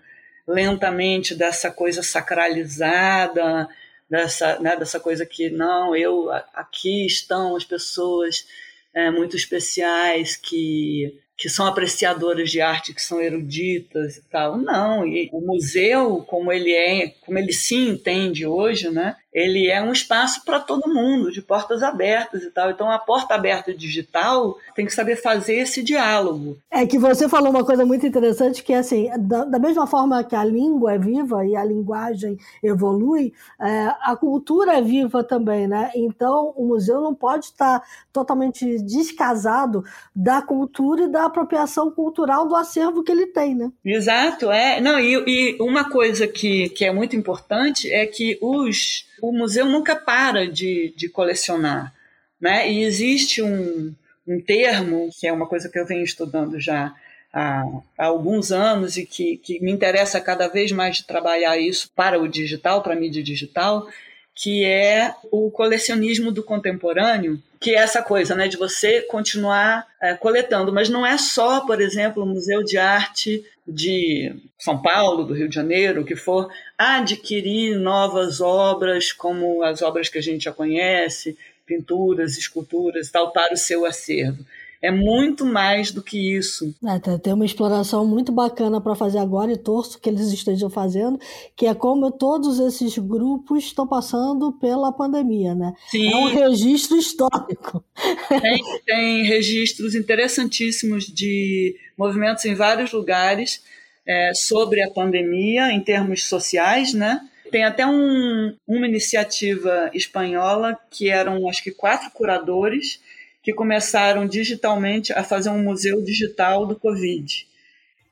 lentamente 0.48 1.34
dessa 1.34 1.72
coisa 1.72 2.04
sacralizada, 2.04 3.68
dessa, 4.10 4.60
né, 4.60 4.76
dessa 4.76 5.00
coisa 5.00 5.26
que, 5.26 5.50
não, 5.50 5.96
eu, 5.96 6.30
aqui 6.54 7.06
estão 7.06 7.56
as 7.56 7.64
pessoas 7.64 8.46
é, 8.94 9.10
muito 9.10 9.36
especiais 9.36 10.36
que 10.36 11.20
que 11.38 11.50
são 11.50 11.66
apreciadoras 11.66 12.50
de 12.50 12.62
arte, 12.62 12.94
que 12.94 13.02
são 13.02 13.22
eruditas 13.22 14.18
e 14.18 14.22
tal. 14.22 14.58
Não, 14.58 15.06
e 15.06 15.30
o 15.34 15.42
museu, 15.42 16.24
como 16.28 16.52
ele 16.52 16.72
é, 16.72 17.10
como 17.26 17.38
ele 17.38 17.52
se 17.52 17.76
entende 17.76 18.46
hoje, 18.46 18.90
né? 18.90 19.18
Ele 19.36 19.68
é 19.70 19.82
um 19.82 19.92
espaço 19.92 20.46
para 20.46 20.62
todo 20.62 20.94
mundo, 20.94 21.30
de 21.30 21.42
portas 21.42 21.84
abertas 21.84 22.42
e 22.42 22.50
tal. 22.50 22.72
Então, 22.72 22.90
a 22.90 22.98
porta 22.98 23.36
aberta 23.36 23.74
digital 23.74 24.58
tem 24.74 24.86
que 24.86 24.94
saber 24.94 25.18
fazer 25.18 25.56
esse 25.56 25.84
diálogo. 25.84 26.58
É 26.72 26.86
que 26.86 26.98
você 26.98 27.28
falou 27.28 27.50
uma 27.50 27.66
coisa 27.66 27.86
muito 27.86 28.08
interessante, 28.08 28.64
que 28.64 28.72
é 28.72 28.78
assim, 28.78 29.10
da, 29.20 29.44
da 29.44 29.60
mesma 29.60 29.86
forma 29.86 30.24
que 30.24 30.38
a 30.38 30.44
língua 30.46 30.94
é 30.94 30.98
viva 30.98 31.46
e 31.46 31.54
a 31.54 31.66
linguagem 31.66 32.38
evolui, 32.64 33.34
é, 33.60 33.92
a 34.02 34.16
cultura 34.16 34.78
é 34.78 34.82
viva 34.82 35.22
também, 35.22 35.68
né? 35.68 35.92
Então, 35.94 36.54
o 36.56 36.66
museu 36.66 37.02
não 37.02 37.14
pode 37.14 37.48
estar 37.48 37.84
totalmente 38.14 38.80
descasado 38.80 39.84
da 40.16 40.42
cultura 40.42 41.04
e 41.04 41.12
da 41.12 41.26
apropriação 41.26 41.92
cultural 41.92 42.48
do 42.48 42.56
acervo 42.56 43.04
que 43.04 43.12
ele 43.12 43.28
tem, 43.28 43.54
né? 43.54 43.70
Exato, 43.84 44.50
é. 44.50 44.80
Não, 44.80 44.98
e, 44.98 45.24
e 45.28 45.58
uma 45.62 45.90
coisa 45.90 46.26
que, 46.26 46.70
que 46.70 46.86
é 46.86 46.94
muito 46.94 47.18
importante 47.18 47.92
é 47.92 48.06
que 48.06 48.38
os, 48.42 49.06
o 49.30 49.34
museu 49.34 49.66
nunca 49.66 49.96
para 49.96 50.48
de, 50.48 50.94
de 50.96 51.10
colecionar, 51.10 51.94
né? 52.40 52.72
E 52.72 52.84
existe 52.84 53.42
um, 53.42 53.94
um 54.28 54.42
termo, 54.42 55.10
que 55.20 55.28
é 55.28 55.34
uma 55.34 55.48
coisa 55.48 55.70
que 55.70 55.80
eu 55.80 55.86
venho 55.86 56.04
estudando 56.04 56.60
já 56.60 56.94
há, 57.34 57.64
há, 57.98 58.06
alguns 58.06 58.52
anos 58.52 58.98
e 58.98 59.06
que, 59.06 59.38
que 59.38 59.60
me 59.60 59.72
interessa 59.72 60.20
cada 60.22 60.48
vez 60.48 60.72
mais 60.72 60.98
de 60.98 61.06
trabalhar 61.06 61.58
isso 61.58 61.90
para 61.96 62.20
o 62.20 62.28
digital, 62.28 62.82
para 62.82 62.94
a 62.94 63.00
mídia 63.00 63.24
digital, 63.24 63.88
que 64.34 64.66
é 64.66 65.14
o 65.32 65.50
colecionismo 65.50 66.32
do 66.32 66.44
contemporâneo, 66.44 67.42
que 67.66 67.72
é 67.72 67.80
essa 67.80 68.04
coisa, 68.04 68.36
né, 68.36 68.48
de 68.48 68.58
você 68.58 69.02
continuar 69.02 69.88
é, 70.00 70.14
coletando, 70.14 70.72
mas 70.72 70.88
não 70.88 71.04
é 71.04 71.18
só, 71.18 71.62
por 71.62 71.82
exemplo, 71.82 72.22
o 72.22 72.26
Museu 72.28 72.64
de 72.64 72.78
Arte 72.78 73.44
de 73.68 74.36
São 74.56 74.80
Paulo, 74.80 75.24
do 75.24 75.34
Rio 75.34 75.50
de 75.50 75.56
Janeiro, 75.56 76.06
que 76.06 76.16
for, 76.16 76.48
adquirir 76.78 77.76
novas 77.76 78.40
obras, 78.40 79.12
como 79.12 79.64
as 79.64 79.82
obras 79.82 80.10
que 80.10 80.20
a 80.20 80.22
gente 80.22 80.44
já 80.44 80.52
conhece, 80.52 81.36
pinturas, 81.66 82.38
esculturas, 82.38 83.10
tal, 83.10 83.32
para 83.32 83.56
o 83.56 83.58
seu 83.58 83.84
acervo 83.84 84.46
é 84.82 84.92
muito 84.92 85.46
mais 85.46 85.92
do 85.92 86.02
que 86.02 86.36
isso. 86.36 86.76
É, 86.86 87.18
tem 87.18 87.34
uma 87.34 87.46
exploração 87.46 88.06
muito 88.06 88.32
bacana 88.32 88.80
para 88.80 88.96
fazer 88.96 89.20
agora 89.20 89.52
e 89.52 89.58
torço 89.58 90.00
que 90.00 90.10
eles 90.10 90.32
estejam 90.32 90.70
fazendo, 90.70 91.20
que 91.56 91.66
é 91.66 91.74
como 91.74 92.12
todos 92.12 92.60
esses 92.60 92.98
grupos 92.98 93.66
estão 93.66 93.88
passando 93.88 94.52
pela 94.54 94.92
pandemia, 94.92 95.56
né? 95.56 95.74
Sim. 95.90 96.12
É 96.12 96.16
um 96.16 96.28
registro 96.28 96.98
histórico. 96.98 97.84
Tem, 98.30 98.64
tem 98.86 99.24
registros 99.24 99.96
interessantíssimos 99.96 101.06
de 101.06 101.76
movimentos 101.98 102.46
em 102.46 102.54
vários 102.54 102.92
lugares 102.92 103.64
é, 104.06 104.34
sobre 104.34 104.82
a 104.82 104.90
pandemia 104.90 105.72
em 105.72 105.80
termos 105.80 106.24
sociais, 106.24 106.94
né? 106.94 107.22
Tem 107.52 107.64
até 107.64 107.86
um, 107.86 108.56
uma 108.68 108.88
iniciativa 108.88 109.90
espanhola 109.94 110.78
que 110.90 111.10
eram, 111.10 111.48
acho 111.48 111.64
que, 111.64 111.72
quatro 111.72 112.10
curadores 112.12 113.00
que 113.46 113.54
começaram 113.54 114.26
digitalmente 114.26 115.14
a 115.14 115.24
fazer 115.24 115.52
um 115.52 115.62
museu 115.62 116.02
digital 116.02 116.66
do 116.66 116.76
Covid. 116.76 117.48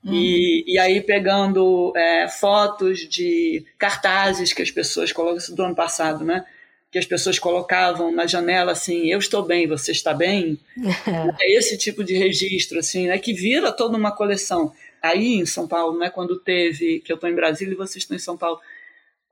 Uhum. 0.05 0.13
E, 0.13 0.63
e 0.67 0.77
aí 0.77 1.01
pegando 1.01 1.91
é, 1.95 2.27
fotos 2.29 2.99
de 2.99 3.65
cartazes 3.79 4.53
que 4.53 4.61
as 4.61 4.69
pessoas 4.69 5.11
colocam, 5.11 5.37
isso 5.37 5.55
do 5.55 5.63
ano 5.63 5.73
passado, 5.73 6.23
né? 6.23 6.45
Que 6.91 6.99
as 6.99 7.05
pessoas 7.07 7.39
colocavam 7.39 8.11
na 8.11 8.27
janela 8.27 8.73
assim, 8.73 9.11
eu 9.11 9.17
estou 9.17 9.41
bem, 9.41 9.65
você 9.65 9.91
está 9.91 10.13
bem? 10.13 10.59
é 11.41 11.57
esse 11.57 11.79
tipo 11.79 12.03
de 12.03 12.15
registro, 12.15 12.77
assim, 12.77 13.07
né? 13.07 13.17
Que 13.17 13.33
vira 13.33 13.71
toda 13.71 13.97
uma 13.97 14.11
coleção. 14.11 14.71
Aí 15.01 15.33
em 15.33 15.47
São 15.47 15.67
Paulo, 15.67 15.97
né? 15.97 16.11
Quando 16.11 16.39
teve, 16.41 16.99
que 16.99 17.11
eu 17.11 17.15
estou 17.15 17.27
em 17.27 17.33
Brasília 17.33 17.73
e 17.73 17.77
vocês 17.77 18.03
estão 18.03 18.15
em 18.15 18.19
São 18.19 18.37
Paulo, 18.37 18.59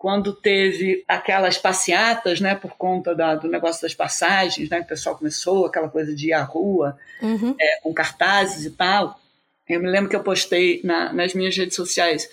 quando 0.01 0.33
teve 0.33 1.03
aquelas 1.07 1.59
passeatas, 1.59 2.41
né, 2.41 2.55
por 2.55 2.71
conta 2.71 3.13
da, 3.13 3.35
do 3.35 3.47
negócio 3.47 3.83
das 3.83 3.93
passagens, 3.93 4.67
né, 4.67 4.79
que 4.79 4.85
o 4.85 4.87
pessoal 4.87 5.15
começou 5.15 5.67
aquela 5.67 5.87
coisa 5.89 6.15
de 6.15 6.29
ir 6.29 6.33
à 6.33 6.41
rua 6.41 6.97
uhum. 7.21 7.55
é, 7.61 7.79
com 7.83 7.93
cartazes 7.93 8.65
e 8.65 8.71
tal. 8.71 9.19
Eu 9.69 9.79
me 9.79 9.87
lembro 9.87 10.09
que 10.09 10.15
eu 10.15 10.23
postei 10.23 10.81
na, 10.83 11.13
nas 11.13 11.35
minhas 11.35 11.55
redes 11.55 11.75
sociais. 11.75 12.27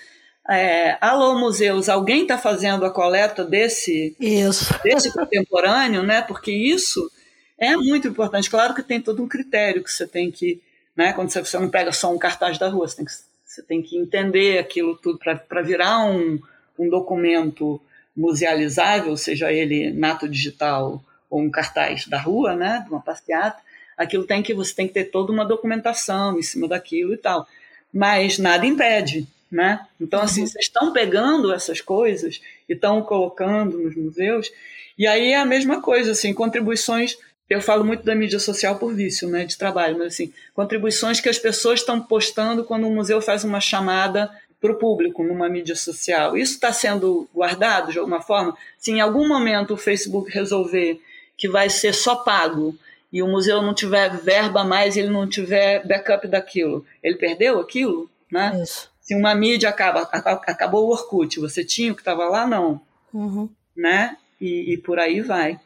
É, 0.49 0.97
Alô, 0.99 1.39
museus, 1.39 1.91
alguém 1.91 2.23
está 2.23 2.39
fazendo 2.39 2.87
a 2.87 2.91
coleta 2.91 3.45
desse, 3.45 4.16
isso. 4.19 4.64
desse 4.83 5.12
contemporâneo, 5.12 6.03
né? 6.03 6.23
Porque 6.23 6.51
isso 6.51 7.12
é 7.59 7.77
muito 7.77 8.09
importante. 8.09 8.49
Claro 8.49 8.75
que 8.75 8.83
tem 8.83 8.99
todo 8.99 9.23
um 9.23 9.29
critério 9.29 9.85
que 9.85 9.93
você 9.93 10.07
tem 10.07 10.31
que, 10.31 10.62
né? 10.97 11.12
Quando 11.12 11.29
você, 11.29 11.45
você 11.45 11.59
não 11.59 11.69
pega 11.69 11.93
só 11.93 12.11
um 12.11 12.19
cartaz 12.19 12.57
da 12.57 12.71
rua, 12.71 12.89
você 12.89 12.97
tem 12.97 13.05
que, 13.05 13.12
você 13.45 13.62
tem 13.62 13.83
que 13.83 13.99
entender 13.99 14.57
aquilo 14.57 14.97
tudo 14.97 15.19
para 15.19 15.61
virar 15.61 16.07
um, 16.07 16.41
um 16.79 16.89
documento 16.89 17.81
musealizável, 18.16 19.16
seja 19.16 19.53
ele 19.53 19.93
nato 19.93 20.29
digital 20.29 21.03
ou 21.31 21.41
um 21.41 21.51
cartaz 21.51 22.07
da 22.07 22.18
rua, 22.18 22.55
né, 22.55 22.83
de 22.85 22.91
uma 22.91 23.01
passeata, 23.01 23.61
aquilo 23.97 24.24
tem 24.24 24.43
que 24.43 24.55
você 24.55 24.74
tem 24.74 24.87
que 24.87 24.95
ter 24.95 25.05
toda 25.05 25.33
uma 25.33 25.45
documentação 25.45 26.39
em 26.39 26.43
cima 26.43 26.66
daquilo 26.66 27.14
e 27.14 27.16
tal. 27.16 27.47
Mas 27.93 28.39
nada 28.39 28.66
impede, 28.66 29.26
né? 29.51 29.81
Então 30.01 30.20
assim, 30.20 30.43
uhum. 30.43 30.47
vocês 30.47 30.64
estão 30.64 30.93
pegando 30.93 31.53
essas 31.53 31.81
coisas 31.81 32.41
e 32.68 32.72
estão 32.72 33.03
colocando 33.03 33.79
nos 33.79 33.97
museus, 33.97 34.51
e 34.97 35.07
aí 35.07 35.33
é 35.33 35.37
a 35.37 35.45
mesma 35.45 35.81
coisa, 35.81 36.12
assim, 36.12 36.35
contribuições 36.35 37.16
eu 37.49 37.62
falo 37.62 37.83
muito 37.83 38.05
da 38.05 38.14
mídia 38.14 38.39
social 38.39 38.79
por 38.79 38.95
vício, 38.95 39.26
né, 39.29 39.45
de 39.45 39.57
trabalho, 39.57 39.97
mas 39.97 40.09
assim, 40.09 40.33
contribuições 40.53 41.18
que 41.18 41.31
as 41.31 41.39
pessoas 41.39 41.81
estão 41.81 41.99
postando 42.01 42.62
quando 42.62 42.87
o 42.87 42.95
museu 42.95 43.22
faz 43.22 43.43
uma 43.43 43.61
chamada 43.61 44.31
para 44.61 44.72
o 44.72 44.76
público 44.76 45.22
numa 45.22 45.48
mídia 45.48 45.76
social. 45.76 46.36
Isso 46.36 46.54
está 46.54 46.72
sendo 46.72 47.28
guardado 47.34 47.92
de 47.92 47.98
alguma 47.98 48.20
forma? 48.20 48.56
Se 48.78 48.90
em 48.90 49.00
algum 49.00 49.26
momento 49.28 49.74
o 49.74 49.76
Facebook 49.76 50.30
resolver 50.30 51.00
que 51.36 51.48
vai 51.48 51.70
ser 51.70 51.94
só 51.94 52.16
pago 52.16 52.76
e 53.12 53.22
o 53.22 53.28
museu 53.28 53.62
não 53.62 53.72
tiver 53.72 54.16
verba 54.18 54.64
mais, 54.64 54.96
ele 54.96 55.09
não 55.09 55.28
tiver 55.28 55.86
backup 55.86 56.26
daquilo, 56.26 56.84
ele 57.02 57.16
perdeu 57.16 57.59
aquilo, 57.59 58.11
né? 58.30 58.61
Isso. 58.62 58.90
Se 59.00 59.14
uma 59.14 59.34
mídia 59.34 59.70
acaba, 59.70 60.02
acabou 60.02 60.86
o 60.86 60.90
Orkut, 60.90 61.40
você 61.40 61.64
tinha 61.64 61.92
o 61.92 61.94
que 61.94 62.02
estava 62.02 62.28
lá, 62.28 62.46
não, 62.46 62.80
uhum. 63.14 63.48
né? 63.74 64.16
E, 64.38 64.74
e 64.74 64.76
por 64.76 64.98
aí 64.98 65.22
vai. 65.22 65.59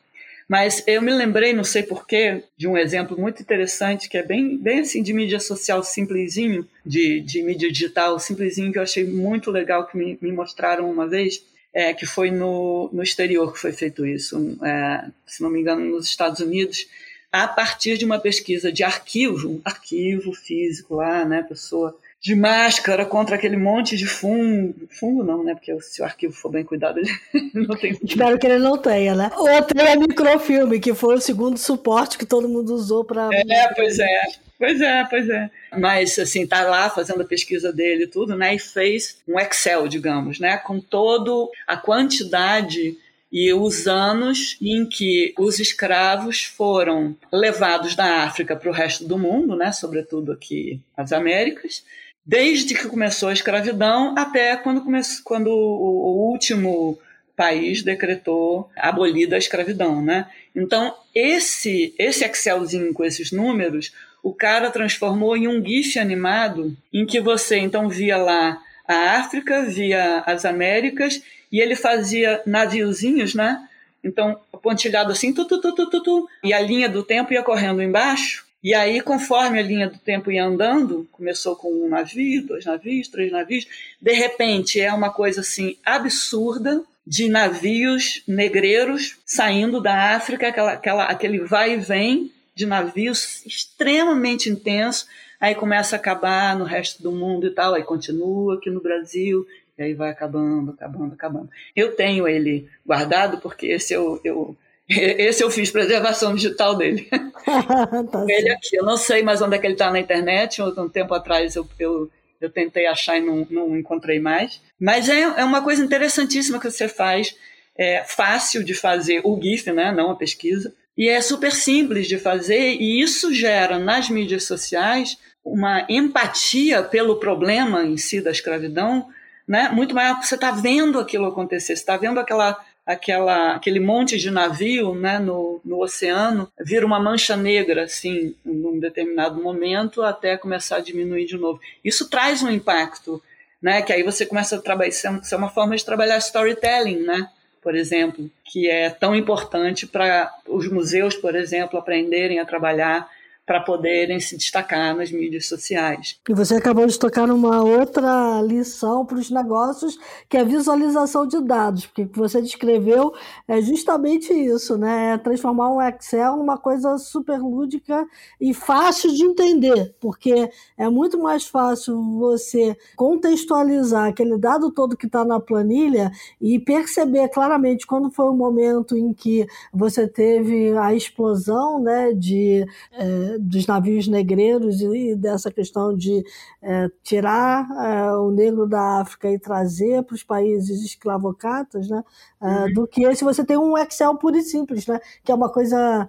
Mas 0.48 0.82
eu 0.86 1.00
me 1.00 1.12
lembrei, 1.12 1.52
não 1.52 1.64
sei 1.64 1.82
porquê, 1.82 2.42
de 2.56 2.66
um 2.66 2.76
exemplo 2.76 3.18
muito 3.18 3.40
interessante, 3.40 4.08
que 4.08 4.18
é 4.18 4.22
bem, 4.22 4.56
bem 4.56 4.80
assim 4.80 5.02
de 5.02 5.12
mídia 5.12 5.40
social 5.40 5.82
simplesinho, 5.82 6.68
de, 6.84 7.20
de 7.20 7.42
mídia 7.42 7.70
digital 7.70 8.18
simplesinho, 8.18 8.72
que 8.72 8.78
eu 8.78 8.82
achei 8.82 9.04
muito 9.04 9.50
legal, 9.50 9.86
que 9.86 9.96
me, 9.96 10.18
me 10.20 10.32
mostraram 10.32 10.90
uma 10.90 11.06
vez, 11.06 11.42
é, 11.72 11.94
que 11.94 12.04
foi 12.04 12.30
no, 12.30 12.90
no 12.92 13.02
exterior 13.02 13.52
que 13.52 13.58
foi 13.58 13.72
feito 13.72 14.04
isso, 14.04 14.58
é, 14.62 15.06
se 15.26 15.42
não 15.42 15.50
me 15.50 15.60
engano, 15.60 15.84
nos 15.84 16.06
Estados 16.06 16.40
Unidos, 16.40 16.86
a 17.30 17.48
partir 17.48 17.96
de 17.96 18.04
uma 18.04 18.18
pesquisa 18.18 18.70
de 18.70 18.84
arquivo, 18.84 19.60
arquivo 19.64 20.34
físico 20.34 20.96
lá, 20.96 21.24
né, 21.24 21.42
pessoa 21.42 21.96
de 22.22 22.36
máscara 22.36 23.04
contra 23.04 23.34
aquele 23.34 23.56
monte 23.56 23.96
de 23.96 24.06
fungo. 24.06 24.86
Fungo 24.88 25.24
não, 25.24 25.42
né? 25.42 25.54
Porque 25.54 25.76
se 25.80 26.00
o 26.00 26.04
arquivo 26.04 26.32
for 26.32 26.52
bem 26.52 26.62
cuidado, 26.62 27.00
ele 27.00 27.10
não 27.52 27.76
tem. 27.76 27.98
Espero 28.00 28.38
que 28.38 28.46
ele 28.46 28.60
não 28.60 28.78
tenha, 28.78 29.16
né? 29.16 29.30
Ou 29.36 29.62
tenha 29.62 29.96
microfilme, 29.96 30.78
que 30.78 30.94
foi 30.94 31.16
o 31.16 31.20
segundo 31.20 31.58
suporte 31.58 32.16
que 32.16 32.24
todo 32.24 32.48
mundo 32.48 32.72
usou 32.72 33.04
para. 33.04 33.28
É, 33.32 33.74
pois 33.74 33.98
é. 33.98 34.20
Pois 34.56 34.80
é, 34.80 35.04
pois 35.10 35.28
é. 35.28 35.50
Mas, 35.76 36.16
assim, 36.20 36.46
tá 36.46 36.62
lá 36.62 36.88
fazendo 36.88 37.22
a 37.22 37.26
pesquisa 37.26 37.72
dele 37.72 38.04
e 38.04 38.06
tudo, 38.06 38.36
né? 38.36 38.54
E 38.54 38.58
fez 38.60 39.20
um 39.26 39.36
Excel, 39.40 39.88
digamos, 39.88 40.38
né? 40.38 40.56
Com 40.58 40.78
todo 40.78 41.50
a 41.66 41.76
quantidade 41.76 42.96
e 43.32 43.52
os 43.52 43.88
anos 43.88 44.56
em 44.62 44.86
que 44.86 45.34
os 45.36 45.58
escravos 45.58 46.44
foram 46.44 47.16
levados 47.32 47.96
da 47.96 48.22
África 48.22 48.54
para 48.54 48.70
o 48.70 48.72
resto 48.72 49.04
do 49.04 49.18
mundo, 49.18 49.56
né? 49.56 49.72
Sobretudo 49.72 50.30
aqui 50.30 50.80
as 50.96 51.12
Américas 51.12 51.82
desde 52.24 52.74
que 52.74 52.88
começou 52.88 53.28
a 53.28 53.32
escravidão 53.32 54.14
até 54.16 54.56
quando, 54.56 54.82
começou, 54.82 55.22
quando 55.24 55.48
o, 55.48 56.30
último 56.30 56.98
país 57.36 57.82
decretou 57.82 58.70
abolida 58.76 59.36
a 59.36 59.38
escravidão, 59.38 60.02
né? 60.02 60.28
Então, 60.54 60.94
esse, 61.14 61.94
esse 61.98 62.24
Excelzinho 62.24 62.92
com 62.92 63.04
esses 63.04 63.32
números, 63.32 63.92
o 64.22 64.32
cara 64.32 64.70
transformou 64.70 65.36
em 65.36 65.48
um 65.48 65.64
GIF 65.64 65.98
animado 65.98 66.76
em 66.92 67.04
que 67.04 67.20
você 67.20 67.58
então 67.58 67.88
via 67.88 68.16
lá 68.16 68.60
a 68.86 69.16
África, 69.16 69.64
via 69.64 70.22
as 70.26 70.44
Américas 70.44 71.22
e 71.50 71.60
ele 71.60 71.74
fazia 71.74 72.40
naviozinhos, 72.46 73.34
né? 73.34 73.66
Então, 74.04 74.38
pontilhado 74.62 75.12
assim, 75.12 75.32
tu, 75.32 75.44
tu, 75.44 75.60
tu, 75.60 75.74
tu, 75.74 75.90
tu, 75.90 76.02
tu, 76.02 76.28
e 76.42 76.52
a 76.52 76.60
linha 76.60 76.88
do 76.88 77.02
tempo 77.02 77.32
ia 77.32 77.42
correndo 77.42 77.82
embaixo. 77.82 78.44
E 78.62 78.74
aí, 78.74 79.00
conforme 79.00 79.58
a 79.58 79.62
linha 79.62 79.88
do 79.88 79.98
tempo 79.98 80.30
ia 80.30 80.44
andando, 80.44 81.08
começou 81.10 81.56
com 81.56 81.72
um 81.72 81.88
navio, 81.88 82.46
dois 82.46 82.64
navios, 82.64 83.08
três 83.08 83.32
navios, 83.32 83.66
de 84.00 84.12
repente 84.12 84.80
é 84.80 84.92
uma 84.92 85.10
coisa 85.10 85.40
assim 85.40 85.76
absurda 85.84 86.84
de 87.04 87.28
navios 87.28 88.22
negreiros 88.26 89.18
saindo 89.26 89.80
da 89.80 90.14
África, 90.14 90.46
aquela, 90.46 90.72
aquela, 90.74 91.04
aquele 91.06 91.40
vai 91.40 91.72
e 91.72 91.76
vem 91.76 92.30
de 92.54 92.64
navios 92.64 93.44
extremamente 93.44 94.48
intenso, 94.48 95.06
aí 95.40 95.56
começa 95.56 95.96
a 95.96 95.98
acabar 95.98 96.56
no 96.56 96.64
resto 96.64 97.02
do 97.02 97.10
mundo 97.10 97.48
e 97.48 97.50
tal, 97.50 97.74
aí 97.74 97.82
continua 97.82 98.54
aqui 98.54 98.70
no 98.70 98.80
Brasil, 98.80 99.44
e 99.76 99.82
aí 99.82 99.94
vai 99.94 100.10
acabando, 100.10 100.70
acabando, 100.70 101.14
acabando. 101.14 101.50
Eu 101.74 101.96
tenho 101.96 102.28
ele 102.28 102.68
guardado 102.86 103.38
porque 103.38 103.66
esse 103.66 103.92
eu, 103.92 104.20
eu 104.22 104.56
esse 105.18 105.42
eu 105.42 105.50
fiz 105.50 105.70
preservação 105.70 106.34
digital 106.34 106.76
dele. 106.76 107.08
tá 107.10 108.24
ele 108.28 108.50
aqui, 108.50 108.76
eu 108.76 108.84
não 108.84 108.96
sei 108.96 109.22
mais 109.22 109.40
onde 109.40 109.56
é 109.56 109.58
que 109.58 109.66
ele 109.66 109.74
está 109.74 109.90
na 109.90 110.00
internet. 110.00 110.60
Um 110.62 110.88
tempo 110.88 111.14
atrás 111.14 111.56
eu, 111.56 111.66
eu, 111.78 112.10
eu 112.40 112.50
tentei 112.50 112.86
achar 112.86 113.18
e 113.18 113.20
não, 113.20 113.46
não 113.50 113.76
encontrei 113.76 114.20
mais. 114.20 114.60
Mas 114.78 115.08
é, 115.08 115.20
é 115.20 115.44
uma 115.44 115.62
coisa 115.62 115.84
interessantíssima 115.84 116.58
que 116.58 116.70
você 116.70 116.88
faz. 116.88 117.36
É 117.76 118.04
fácil 118.04 118.62
de 118.62 118.74
fazer 118.74 119.20
o 119.24 119.40
GIF, 119.40 119.70
né? 119.72 119.92
não 119.92 120.10
a 120.10 120.16
pesquisa. 120.16 120.74
E 120.96 121.08
é 121.08 121.20
super 121.22 121.52
simples 121.52 122.06
de 122.06 122.18
fazer, 122.18 122.74
e 122.78 123.00
isso 123.00 123.32
gera 123.32 123.78
nas 123.78 124.10
mídias 124.10 124.44
sociais 124.44 125.16
uma 125.42 125.86
empatia 125.88 126.82
pelo 126.82 127.16
problema 127.16 127.82
em 127.82 127.96
si 127.96 128.20
da 128.20 128.30
escravidão 128.30 129.08
né? 129.46 129.68
Muito 129.68 129.94
maior 129.94 130.14
porque 130.14 130.26
você 130.26 130.34
está 130.34 130.50
vendo 130.50 130.98
aquilo 130.98 131.26
acontecer, 131.26 131.76
você 131.76 131.82
está 131.82 131.96
vendo 131.96 132.18
aquela 132.18 132.58
aquela, 132.86 133.54
aquele 133.54 133.80
monte 133.80 134.18
de 134.18 134.30
navio 134.30 134.94
né, 134.94 135.18
no, 135.18 135.60
no 135.64 135.82
oceano 135.82 136.50
vira 136.60 136.84
uma 136.84 137.00
mancha 137.00 137.36
negra, 137.36 137.84
assim, 137.84 138.34
num 138.44 138.78
determinado 138.78 139.42
momento, 139.42 140.02
até 140.02 140.36
começar 140.36 140.76
a 140.76 140.80
diminuir 140.80 141.26
de 141.26 141.36
novo. 141.36 141.60
Isso 141.84 142.08
traz 142.08 142.42
um 142.42 142.50
impacto, 142.50 143.22
né, 143.60 143.82
que 143.82 143.92
aí 143.92 144.02
você 144.02 144.26
começa 144.26 144.56
a 144.56 144.60
trabalhar, 144.60 144.88
isso 144.88 145.06
é 145.06 145.36
uma 145.36 145.50
forma 145.50 145.76
de 145.76 145.84
trabalhar 145.84 146.18
storytelling, 146.18 147.00
né, 147.00 147.28
por 147.62 147.76
exemplo, 147.76 148.28
que 148.44 148.68
é 148.68 148.90
tão 148.90 149.14
importante 149.14 149.86
para 149.86 150.32
os 150.48 150.68
museus, 150.68 151.14
por 151.14 151.36
exemplo, 151.36 151.78
aprenderem 151.78 152.40
a 152.40 152.44
trabalhar 152.44 153.08
para 153.44 153.60
poderem 153.60 154.20
se 154.20 154.36
destacar 154.36 154.96
nas 154.96 155.10
mídias 155.10 155.46
sociais. 155.46 156.20
E 156.28 156.34
você 156.34 156.54
acabou 156.54 156.86
de 156.86 156.98
tocar 156.98 157.26
numa 157.26 157.62
outra 157.62 158.40
lição 158.42 159.04
para 159.04 159.18
os 159.18 159.30
negócios, 159.30 159.98
que 160.28 160.36
é 160.36 160.40
a 160.40 160.44
visualização 160.44 161.26
de 161.26 161.40
dados, 161.40 161.86
porque 161.86 162.02
o 162.02 162.08
que 162.08 162.18
você 162.18 162.40
descreveu 162.40 163.12
é 163.48 163.60
justamente 163.60 164.32
isso, 164.32 164.78
né? 164.78 165.14
É 165.14 165.18
transformar 165.18 165.70
um 165.70 165.82
Excel 165.82 166.36
numa 166.36 166.56
coisa 166.56 166.96
super 166.98 167.40
lúdica 167.40 168.06
e 168.40 168.54
fácil 168.54 169.12
de 169.12 169.24
entender, 169.24 169.94
porque 170.00 170.48
é 170.78 170.88
muito 170.88 171.18
mais 171.18 171.44
fácil 171.44 172.00
você 172.18 172.76
contextualizar 172.96 174.08
aquele 174.08 174.38
dado 174.38 174.70
todo 174.70 174.96
que 174.96 175.06
está 175.06 175.24
na 175.24 175.40
planilha 175.40 176.12
e 176.40 176.58
perceber 176.58 177.28
claramente 177.28 177.86
quando 177.86 178.10
foi 178.10 178.26
o 178.26 178.34
momento 178.34 178.96
em 178.96 179.12
que 179.12 179.46
você 179.72 180.06
teve 180.06 180.76
a 180.78 180.94
explosão 180.94 181.80
né, 181.80 182.12
de 182.12 182.64
é, 182.92 183.31
dos 183.38 183.66
navios 183.66 184.08
negreiros 184.08 184.80
e 184.80 185.14
dessa 185.14 185.50
questão 185.50 185.96
de 185.96 186.22
é, 186.62 186.90
tirar 187.02 187.66
é, 187.70 188.12
o 188.16 188.30
negro 188.30 188.66
da 188.66 189.00
África 189.00 189.30
e 189.30 189.38
trazer 189.38 190.02
para 190.02 190.14
os 190.14 190.22
países 190.22 190.84
escravocatas, 190.84 191.88
né, 191.88 192.02
é, 192.40 192.46
uhum. 192.46 192.72
do 192.72 192.86
que 192.86 193.14
se 193.14 193.24
você 193.24 193.44
tem 193.44 193.56
um 193.56 193.76
Excel 193.76 194.16
puro 194.16 194.36
e 194.36 194.42
simples, 194.42 194.86
né, 194.86 195.00
que 195.24 195.30
é 195.30 195.34
uma 195.34 195.50
coisa 195.50 196.08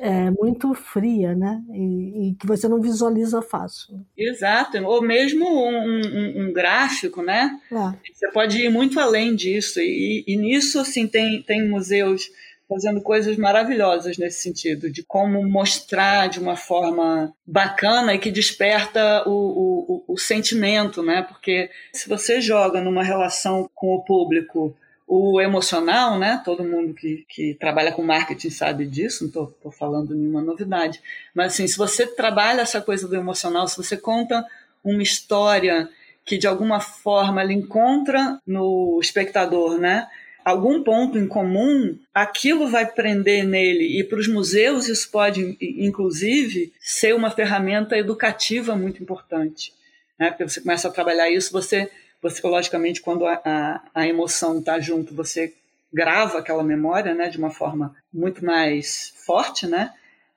é, 0.00 0.30
muito 0.30 0.74
fria, 0.74 1.34
né? 1.34 1.62
E, 1.72 2.28
e, 2.28 2.34
que 2.34 2.46
você 2.46 2.68
não 2.68 2.80
visualiza 2.80 3.40
fácil. 3.40 4.04
Exato, 4.16 4.76
ou 4.84 5.02
mesmo 5.02 5.46
um, 5.46 5.86
um, 5.86 6.42
um 6.42 6.52
gráfico, 6.52 7.22
né? 7.22 7.58
É. 7.70 8.12
Você 8.12 8.30
pode 8.32 8.58
ir 8.58 8.68
muito 8.68 9.00
além 9.00 9.34
disso. 9.34 9.80
E, 9.80 10.24
e 10.26 10.36
nisso, 10.36 10.78
assim, 10.78 11.06
tem, 11.06 11.42
tem 11.42 11.66
museus 11.66 12.30
fazendo 12.72 13.02
coisas 13.02 13.36
maravilhosas 13.36 14.16
nesse 14.16 14.40
sentido, 14.40 14.90
de 14.90 15.02
como 15.02 15.46
mostrar 15.46 16.28
de 16.28 16.40
uma 16.40 16.56
forma 16.56 17.32
bacana 17.46 18.14
e 18.14 18.18
que 18.18 18.30
desperta 18.30 19.28
o, 19.28 20.04
o, 20.08 20.14
o 20.14 20.18
sentimento, 20.18 21.02
né? 21.02 21.22
Porque 21.22 21.70
se 21.92 22.08
você 22.08 22.40
joga 22.40 22.80
numa 22.80 23.02
relação 23.02 23.68
com 23.74 23.94
o 23.94 24.02
público 24.02 24.74
o 25.06 25.38
emocional, 25.40 26.18
né? 26.18 26.40
Todo 26.42 26.64
mundo 26.64 26.94
que, 26.94 27.26
que 27.28 27.54
trabalha 27.60 27.92
com 27.92 28.02
marketing 28.02 28.48
sabe 28.48 28.86
disso, 28.86 29.30
não 29.34 29.44
estou 29.44 29.70
falando 29.70 30.14
nenhuma 30.14 30.40
novidade. 30.40 31.02
Mas 31.34 31.52
assim, 31.52 31.68
se 31.68 31.76
você 31.76 32.06
trabalha 32.06 32.62
essa 32.62 32.80
coisa 32.80 33.06
do 33.06 33.14
emocional, 33.14 33.68
se 33.68 33.76
você 33.76 33.94
conta 33.94 34.42
uma 34.82 35.02
história 35.02 35.86
que 36.24 36.38
de 36.38 36.46
alguma 36.46 36.80
forma 36.80 37.42
ele 37.42 37.52
encontra 37.52 38.40
no 38.46 38.98
espectador, 39.02 39.78
né? 39.78 40.08
Algum 40.44 40.82
ponto 40.82 41.18
em 41.18 41.26
comum, 41.26 41.98
aquilo 42.14 42.68
vai 42.68 42.86
prender 42.86 43.44
nele. 43.44 43.98
E 43.98 44.04
para 44.04 44.18
os 44.18 44.28
museus, 44.28 44.88
isso 44.88 45.10
pode, 45.10 45.56
inclusive, 45.60 46.72
ser 46.80 47.14
uma 47.14 47.30
ferramenta 47.30 47.96
educativa 47.96 48.74
muito 48.76 49.02
importante. 49.02 49.72
Né? 50.18 50.30
Porque 50.30 50.48
você 50.48 50.60
começa 50.60 50.88
a 50.88 50.92
trabalhar 50.92 51.30
isso, 51.30 51.52
você, 51.52 51.90
você 52.20 52.46
logicamente, 52.46 53.00
quando 53.00 53.26
a, 53.26 53.40
a, 53.44 53.82
a 53.94 54.06
emoção 54.06 54.58
está 54.58 54.78
junto, 54.78 55.14
você 55.14 55.54
grava 55.92 56.38
aquela 56.38 56.62
memória 56.62 57.14
né, 57.14 57.28
de 57.28 57.38
uma 57.38 57.50
forma 57.50 57.94
muito 58.12 58.44
mais 58.44 59.12
forte, 59.26 59.66
né? 59.66 59.92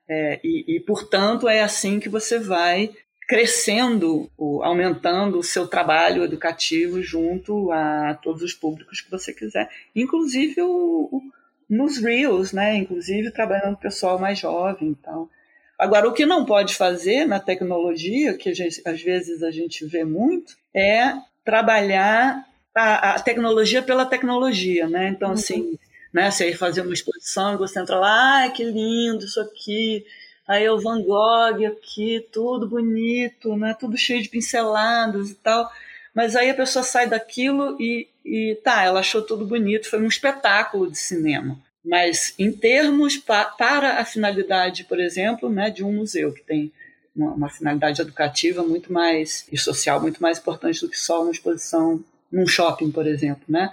É, 0.08 0.39
e, 0.43 0.76
e, 0.76 0.80
portanto, 0.82 1.47
é 1.47 1.62
assim 1.62 1.99
que 1.99 2.10
você 2.10 2.38
vai 2.38 2.91
crescendo, 3.28 4.30
aumentando 4.61 5.39
o 5.39 5.43
seu 5.43 5.67
trabalho 5.67 6.23
educativo 6.23 7.01
junto 7.01 7.71
a 7.71 8.13
todos 8.21 8.43
os 8.43 8.53
públicos 8.53 9.01
que 9.01 9.09
você 9.09 9.34
quiser, 9.34 9.69
inclusive 9.95 10.61
o, 10.61 11.09
o, 11.11 11.21
nos 11.69 11.97
Reels, 11.97 12.53
né? 12.53 12.76
Inclusive 12.76 13.32
trabalhando 13.32 13.73
com 13.73 13.80
o 13.80 13.84
pessoal 13.84 14.19
mais 14.19 14.38
jovem 14.38 14.91
e 14.91 14.95
tal. 14.95 15.30
Agora, 15.78 16.07
o 16.07 16.13
que 16.13 16.26
não 16.26 16.45
pode 16.45 16.76
fazer 16.76 17.26
na 17.26 17.39
tecnologia, 17.39 18.38
que 18.38 18.53
gente, 18.53 18.82
às 18.86 19.01
vezes 19.01 19.43
a 19.43 19.51
gente 19.51 19.86
vê 19.86 20.05
muito, 20.05 20.55
é 20.73 21.13
trabalhar 21.43 22.45
a, 22.73 23.15
a 23.15 23.19
tecnologia 23.19 23.82
pela 23.82 24.05
tecnologia, 24.05 24.88
né? 24.88 25.09
Então, 25.09 25.30
uhum. 25.30 25.34
assim, 25.34 25.80
né, 26.13 26.32
você 26.32 26.53
fazer 26.53 26.82
uma 26.82 26.93
exposição 26.93 27.55
e 27.55 27.57
você 27.57 27.80
entra 27.80 27.97
lá, 27.97 28.38
ai, 28.38 28.51
que 28.51 28.63
lindo 28.63 29.26
isso 29.26 29.41
aqui, 29.41 30.05
Aí 30.48 30.70
o 30.70 30.80
Van 30.80 31.02
Gogh 31.02 31.66
aqui, 31.66 32.26
tudo 32.32 32.68
bonito, 32.68 33.56
né? 33.58 33.76
Tudo 33.80 33.98
cheio 33.98 34.22
de 34.22 34.30
pinceladas 34.30 35.32
e 35.32 35.36
tal. 35.36 35.72
Mas 36.14 36.36
aí 36.36 36.50
a 36.50 36.56
pessoa 36.56 36.84
sai 36.84 37.08
daquilo 37.10 37.76
e, 37.80 38.08
e 38.24 38.58
tá, 38.64 38.84
ela 38.84 39.02
achou 39.02 39.22
tudo 39.22 39.46
bonito, 39.46 39.89
foi 39.89 40.02
um 40.02 40.08
espetáculo 40.08 40.89
de 40.89 40.98
cinema. 40.98 41.60
Mas 41.84 42.34
em 42.39 42.52
termos 42.52 43.18
pa, 43.18 43.46
para 43.46 44.00
a 44.00 44.06
finalidade, 44.06 44.86
por 44.86 45.00
exemplo, 45.00 45.50
né, 45.50 45.70
de 45.70 45.84
um 45.84 45.91
museu 45.91 46.32
que 46.32 46.41
tem 46.41 46.72
uma, 47.16 47.34
uma, 47.34 47.50
finalidade 47.50 48.02
educativa 48.02 48.64
muito 48.64 48.91
mais 48.91 49.46
e 49.52 49.58
social 49.58 50.02
muito 50.02 50.22
mais 50.22 50.39
importante 50.39 50.82
do 50.82 50.89
que 50.89 50.98
só 50.98 51.22
uma 51.22 51.32
exposição 51.32 52.04
num 52.32 52.48
shopping, 52.48 52.91
por 52.91 53.06
exemplo, 53.06 53.43
né? 53.48 53.72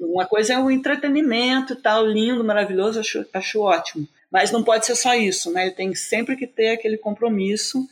Uma 0.00 0.26
coisa 0.26 0.52
é 0.52 0.58
o 0.58 0.70
entretenimento 0.70 1.74
tal, 1.74 2.06
lindo, 2.06 2.44
maravilhoso, 2.44 3.00
acho, 3.00 3.24
acho 3.32 3.60
ótimo. 3.60 4.06
Mas 4.30 4.50
não 4.50 4.62
pode 4.62 4.86
ser 4.86 4.94
só 4.94 5.14
isso, 5.14 5.50
né? 5.52 5.70
Tem 5.70 5.94
sempre 5.94 6.36
que 6.36 6.46
ter 6.46 6.70
aquele 6.70 6.98
compromisso 6.98 7.88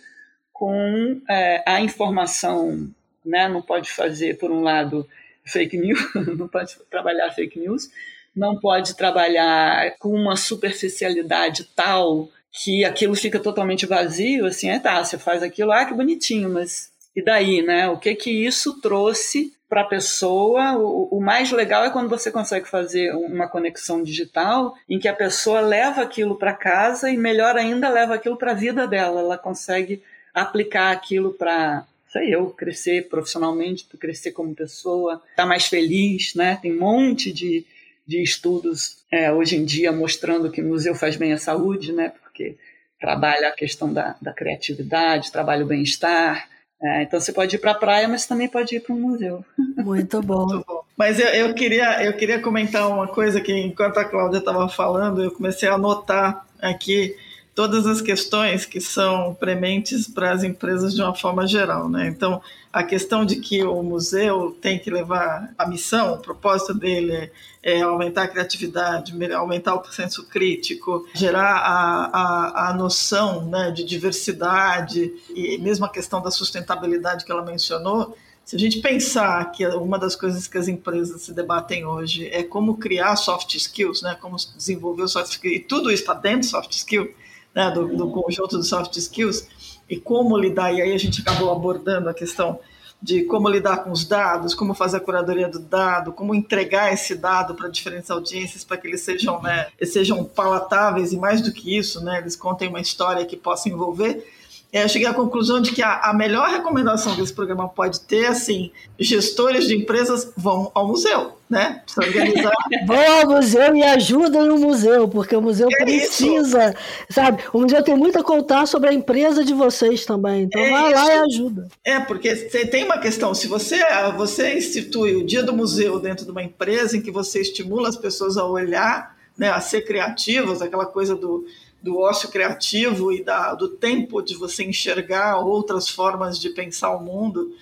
com 0.53 1.21
é, 1.29 1.63
a 1.67 1.81
informação, 1.81 2.89
né? 3.25 3.49
Não 3.49 3.63
pode 3.63 3.91
fazer, 3.91 4.39
por 4.39 4.51
um 4.51 4.63
lado, 4.63 5.09
fake 5.45 5.77
news, 5.77 6.01
não 6.37 6.49
pode 6.49 6.77
trabalhar 6.91 7.33
fake 7.33 7.59
news, 7.59 7.89
não 8.35 8.59
pode 8.59 8.97
trabalhar 8.97 9.97
com 9.99 10.11
uma 10.11 10.37
superficialidade 10.37 11.65
tal 11.75 12.29
que 12.53 12.85
aquilo 12.85 13.15
fica 13.15 13.39
totalmente 13.39 13.85
vazio, 13.85 14.47
assim, 14.47 14.71
é 14.71 14.79
tá, 14.79 15.05
você 15.05 15.19
faz 15.19 15.43
aquilo, 15.43 15.73
ah, 15.73 15.85
que 15.85 15.93
bonitinho, 15.93 16.49
mas 16.49 16.91
e 17.15 17.23
daí, 17.23 17.63
né? 17.63 17.89
O 17.89 17.99
que 17.99 18.15
que 18.15 18.31
isso 18.31 18.81
trouxe 18.81 19.56
para 19.69 19.83
a 19.83 19.87
pessoa. 19.87 20.77
O, 20.77 21.17
o, 21.17 21.21
mais 21.21 21.51
legal 21.51 21.85
é 21.85 21.91
quando 21.91 22.09
você 22.09 22.31
consegue 22.31 22.69
fazer 22.69 23.15
uma 23.15 23.49
conexão 23.49 24.03
digital 24.03 24.77
em 24.89 24.99
que 24.99 25.09
a 25.09 25.15
pessoa 25.15 25.61
leva 25.61 26.03
aquilo 26.03 26.37
para 26.37 26.53
casa 26.53 27.11
e, 27.11 27.17
melhor 27.17 27.57
ainda, 27.57 27.89
leva 27.89 28.15
aquilo 28.15 28.37
para 28.37 28.53
a 28.53 28.55
vida 28.55 28.87
dela. 28.87 29.21
Ela 29.21 29.39
consegue 29.39 30.03
aplicar 30.33 30.93
aquilo 30.93 31.33
para, 31.33 31.85
sei 32.09 32.35
eu, 32.35 32.51
crescer 32.51 33.09
profissionalmente, 33.09 33.87
crescer 33.99 34.33
como 34.33 34.55
pessoa, 34.55 35.15
estar 35.15 35.43
tá 35.43 35.47
mais 35.47 35.67
feliz, 35.67 36.35
né? 36.35 36.59
Tem 36.61 36.73
um 36.73 36.81
monte 36.81 37.33
de, 37.33 37.65
de 38.07 38.23
estudos 38.23 38.99
é, 39.11 39.33
hoje 39.33 39.57
em 39.57 39.65
dia 39.65 39.91
mostrando 39.93 40.51
que 40.51 40.61
o 40.61 40.67
museu 40.67 40.95
faz 40.95 41.17
bem 41.17 41.33
à 41.33 41.39
saúde, 41.39 41.93
né? 41.93 42.13
Porque 42.23 42.57
trabalha 43.01 43.49
a 43.49 43.53
questão 43.53 43.93
da, 43.93 44.17
da 44.21 44.33
criatividade, 44.33 45.33
trabalha 45.33 45.65
o 45.65 45.69
bem-estar. 45.69 46.49
É, 46.83 47.03
então 47.03 47.19
você 47.19 47.33
pode 47.33 47.57
ir 47.57 47.59
para 47.59 47.71
a 47.73 47.77
praia, 47.77 48.07
mas 48.07 48.27
também 48.27 48.49
pode 48.49 48.77
ir 48.77 48.81
para 48.81 48.95
um 48.95 49.01
museu. 49.01 49.45
Muito 49.77 50.21
bom. 50.23 50.47
Muito 50.47 50.65
bom. 50.67 50.83
Mas 50.97 51.19
eu, 51.19 51.29
eu, 51.29 51.55
queria, 51.55 52.05
eu 52.05 52.13
queria 52.15 52.41
comentar 52.41 52.89
uma 52.89 53.07
coisa 53.07 53.41
que, 53.41 53.53
enquanto 53.53 53.99
a 53.99 54.05
Cláudia 54.05 54.39
estava 54.39 54.69
falando, 54.69 55.23
eu 55.23 55.31
comecei 55.31 55.69
a 55.69 55.75
anotar 55.75 56.47
aqui 56.61 57.15
todas 57.57 57.87
as 57.87 58.03
questões 58.03 58.67
que 58.67 58.83
são 58.83 59.35
prementes 59.35 60.07
para 60.07 60.31
as 60.31 60.45
empresas 60.45 60.95
de 60.95 61.01
uma 61.01 61.15
forma 61.15 61.47
geral. 61.47 61.89
Né? 61.89 62.07
Então, 62.07 62.43
a 62.71 62.83
questão 62.83 63.25
de 63.25 63.37
que 63.37 63.65
o 63.65 63.83
museu 63.83 64.55
tem 64.61 64.79
que 64.79 64.91
levar 64.91 65.55
a 65.57 65.67
missão, 65.67 66.13
o 66.13 66.19
propósito 66.19 66.75
dele 66.75 67.33
é 67.63 67.81
aumentar 67.81 68.25
a 68.25 68.29
criatividade, 68.29 69.15
aumentar 69.33 69.75
o 69.75 69.83
senso 69.91 70.27
crítico, 70.27 71.09
gerar 71.15 71.57
a, 71.57 72.05
a, 72.13 72.69
a 72.69 72.75
noção 72.75 73.47
né, 73.47 73.71
de 73.71 73.85
diversidade 73.85 75.11
e 75.35 75.57
mesmo 75.57 75.87
a 75.87 75.89
questão 75.89 76.21
da 76.21 76.31
sustentabilidade 76.31 77.25
que 77.25 77.33
ela 77.33 77.43
mencionou. 77.43 78.15
Se 78.45 78.55
a 78.55 78.59
gente 78.59 78.81
pensar 78.81 79.51
que 79.51 79.67
uma 79.67 79.99
das 79.99 80.15
coisas 80.15 80.47
que 80.47 80.59
as 80.59 80.69
empresas 80.69 81.23
se 81.23 81.33
debatem 81.33 81.87
hoje 81.87 82.29
é 82.29 82.43
como 82.43 82.77
criar 82.77 83.17
soft 83.17 83.55
skills, 83.55 84.03
né, 84.03 84.15
como 84.21 84.37
desenvolver 84.37 85.09
soft 85.09 85.33
skills, 85.33 85.57
e 85.57 85.61
tudo 85.61 85.91
está 85.91 86.13
dentro 86.13 86.41
do 86.41 86.47
soft 86.47 86.73
skill, 86.73 87.11
né, 87.57 87.71
do, 87.71 87.97
do 87.97 88.11
conjunto 88.11 88.59
dos 88.59 88.69
soft 88.69 88.95
skills, 88.97 89.49
e 89.89 89.97
como 89.97 90.37
lidar, 90.37 90.75
e 90.75 90.83
aí 90.83 90.93
a 90.93 90.99
gente 90.99 91.23
acabou 91.23 91.51
abordando 91.51 92.11
a 92.11 92.15
questão 92.15 92.61
de 93.01 93.23
como 93.25 93.49
lidar 93.49 93.79
com 93.79 93.91
os 93.91 94.05
dados, 94.05 94.55
como 94.55 94.75
fazer 94.75 94.99
a 94.99 95.01
curadoria 95.01 95.49
do 95.49 95.59
dado, 95.59 96.13
como 96.13 96.35
entregar 96.35 96.93
esse 96.93 97.15
dado 97.15 97.55
para 97.55 97.69
diferentes 97.69 98.11
audiências 98.11 98.65
para 98.65 98.77
que 98.77 98.89
eles 98.89 99.01
sejam, 99.01 99.41
né, 99.41 99.69
sejam 99.85 100.25
palatáveis 100.25 101.13
e 101.13 101.17
mais 101.17 101.41
do 101.41 101.53
que 101.53 101.77
isso, 101.77 102.03
né, 102.03 102.19
eles 102.19 102.37
contem 102.37 102.69
uma 102.69 102.81
história 102.81 103.25
que 103.25 103.37
possa 103.37 103.69
envolver 103.69 104.27
eu 104.73 104.89
cheguei 104.89 105.07
à 105.07 105.15
conclusão 105.15 105.61
de 105.61 105.71
que 105.73 105.83
a, 105.83 106.01
a, 106.01 106.13
melhor 106.13 106.49
recomendação 106.51 107.15
que 107.15 107.23
esse 107.23 107.33
programa 107.33 107.69
pode 107.69 108.01
ter, 108.01 108.27
assim, 108.27 108.71
gestores 108.99 109.67
de 109.67 109.77
empresas 109.77 110.33
vão 110.37 110.71
ao 110.75 110.87
museu, 110.87 111.33
né? 111.49 111.83
organizar. 111.97 112.53
vão 112.87 113.21
ao 113.21 113.27
museu 113.27 113.75
e 113.77 113.83
ajudam 113.83 114.47
no 114.47 114.59
museu, 114.59 115.09
porque 115.09 115.35
o 115.35 115.41
museu 115.41 115.69
é 115.71 115.85
precisa, 115.85 116.71
isso. 116.71 116.77
sabe? 117.11 117.43
O 117.53 117.61
museu 117.61 117.83
tem 117.83 117.97
muito 117.97 118.19
a 118.19 118.25
contar 118.25 118.67
sobre 118.67 118.91
a 118.91 118.93
empresa 118.93 119.45
de 119.45 119.55
vocês 119.55 120.05
também, 120.05 120.43
então 120.43 120.61
é 120.61 120.71
vai 120.71 120.93
isso. 120.93 121.05
lá 121.05 121.15
e 121.15 121.19
ajuda. 121.21 121.69
É, 121.85 122.01
porque 122.01 122.35
tem 122.35 122.85
uma 122.85 122.99
questão, 122.99 123.35
se 123.35 123.47
você, 123.47 123.81
você 124.17 124.59
institui 124.59 125.15
o 125.15 125.25
dia 125.25 125.43
do 125.43 125.55
museu 125.55 125.99
dentro 126.01 126.25
de 126.25 126.31
uma 126.31 126.43
empresa 126.43 126.97
em 126.97 127.01
que 127.01 127.11
você 127.11 127.41
estimula 127.41 127.89
as 127.89 127.97
pessoas 127.97 128.37
a 128.37 128.45
olhar, 128.45 129.17
né, 129.39 129.51
a 129.51 129.61
ser 129.61 129.83
criativas, 129.83 130.61
aquela 130.61 130.87
coisa 130.87 131.15
do 131.15 131.45
do 131.87 132.01
ócio 132.01 132.29
criativo 132.29 133.13
e 133.13 133.23
da, 133.23 133.55
do 133.55 133.69
tempo 133.69 134.21
de 134.21 134.35
você 134.35 134.65
enxergar 134.65 135.39
outras 135.39 135.89
formas 135.89 136.37
de 136.37 136.51
pensar 136.51 136.91
o 136.91 137.01
mundo, 137.01 137.55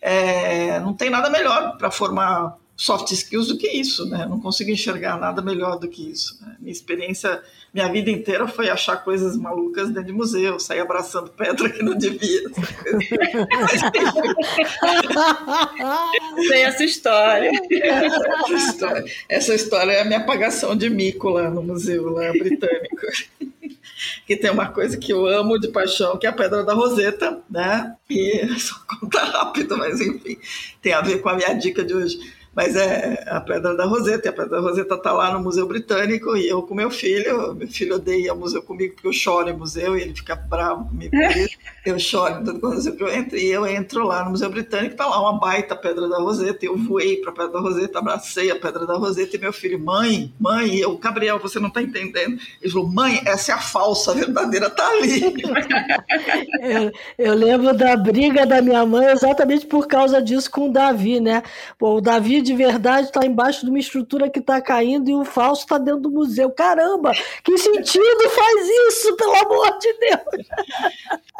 é, 0.00 0.78
não 0.78 0.94
tem 0.94 1.10
nada 1.10 1.28
melhor 1.28 1.76
para 1.76 1.90
formar 1.90 2.56
soft 2.76 3.10
skills 3.10 3.48
do 3.48 3.58
que 3.58 3.68
isso, 3.68 4.08
né? 4.08 4.24
Não 4.24 4.40
consigo 4.40 4.70
enxergar 4.70 5.18
nada 5.18 5.42
melhor 5.42 5.78
do 5.78 5.88
que 5.88 6.10
isso. 6.10 6.38
Né? 6.40 6.56
Minha 6.60 6.72
experiência, 6.72 7.42
minha 7.72 7.88
vida 7.88 8.10
inteira 8.10 8.46
foi 8.48 8.70
achar 8.70 8.96
coisas 8.96 9.36
malucas 9.36 9.88
dentro 9.88 10.04
de 10.04 10.12
museu, 10.12 10.58
sair 10.58 10.80
abraçando 10.80 11.30
pedra 11.30 11.68
que 11.70 11.82
não 11.82 11.96
devia. 11.96 12.42
Tem 16.48 16.62
essa 16.64 16.84
história. 16.84 17.50
essa 17.70 18.54
história. 18.54 19.04
Essa 19.28 19.54
história 19.54 19.92
é 19.92 20.00
a 20.02 20.04
minha 20.04 20.20
apagação 20.20 20.76
de 20.76 20.88
mico 20.88 21.28
lá 21.28 21.50
no 21.50 21.62
museu 21.62 22.10
lá 22.10 22.30
britânico 22.32 23.06
que 24.26 24.36
tem 24.36 24.50
uma 24.50 24.68
coisa 24.68 24.96
que 24.96 25.12
eu 25.12 25.26
amo 25.26 25.58
de 25.58 25.68
paixão, 25.68 26.18
que 26.18 26.26
é 26.26 26.30
a 26.30 26.32
Pedra 26.32 26.64
da 26.64 26.74
Roseta, 26.74 27.40
né? 27.50 27.94
E 28.08 28.46
só 28.58 28.76
contar 29.00 29.24
rápido, 29.24 29.76
mas 29.76 30.00
enfim, 30.00 30.38
tem 30.80 30.92
a 30.92 31.00
ver 31.00 31.20
com 31.20 31.28
a 31.28 31.34
minha 31.34 31.54
dica 31.54 31.84
de 31.84 31.94
hoje 31.94 32.18
mas 32.54 32.76
é 32.76 33.24
a 33.26 33.40
Pedra 33.40 33.74
da 33.74 33.84
Roseta. 33.84 34.28
E 34.28 34.30
a 34.30 34.32
Pedra 34.32 34.50
da 34.50 34.60
Roseta 34.60 34.94
está 34.94 35.12
lá 35.12 35.32
no 35.32 35.40
Museu 35.40 35.66
Britânico 35.66 36.36
e 36.36 36.48
eu 36.48 36.62
com 36.62 36.74
meu 36.74 36.90
filho. 36.90 37.54
Meu 37.54 37.68
filho 37.68 37.96
odeia 37.96 38.34
museu 38.34 38.62
comigo 38.62 38.94
porque 38.94 39.08
eu 39.08 39.12
choro 39.12 39.48
em 39.48 39.56
museu 39.56 39.96
e 39.96 40.02
ele 40.02 40.14
fica 40.14 40.36
bravo 40.36 40.86
comigo. 40.88 41.12
eu 41.84 41.98
choro 41.98 42.44
quando 42.60 43.00
eu 43.00 43.12
entro. 43.12 43.38
E 43.38 43.50
eu 43.50 43.66
entro 43.66 44.06
lá 44.06 44.24
no 44.24 44.32
Museu 44.32 44.50
Britânico, 44.50 44.92
está 44.92 45.06
lá 45.06 45.20
uma 45.20 45.40
baita 45.40 45.74
Pedra 45.74 46.08
da 46.08 46.18
Roseta. 46.18 46.66
Eu 46.66 46.76
voei 46.76 47.16
para 47.16 47.30
a 47.30 47.34
Pedra 47.34 47.52
da 47.52 47.60
Roseta, 47.60 47.98
abracei 47.98 48.50
a 48.50 48.56
Pedra 48.56 48.86
da 48.86 48.96
Roseta 48.96 49.36
e 49.36 49.40
meu 49.40 49.52
filho, 49.52 49.78
mãe, 49.78 50.32
mãe, 50.38 50.76
eu, 50.76 50.96
Gabriel, 50.98 51.38
você 51.38 51.58
não 51.58 51.68
está 51.68 51.80
entendendo. 51.80 52.38
Ele 52.60 52.72
falou, 52.72 52.88
mãe, 52.88 53.22
essa 53.24 53.52
é 53.52 53.54
a 53.54 53.58
falsa, 53.58 54.10
a 54.10 54.14
verdadeira 54.14 54.66
está 54.66 54.86
ali. 54.88 55.22
eu, 56.60 56.92
eu 57.18 57.34
lembro 57.34 57.74
da 57.74 57.96
briga 57.96 58.44
da 58.44 58.60
minha 58.60 58.84
mãe 58.84 59.06
exatamente 59.06 59.66
por 59.66 59.86
causa 59.86 60.20
disso 60.20 60.50
com 60.50 60.68
o 60.68 60.72
Davi, 60.72 61.18
né? 61.18 61.42
Pô, 61.78 61.96
o 61.96 62.00
Davi 62.00 62.41
de 62.42 62.54
verdade 62.54 63.06
está 63.06 63.24
embaixo 63.24 63.64
de 63.64 63.70
uma 63.70 63.78
estrutura 63.78 64.28
que 64.28 64.40
está 64.40 64.60
caindo 64.60 65.08
e 65.08 65.14
o 65.14 65.24
falso 65.24 65.62
está 65.62 65.78
dentro 65.78 66.02
do 66.02 66.10
museu. 66.10 66.50
Caramba, 66.50 67.12
que 67.42 67.56
sentido 67.56 68.30
faz 68.30 68.68
isso, 68.88 69.16
pelo 69.16 69.34
amor 69.34 69.78
de 69.78 69.92
Deus? 69.94 70.46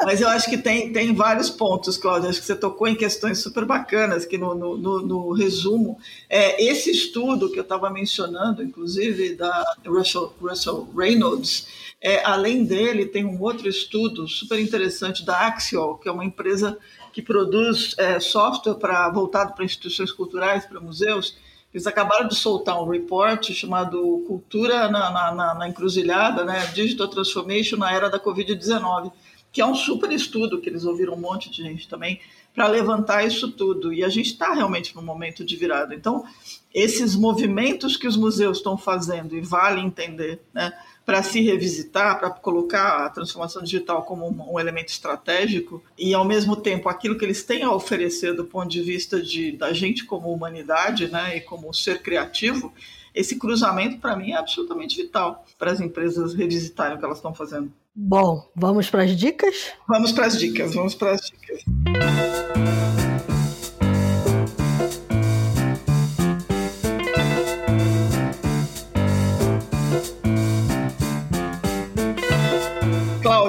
Mas 0.03 0.21
eu 0.21 0.27
acho 0.27 0.49
que 0.49 0.57
tem, 0.57 0.91
tem 0.91 1.13
vários 1.13 1.49
pontos, 1.49 1.97
Cláudia. 1.97 2.29
Acho 2.29 2.39
que 2.39 2.45
você 2.45 2.55
tocou 2.55 2.87
em 2.87 2.95
questões 2.95 3.39
super 3.39 3.65
bacanas 3.65 4.25
que 4.25 4.37
no, 4.37 4.55
no, 4.55 4.77
no, 4.77 5.01
no 5.01 5.31
resumo. 5.33 5.97
É, 6.29 6.63
esse 6.63 6.91
estudo 6.91 7.51
que 7.51 7.59
eu 7.59 7.63
estava 7.63 7.89
mencionando, 7.89 8.63
inclusive, 8.63 9.35
da 9.35 9.63
Russell, 9.85 10.33
Russell 10.41 10.87
Reynolds, 10.95 11.67
é, 12.01 12.23
além 12.25 12.65
dele, 12.65 13.05
tem 13.05 13.23
um 13.23 13.41
outro 13.41 13.67
estudo 13.69 14.27
super 14.27 14.59
interessante 14.59 15.25
da 15.25 15.47
Axial, 15.47 15.97
que 15.97 16.09
é 16.09 16.11
uma 16.11 16.25
empresa 16.25 16.77
que 17.13 17.21
produz 17.21 17.95
é, 17.97 18.19
software 18.19 18.73
para 18.73 19.07
voltado 19.09 19.53
para 19.53 19.63
instituições 19.63 20.11
culturais, 20.11 20.65
para 20.65 20.81
museus. 20.81 21.37
Eles 21.71 21.87
acabaram 21.87 22.27
de 22.27 22.35
soltar 22.35 22.81
um 22.81 22.89
report 22.89 23.51
chamado 23.51 24.23
Cultura 24.27 24.89
na, 24.89 25.31
na, 25.31 25.53
na 25.53 25.69
Encruzilhada, 25.69 26.43
né? 26.43 26.65
Digital 26.73 27.07
Transformation 27.07 27.77
na 27.77 27.91
Era 27.93 28.09
da 28.09 28.19
Covid-19, 28.19 29.11
que 29.51 29.61
é 29.61 29.65
um 29.65 29.75
super 29.75 30.11
estudo 30.11 30.59
que 30.59 30.69
eles 30.69 30.85
ouviram 30.85 31.13
um 31.13 31.19
monte 31.19 31.49
de 31.49 31.63
gente 31.63 31.87
também 31.87 32.19
para 32.53 32.67
levantar 32.67 33.25
isso 33.25 33.51
tudo. 33.51 33.93
E 33.93 34.03
a 34.03 34.09
gente 34.09 34.31
está 34.31 34.53
realmente 34.53 34.95
num 34.95 35.01
momento 35.01 35.43
de 35.43 35.55
virada. 35.55 35.95
Então, 35.95 36.25
esses 36.73 37.15
movimentos 37.15 37.95
que 37.95 38.07
os 38.07 38.17
museus 38.17 38.57
estão 38.57 38.77
fazendo, 38.77 39.35
e 39.35 39.41
vale 39.41 39.81
entender, 39.81 40.41
né? 40.53 40.73
Para 41.05 41.21
se 41.21 41.41
revisitar, 41.41 42.19
para 42.19 42.29
colocar 42.29 43.05
a 43.05 43.09
transformação 43.09 43.61
digital 43.61 44.03
como 44.03 44.27
um, 44.27 44.53
um, 44.53 44.59
elemento 44.59 44.89
estratégico 44.89 45.83
e, 45.97 46.13
ao 46.13 46.23
mesmo 46.23 46.55
tempo, 46.55 46.87
aquilo 46.87 47.17
que 47.17 47.25
eles 47.25 47.43
têm 47.43 47.63
a 47.63 47.71
oferecer 47.71 48.33
do 48.33 48.45
ponto 48.45 48.69
de 48.69 48.81
vista 48.81 49.21
de, 49.21 49.51
da 49.51 49.73
gente 49.73 50.05
como 50.05 50.31
humanidade 50.31 51.09
né, 51.09 51.37
e 51.37 51.41
como 51.41 51.73
ser 51.73 52.01
criativo, 52.01 52.73
esse 53.13 53.37
cruzamento, 53.37 53.99
para 53.99 54.15
mim, 54.15 54.31
é 54.31 54.37
absolutamente 54.37 55.01
vital 55.01 55.45
para 55.59 55.71
as 55.71 55.79
empresas 55.79 56.33
revisitarem 56.33 56.95
o 56.95 56.99
que 56.99 57.05
elas 57.05 57.17
estão 57.17 57.33
fazendo. 57.33 57.71
Bom, 57.95 58.49
vamos 58.55 58.89
para 58.89 59.03
as 59.03 59.15
dicas? 59.15 59.73
Vamos 59.87 60.11
para 60.11 60.25
as 60.25 60.39
dicas, 60.39 60.73
vamos 60.73 60.95
para 60.95 61.11
as 61.11 61.21
dicas. 61.21 62.82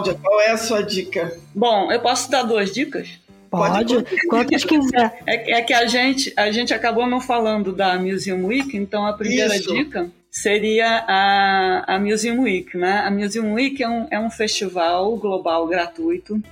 Cláudia, 0.04 0.20
qual 0.22 0.40
é 0.40 0.50
a 0.50 0.56
sua 0.56 0.82
dica? 0.82 1.36
Bom, 1.54 1.90
eu 1.90 2.00
posso 2.00 2.30
dar 2.30 2.42
duas 2.42 2.70
dicas? 2.70 3.08
Pode, 3.50 3.94
quantas 4.28 4.64
quiser. 4.64 5.20
É, 5.26 5.58
é, 5.58 5.62
que 5.62 5.72
a 5.72 5.86
gente, 5.86 6.32
a 6.36 6.50
gente 6.50 6.74
acabou 6.74 7.06
não 7.06 7.20
falando 7.20 7.72
da 7.72 7.96
Museum 7.98 8.44
Week, 8.46 8.76
então 8.76 9.06
a 9.06 9.12
primeira 9.12 9.54
Isso. 9.56 9.72
dica 9.72 10.10
seria 10.30 11.04
a, 11.06 11.94
a 11.94 11.98
Museum 11.98 12.42
Week. 12.42 12.76
Né? 12.76 12.98
A 12.98 13.10
Museum 13.10 13.54
Week 13.54 13.82
é 13.82 13.88
um, 13.88 14.06
é 14.10 14.18
um 14.18 14.28
festival 14.28 15.16
global 15.16 15.66
gratuito 15.66 16.42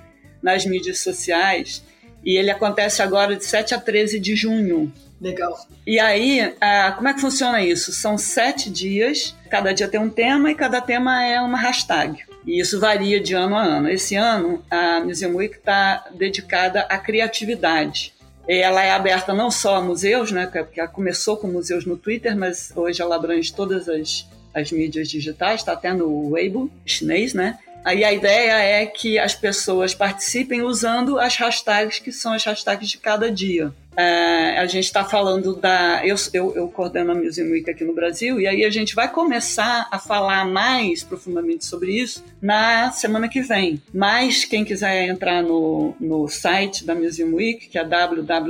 nas 0.40 0.64
mídias 0.64 1.00
sociais 1.00 1.82
e 2.24 2.36
ele 2.36 2.50
acontece 2.50 3.03
agora 3.03 3.34
de 3.34 3.44
7 3.44 3.74
a 3.74 3.80
13 3.80 4.20
de 4.20 4.36
junho. 4.36 4.92
Legal. 5.20 5.57
E 5.86 6.00
aí, 6.00 6.53
como 6.96 7.09
é 7.09 7.14
que 7.14 7.20
funciona 7.20 7.62
isso? 7.62 7.92
São 7.92 8.18
sete 8.18 8.68
dias, 8.68 9.36
cada 9.48 9.72
dia 9.72 9.86
tem 9.86 10.00
um 10.00 10.11
tema 10.11 10.50
e 10.50 10.55
cada 10.55 10.80
tema 10.80 11.24
é 11.24 11.40
uma 11.40 11.57
hashtag. 11.57 12.24
E 12.47 12.61
isso 12.61 12.80
varia 12.80 13.20
de 13.20 13.34
ano 13.34 13.57
a 13.57 13.62
ano. 13.62 13.88
Esse 13.88 14.16
ano, 14.16 14.62
a 14.70 15.01
Museum 15.01 15.36
Week 15.36 15.57
está 15.57 16.05
dedicada 16.14 16.80
à 16.82 16.99
criatividade. 16.99 18.12
Ela 18.47 18.82
é 18.82 18.90
aberta 18.90 19.32
não 19.32 19.51
só 19.51 19.76
a 19.76 19.80
museus, 19.80 20.32
né, 20.32 20.47
porque 20.47 20.80
ela 20.80 20.88
começou 20.88 21.36
com 21.36 21.47
museus 21.47 21.86
no 21.86 21.97
Twitter, 21.97 22.36
mas 22.36 22.72
hoje 22.74 23.01
ela 23.01 23.14
abrange 23.14 23.53
todas 23.55 23.88
as, 23.88 24.26
as 24.53 24.72
mídias 24.72 25.09
digitais, 25.09 25.61
está 25.61 25.72
até 25.72 25.93
no 25.93 26.30
Weibo 26.30 26.68
chinês, 26.84 27.32
né? 27.32 27.59
Aí 27.85 28.05
a 28.05 28.12
ideia 28.12 28.53
é 28.53 28.87
que 28.87 29.18
as 29.18 29.35
pessoas 29.35 29.95
participem 29.95 30.62
usando 30.62 31.18
as 31.18 31.37
hashtags 31.37 31.99
que 31.99 32.12
são 32.12 32.33
as 32.33 32.45
hashtags 32.45 32.89
de 32.89 32.99
cada 32.99 33.30
dia. 33.30 33.72
É, 33.95 34.59
a 34.59 34.66
gente 34.66 34.85
está 34.85 35.05
falando 35.05 35.55
da. 35.55 36.01
Eu, 36.07 36.16
eu, 36.33 36.57
eu, 36.57 36.66
coordeno 36.68 37.12
a 37.12 37.14
Museum 37.14 37.51
Week 37.51 37.68
aqui 37.70 37.85
no 37.85 37.93
Brasil, 37.95 38.41
e 38.41 38.47
aí 38.47 38.64
a 38.64 38.70
gente 38.70 38.95
vai 38.95 39.07
começar 39.11 39.87
a 39.91 39.99
falar 39.99 40.47
mais 40.47 41.03
profundamente 41.03 41.66
sobre 41.66 41.93
isso 41.93 42.24
na 42.41 42.91
semana 42.91 43.28
que 43.28 43.43
vem. 43.43 43.83
Mas 43.93 44.47
quem 44.47 44.64
quiser 44.64 45.09
entrar 45.09 45.43
no, 45.43 45.95
no 46.01 46.26
site 46.26 46.87
da 46.87 46.95
Museum 46.95 47.35
Week, 47.35 47.68
que 47.68 47.76
é 47.78 47.85
www.museum, 47.85 48.49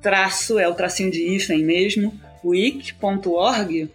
traço, 0.00 0.60
é 0.60 0.68
o 0.68 0.74
tracinho 0.74 1.10
de 1.10 1.34
hífen 1.34 1.64
mesmo, 1.64 2.14
week.org, 2.44 3.90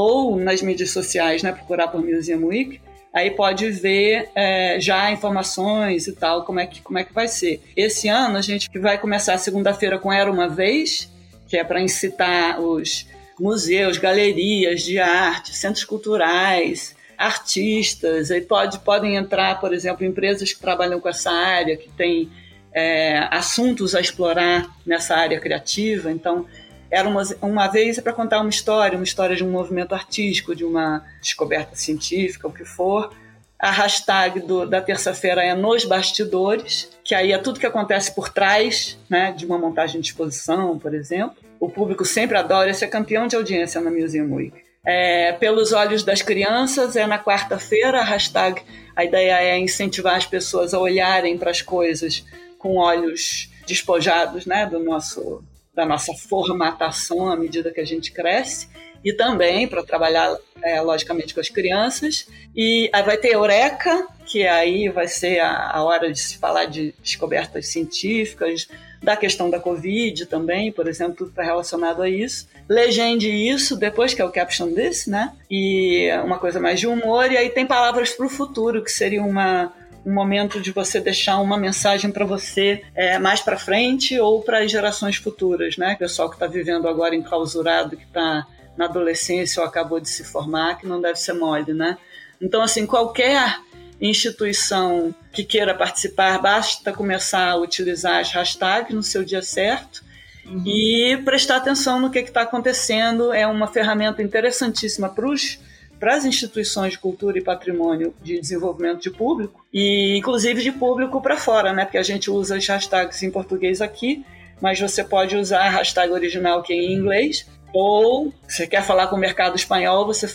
ou 0.00 0.36
nas 0.36 0.62
mídias 0.62 0.92
sociais, 0.92 1.42
né, 1.42 1.50
procurar 1.50 1.88
por 1.88 2.00
Museum 2.00 2.46
Week, 2.46 2.80
aí 3.12 3.32
pode 3.32 3.68
ver 3.68 4.30
é, 4.32 4.78
já 4.80 5.10
informações 5.10 6.06
e 6.06 6.12
tal, 6.12 6.44
como 6.44 6.60
é, 6.60 6.66
que, 6.68 6.80
como 6.80 7.00
é 7.00 7.02
que 7.02 7.12
vai 7.12 7.26
ser. 7.26 7.60
Esse 7.76 8.06
ano 8.06 8.36
a 8.36 8.40
gente 8.40 8.68
vai 8.78 8.96
começar 8.96 9.36
segunda-feira 9.38 9.98
com 9.98 10.12
Era 10.12 10.30
Uma 10.30 10.48
Vez, 10.48 11.10
que 11.48 11.56
é 11.56 11.64
para 11.64 11.80
incitar 11.80 12.60
os 12.60 13.08
museus, 13.40 13.98
galerias 13.98 14.82
de 14.82 15.00
arte, 15.00 15.52
centros 15.52 15.82
culturais, 15.82 16.94
artistas, 17.16 18.30
aí 18.30 18.42
pode, 18.42 18.78
podem 18.78 19.16
entrar, 19.16 19.58
por 19.58 19.74
exemplo, 19.74 20.06
empresas 20.06 20.52
que 20.52 20.60
trabalham 20.60 21.00
com 21.00 21.08
essa 21.08 21.32
área, 21.32 21.76
que 21.76 21.88
têm 21.88 22.30
é, 22.72 23.26
assuntos 23.32 23.96
a 23.96 24.00
explorar 24.00 24.70
nessa 24.86 25.16
área 25.16 25.40
criativa, 25.40 26.08
então 26.08 26.46
era 26.90 27.08
uma, 27.08 27.22
uma 27.42 27.68
vez 27.68 27.98
é 27.98 28.02
para 28.02 28.12
contar 28.12 28.40
uma 28.40 28.50
história, 28.50 28.96
uma 28.96 29.04
história 29.04 29.36
de 29.36 29.44
um 29.44 29.50
movimento 29.50 29.94
artístico, 29.94 30.54
de 30.54 30.64
uma 30.64 31.04
descoberta 31.20 31.76
científica, 31.76 32.48
o 32.48 32.52
que 32.52 32.64
for. 32.64 33.12
A 33.58 33.70
hashtag 33.70 34.40
do, 34.40 34.64
da 34.64 34.80
terça-feira 34.80 35.42
é 35.42 35.54
nos 35.54 35.84
bastidores, 35.84 36.90
que 37.04 37.14
aí 37.14 37.32
é 37.32 37.38
tudo 37.38 37.58
que 37.58 37.66
acontece 37.66 38.14
por 38.14 38.28
trás 38.28 38.96
né, 39.10 39.32
de 39.32 39.44
uma 39.44 39.58
montagem 39.58 40.00
de 40.00 40.06
exposição, 40.06 40.78
por 40.78 40.94
exemplo. 40.94 41.36
O 41.58 41.68
público 41.68 42.04
sempre 42.04 42.38
adora, 42.38 42.70
esse 42.70 42.84
é 42.84 42.88
campeão 42.88 43.26
de 43.26 43.34
audiência 43.34 43.80
na 43.80 43.90
Museum 43.90 44.32
Week. 44.32 44.56
É, 44.86 45.32
pelos 45.32 45.72
olhos 45.72 46.04
das 46.04 46.22
crianças 46.22 46.96
é 46.96 47.06
na 47.06 47.18
quarta-feira, 47.18 48.00
a 48.00 48.04
hashtag, 48.04 48.62
a 48.94 49.04
ideia 49.04 49.42
é 49.42 49.58
incentivar 49.58 50.14
as 50.14 50.24
pessoas 50.24 50.72
a 50.72 50.78
olharem 50.78 51.36
para 51.36 51.50
as 51.50 51.60
coisas 51.60 52.24
com 52.58 52.76
olhos 52.76 53.50
despojados 53.66 54.46
né, 54.46 54.66
do 54.66 54.78
nosso 54.78 55.42
da 55.78 55.86
nossa 55.86 56.12
formatação 56.12 57.30
à 57.30 57.36
medida 57.36 57.70
que 57.70 57.80
a 57.80 57.86
gente 57.86 58.10
cresce 58.10 58.68
e 59.04 59.12
também 59.12 59.68
para 59.68 59.80
trabalhar 59.84 60.36
é, 60.60 60.80
logicamente 60.80 61.32
com 61.32 61.38
as 61.38 61.48
crianças 61.48 62.26
e 62.54 62.90
aí 62.92 63.02
vai 63.04 63.16
ter 63.16 63.32
Eureka 63.32 64.08
que 64.26 64.44
aí 64.44 64.88
vai 64.88 65.06
ser 65.06 65.38
a, 65.38 65.70
a 65.70 65.84
hora 65.84 66.12
de 66.12 66.18
se 66.18 66.36
falar 66.36 66.64
de 66.64 66.92
descobertas 67.00 67.68
científicas 67.68 68.66
da 69.00 69.16
questão 69.16 69.48
da 69.48 69.60
Covid 69.60 70.26
também, 70.26 70.72
por 70.72 70.88
exemplo, 70.88 71.14
tudo 71.18 71.30
está 71.30 71.44
relacionado 71.44 72.02
a 72.02 72.10
isso. 72.10 72.48
Legende 72.68 73.30
isso 73.30 73.76
depois, 73.76 74.12
que 74.12 74.20
é 74.20 74.24
o 74.24 74.32
caption 74.32 74.72
desse, 74.72 75.08
né? 75.08 75.32
E 75.48 76.10
uma 76.24 76.36
coisa 76.36 76.58
mais 76.58 76.80
de 76.80 76.88
humor. 76.88 77.30
E 77.30 77.36
aí 77.36 77.48
tem 77.48 77.64
palavras 77.64 78.10
para 78.10 78.26
o 78.26 78.28
futuro, 78.28 78.82
que 78.82 78.90
seria 78.90 79.22
uma, 79.22 79.72
um 80.08 80.14
momento 80.14 80.58
de 80.58 80.72
você 80.72 81.00
deixar 81.00 81.38
uma 81.38 81.58
mensagem 81.58 82.10
para 82.10 82.24
você 82.24 82.82
é, 82.94 83.18
mais 83.18 83.42
para 83.42 83.58
frente 83.58 84.18
ou 84.18 84.42
para 84.42 84.60
as 84.60 84.70
gerações 84.70 85.16
futuras, 85.16 85.76
né? 85.76 85.92
O 85.92 85.98
pessoal 85.98 86.30
que 86.30 86.36
está 86.36 86.46
vivendo 86.46 86.88
agora 86.88 87.14
enclausurado, 87.14 87.94
que 87.94 88.04
está 88.04 88.46
na 88.74 88.86
adolescência 88.86 89.60
ou 89.60 89.68
acabou 89.68 90.00
de 90.00 90.08
se 90.08 90.24
formar, 90.24 90.78
que 90.78 90.86
não 90.86 90.98
deve 90.98 91.18
ser 91.18 91.34
mole, 91.34 91.74
né? 91.74 91.98
Então, 92.40 92.62
assim, 92.62 92.86
qualquer 92.86 93.58
instituição 94.00 95.14
que 95.30 95.44
queira 95.44 95.74
participar, 95.74 96.40
basta 96.40 96.90
começar 96.90 97.50
a 97.50 97.56
utilizar 97.56 98.20
as 98.20 98.32
hashtags 98.32 98.94
no 98.94 99.02
seu 99.02 99.22
dia 99.22 99.42
certo 99.42 100.02
uhum. 100.46 100.62
e 100.64 101.20
prestar 101.22 101.56
atenção 101.56 102.00
no 102.00 102.10
que 102.10 102.20
está 102.20 102.42
acontecendo. 102.42 103.30
É 103.30 103.46
uma 103.46 103.66
ferramenta 103.66 104.22
interessantíssima 104.22 105.10
para 105.10 105.28
os 105.28 105.58
para 105.98 106.14
as 106.14 106.24
instituições 106.24 106.92
de 106.92 106.98
cultura 106.98 107.38
e 107.38 107.42
patrimônio 107.42 108.14
de 108.22 108.40
desenvolvimento 108.40 109.00
de 109.00 109.10
público, 109.10 109.64
e 109.72 110.16
inclusive 110.16 110.62
de 110.62 110.72
público 110.72 111.20
para 111.20 111.36
fora, 111.36 111.72
né? 111.72 111.84
Porque 111.84 111.98
a 111.98 112.02
gente 112.02 112.30
usa 112.30 112.56
as 112.56 112.66
hashtags 112.66 113.22
em 113.22 113.30
português 113.30 113.80
aqui, 113.80 114.24
mas 114.60 114.78
você 114.78 115.04
pode 115.04 115.36
usar 115.36 115.60
a 115.60 115.70
hashtag 115.70 116.12
original 116.12 116.62
que 116.62 116.72
é 116.72 116.76
em 116.76 116.94
inglês, 116.94 117.46
ou 117.72 118.32
você 118.46 118.66
quer 118.66 118.82
falar 118.82 119.08
com 119.08 119.16
o 119.16 119.18
mercado 119.18 119.56
espanhol, 119.56 120.06
você 120.06 120.26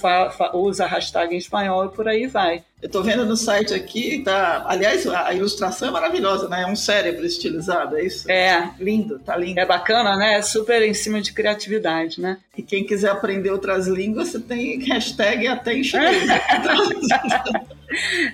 usa 0.53 0.85
a 0.85 0.87
hashtag 0.87 1.33
em 1.33 1.37
espanhol 1.37 1.85
e 1.85 1.89
por 1.89 2.07
aí 2.07 2.27
vai. 2.27 2.63
Eu 2.81 2.87
estou 2.87 3.01
vendo 3.01 3.25
no 3.25 3.37
site 3.37 3.73
aqui, 3.73 4.21
tá. 4.25 4.65
Aliás, 4.67 5.07
a 5.07 5.33
ilustração 5.33 5.87
é 5.87 5.91
maravilhosa, 5.91 6.49
né? 6.49 6.63
É 6.63 6.67
um 6.67 6.75
cérebro 6.75 7.25
estilizado, 7.25 7.97
é 7.97 8.03
isso? 8.03 8.29
É. 8.29 8.71
Lindo, 8.77 9.19
tá 9.19 9.37
lindo. 9.37 9.57
É 9.57 9.65
bacana, 9.65 10.17
né? 10.17 10.33
É 10.33 10.41
super 10.41 10.81
em 10.81 10.93
cima 10.93 11.21
de 11.21 11.31
criatividade, 11.31 12.19
né? 12.19 12.39
E 12.57 12.61
quem 12.61 12.83
quiser 12.83 13.09
aprender 13.09 13.51
outras 13.51 13.87
línguas, 13.87 14.27
você 14.27 14.39
tem 14.41 14.77
hashtag 14.79 15.47
até 15.47 15.75
em 15.75 15.83
chinês. 15.83 16.27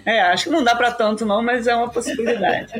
é, 0.04 0.22
acho 0.22 0.45
que 0.45 0.50
não 0.50 0.64
dá 0.64 0.76
para 0.76 0.91
tanto 0.91 1.28
não, 1.28 1.43
mas 1.43 1.68
é 1.68 1.76
uma 1.76 1.89
possibilidade. 1.89 2.74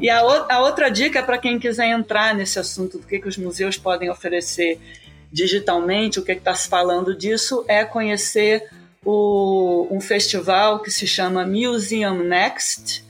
E 0.00 0.10
a, 0.10 0.18
a 0.20 0.60
outra 0.60 0.90
dica 0.90 1.20
é 1.20 1.22
para 1.22 1.38
quem 1.38 1.58
quiser 1.58 1.86
entrar 1.86 2.34
nesse 2.34 2.58
assunto 2.58 2.98
do 2.98 3.06
que, 3.06 3.18
que 3.18 3.28
os 3.28 3.38
museus 3.38 3.78
podem 3.78 4.10
oferecer 4.10 4.78
digitalmente, 5.34 6.20
o 6.20 6.24
que 6.24 6.30
está 6.30 6.54
se 6.54 6.68
falando 6.68 7.12
disso 7.12 7.64
é 7.66 7.84
conhecer 7.84 8.70
o, 9.04 9.88
um 9.90 10.00
festival 10.00 10.78
que 10.80 10.92
se 10.92 11.08
chama 11.08 11.44
Museum 11.44 12.22
Next, 12.22 13.04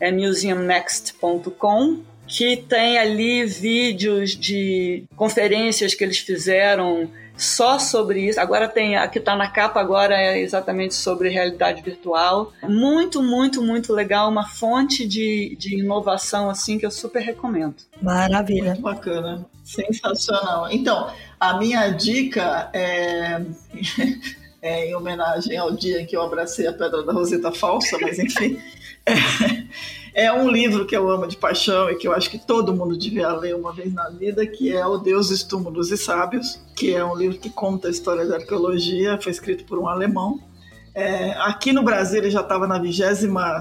é 0.00 0.10
museumnext.com, 0.10 2.02
que 2.26 2.56
tem 2.56 2.98
ali 2.98 3.44
vídeos 3.44 4.32
de 4.36 5.04
conferências 5.16 5.94
que 5.94 6.02
eles 6.02 6.18
fizeram 6.18 7.08
só 7.36 7.78
sobre 7.78 8.28
isso. 8.28 8.40
Agora 8.40 8.68
tem, 8.68 8.96
a 8.96 9.06
que 9.06 9.20
está 9.20 9.36
na 9.36 9.48
capa 9.48 9.80
agora 9.80 10.20
é 10.20 10.40
exatamente 10.40 10.94
sobre 10.94 11.28
realidade 11.28 11.80
virtual. 11.80 12.52
Muito, 12.64 13.22
muito, 13.22 13.62
muito 13.62 13.92
legal, 13.92 14.28
uma 14.28 14.46
fonte 14.46 15.06
de, 15.06 15.56
de 15.56 15.78
inovação 15.78 16.50
assim 16.50 16.76
que 16.76 16.84
eu 16.84 16.90
super 16.90 17.22
recomendo. 17.22 17.76
Maravilha. 18.02 18.72
Muito 18.72 18.82
bacana. 18.82 19.46
Sensacional. 19.62 20.68
Então, 20.70 21.10
a 21.38 21.58
minha 21.58 21.88
dica 21.90 22.70
é, 22.72 23.42
é, 24.60 24.86
em 24.88 24.94
homenagem 24.94 25.56
ao 25.56 25.72
dia 25.72 26.00
em 26.00 26.06
que 26.06 26.16
eu 26.16 26.22
abracei 26.22 26.66
a 26.66 26.72
Pedra 26.72 27.02
da 27.02 27.12
Roseta 27.12 27.52
Falsa, 27.52 27.98
mas 28.00 28.18
enfim. 28.18 28.58
É, 30.14 30.24
é, 30.26 30.32
um 30.32 30.50
livro 30.50 30.84
que 30.84 30.94
eu 30.94 31.08
amo 31.08 31.26
de 31.26 31.36
paixão 31.36 31.88
e 31.88 31.96
que 31.96 32.06
eu 32.06 32.12
acho 32.12 32.28
que 32.28 32.38
todo 32.38 32.74
mundo 32.74 32.98
devia 32.98 33.32
ler 33.32 33.54
uma 33.54 33.72
vez 33.72 33.90
na 33.94 34.10
vida, 34.10 34.46
que 34.46 34.70
é 34.70 34.84
O 34.84 34.98
Deus 34.98 35.28
dos 35.28 35.42
Túmulos 35.42 35.90
e 35.90 35.96
Sábios, 35.96 36.60
que 36.76 36.94
é 36.94 37.02
um 37.02 37.16
livro 37.16 37.38
que 37.38 37.48
conta 37.48 37.88
a 37.88 37.90
história 37.90 38.26
da 38.26 38.36
arqueologia, 38.36 39.18
foi 39.18 39.32
escrito 39.32 39.64
por 39.64 39.78
um 39.78 39.88
alemão. 39.88 40.38
É, 40.94 41.30
aqui 41.38 41.72
no 41.72 41.82
Brasil 41.82 42.18
ele 42.18 42.30
já 42.30 42.40
estava 42.40 42.66
na 42.66 42.78
vigésima 42.78 43.60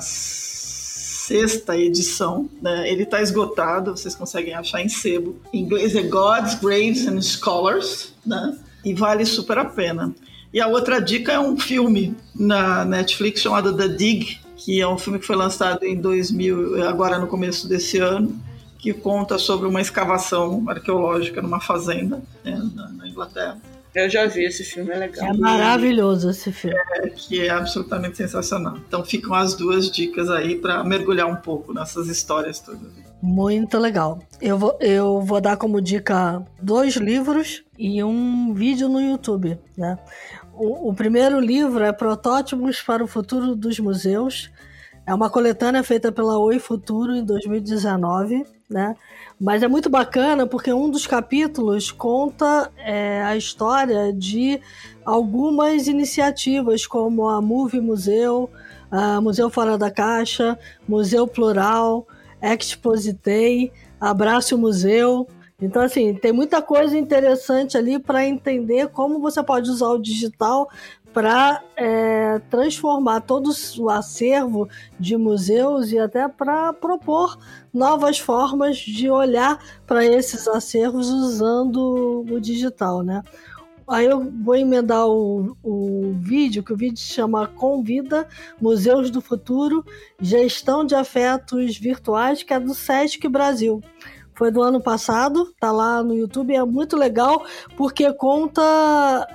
sexta 1.28 1.78
edição, 1.78 2.50
né? 2.62 2.90
Ele 2.90 3.04
está 3.04 3.22
esgotado, 3.22 3.92
vocês 3.92 4.16
conseguem 4.16 4.54
achar 4.54 4.82
em 4.82 4.88
sebo. 4.88 5.36
Em 5.52 5.60
inglês 5.60 5.94
é 5.94 6.04
Gods, 6.04 6.56
Graves 6.56 7.06
and 7.06 7.22
Scholars, 7.22 8.14
né? 8.26 8.58
E 8.86 8.94
vale 8.94 9.26
super 9.26 9.58
a 9.58 9.66
pena. 9.66 10.16
E 10.54 10.62
a 10.62 10.68
outra 10.68 11.02
dica 11.02 11.34
é 11.34 11.40
um 11.40 11.60
filme 11.60 12.16
na 12.34 12.86
Netflix 12.86 13.42
chamado 13.42 13.76
The 13.76 13.90
Dig, 13.90 14.40
que 14.56 14.80
é 14.80 14.88
um 14.88 14.98
filme 14.98 15.20
que 15.20 15.26
foi 15.26 15.36
lançado 15.36 15.84
em 15.84 16.00
2000, 16.00 16.88
agora 16.88 17.20
no 17.20 17.28
começo 17.28 17.68
desse 17.68 17.98
ano, 17.98 18.34
que 18.80 18.94
conta 18.94 19.38
sobre 19.38 19.68
uma 19.68 19.82
escavação 19.82 20.64
arqueológica 20.66 21.42
numa 21.42 21.60
fazenda 21.60 22.22
né, 22.42 22.58
na, 22.74 23.06
Inglaterra. 23.06 23.58
Eu 23.98 24.08
já 24.08 24.28
vi 24.28 24.46
esse 24.46 24.64
filme, 24.64 24.92
é 24.92 24.96
legal. 24.96 25.28
É 25.28 25.34
maravilhoso 25.34 26.30
esse 26.30 26.52
filme. 26.52 26.78
É, 26.98 27.10
que 27.10 27.48
é 27.48 27.50
absolutamente 27.50 28.16
sensacional. 28.16 28.78
Então 28.88 29.04
ficam 29.04 29.34
as 29.34 29.56
duas 29.56 29.90
dicas 29.90 30.30
aí 30.30 30.56
para 30.56 30.84
mergulhar 30.84 31.26
um 31.26 31.38
pouco 31.38 31.74
nessas 31.74 32.08
histórias 32.08 32.60
todas. 32.60 32.92
Muito 33.24 33.80
legal. 33.80 34.20
Eu 34.40 34.56
vou, 34.60 34.78
eu 34.80 35.20
vou 35.22 35.42
dar 35.42 35.58
como 35.58 35.82
dica 35.82 36.46
dois 36.62 36.96
livros 36.96 37.64
e 37.76 38.04
um 38.04 38.54
vídeo 38.54 38.88
no 38.88 39.02
YouTube, 39.02 39.58
né? 39.76 39.98
O, 40.54 40.90
o 40.90 40.94
primeiro 40.94 41.40
livro 41.40 41.84
é 41.84 41.92
Protótipos 41.92 42.80
para 42.84 43.04
o 43.04 43.08
Futuro 43.08 43.56
dos 43.56 43.80
Museus. 43.80 44.52
É 45.08 45.14
uma 45.14 45.28
coletânea 45.28 45.82
feita 45.82 46.12
pela 46.12 46.38
Oi 46.38 46.60
Futuro 46.60 47.16
em 47.16 47.26
2019, 47.26 48.46
né? 48.70 48.96
Mas 49.40 49.62
é 49.62 49.68
muito 49.68 49.90
bacana 49.90 50.48
porque 50.48 50.74
um 50.74 50.90
dos 50.90 51.06
capítulos 51.06 51.92
conta 51.92 52.72
é, 52.78 53.22
a 53.24 53.38
história 53.38 54.12
de 54.12 54.60
algumas 55.06 55.88
iniciativas, 55.88 56.88
como 56.88 57.30
a 57.30 57.40
Movie 57.40 57.80
Museu, 57.80 58.50
a 58.90 59.22
Museu 59.22 59.50
Fora 59.50 59.78
da 59.78 59.92
Caixa, 59.92 60.58
Museu 60.88 61.28
Plural, 61.28 62.08
Expositei, 62.42 63.72
Abraço 64.02 64.58
Museu. 64.58 65.28
Então, 65.62 65.84
assim, 65.84 66.16
tem 66.16 66.32
muita 66.32 66.62
coisa 66.62 66.98
interessante 66.98 67.78
ali 67.78 68.00
para 68.00 68.26
entender 68.26 68.90
como 68.90 69.20
você 69.20 69.44
pode 69.44 69.70
usar 69.70 69.90
o 69.90 70.02
digital 70.02 70.68
para 71.18 71.64
é, 71.76 72.38
transformar 72.48 73.22
todo 73.22 73.50
o 73.80 73.90
acervo 73.90 74.70
de 75.00 75.18
museus 75.18 75.92
e 75.92 75.98
até 75.98 76.28
para 76.28 76.72
propor 76.74 77.40
novas 77.74 78.20
formas 78.20 78.78
de 78.78 79.10
olhar 79.10 79.58
para 79.88 80.06
esses 80.06 80.48
acervos 80.48 81.10
usando 81.10 82.24
o 82.30 82.40
digital, 82.40 83.02
né? 83.02 83.24
Aí 83.88 84.06
eu 84.06 84.32
vou 84.44 84.56
emendar 84.56 85.08
o, 85.08 85.58
o 85.64 86.14
vídeo, 86.20 86.62
que 86.62 86.74
o 86.74 86.78
vídeo 86.78 87.00
se 87.00 87.14
chama 87.14 87.48
Convida 87.48 88.28
Museus 88.62 89.10
do 89.10 89.20
Futuro, 89.20 89.84
Gestão 90.22 90.86
de 90.86 90.94
Afetos 90.94 91.80
Virtuais, 91.80 92.44
que 92.44 92.54
é 92.54 92.60
do 92.60 92.76
Sesc 92.76 93.28
Brasil 93.28 93.82
foi 94.38 94.52
do 94.52 94.62
ano 94.62 94.80
passado, 94.80 95.52
tá 95.60 95.72
lá 95.72 96.04
no 96.04 96.14
YouTube, 96.14 96.54
é 96.54 96.64
muito 96.64 96.96
legal 96.96 97.44
porque 97.76 98.14
conta 98.14 98.62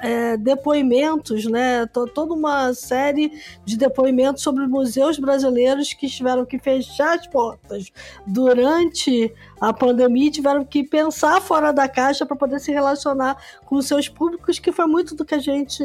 é, 0.01 0.37
depoimentos, 0.37 1.45
né? 1.45 1.85
toda 1.87 2.33
uma 2.33 2.73
série 2.73 3.33
de 3.65 3.77
depoimentos 3.77 4.45
sobre 4.45 4.65
museus 4.67 5.19
brasileiros 5.19 5.93
que 5.93 6.09
tiveram 6.09 6.47
que 6.47 6.57
fechar 6.57 7.19
as 7.19 7.27
portas 7.27 7.91
durante 8.25 9.35
a 9.61 9.73
pandemia 9.73 10.31
tiveram 10.31 10.65
que 10.65 10.85
pensar 10.85 11.41
fora 11.41 11.73
da 11.73 11.89
caixa 11.89 12.25
para 12.25 12.37
poder 12.37 12.61
se 12.61 12.71
relacionar 12.71 13.37
com 13.65 13.83
seus 13.83 14.09
públicos, 14.09 14.61
que 14.61 14.71
foi 14.71 14.87
muito 14.87 15.17
do 15.17 15.25
que 15.25 15.35
a 15.35 15.39
gente 15.39 15.83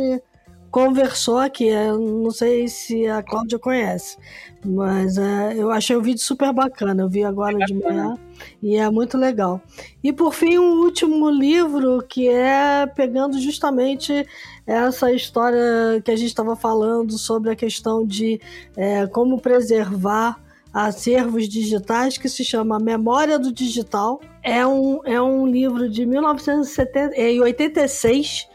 conversou 0.72 1.38
aqui. 1.38 1.68
Eu 1.68 2.00
não 2.00 2.32
sei 2.32 2.68
se 2.68 3.08
a 3.08 3.22
Cláudia 3.24 3.58
conhece, 3.60 4.18
mas 4.66 5.18
é, 5.18 5.54
eu 5.56 5.72
achei 5.72 5.96
o 5.96 6.02
vídeo 6.02 6.22
super 6.22 6.52
bacana. 6.54 7.04
Eu 7.04 7.10
vi 7.10 7.24
agora 7.24 7.58
de 7.58 7.74
manhã 7.74 8.18
e 8.62 8.76
é 8.76 8.88
muito 8.90 9.18
legal. 9.18 9.62
E 10.04 10.12
por 10.14 10.34
fim, 10.34 10.58
um 10.58 10.82
último 10.84 11.30
livro 11.30 12.04
que 12.08 12.28
é 12.30 12.86
pegando 12.86 13.40
justamente 13.40 14.26
essa 14.66 15.12
história 15.12 16.02
que 16.04 16.12
a 16.12 16.16
gente 16.16 16.30
estava 16.30 16.56
falando 16.56 17.18
sobre 17.18 17.52
a 17.52 17.56
questão 17.56 18.06
de 18.06 18.40
é, 18.76 19.08
como 19.08 19.40
preservar 19.40 20.40
acervos 20.74 21.48
digitais 21.50 22.18
que 22.18 22.30
se 22.30 22.46
chama 22.46 22.80
Memória 22.80 23.40
do 23.40 23.52
Digital. 23.52 24.22
É 24.44 24.68
um, 24.68 25.00
é 25.06 25.22
um 25.22 25.48
livro 25.48 25.90
de 25.90 26.06
1986 26.06 28.48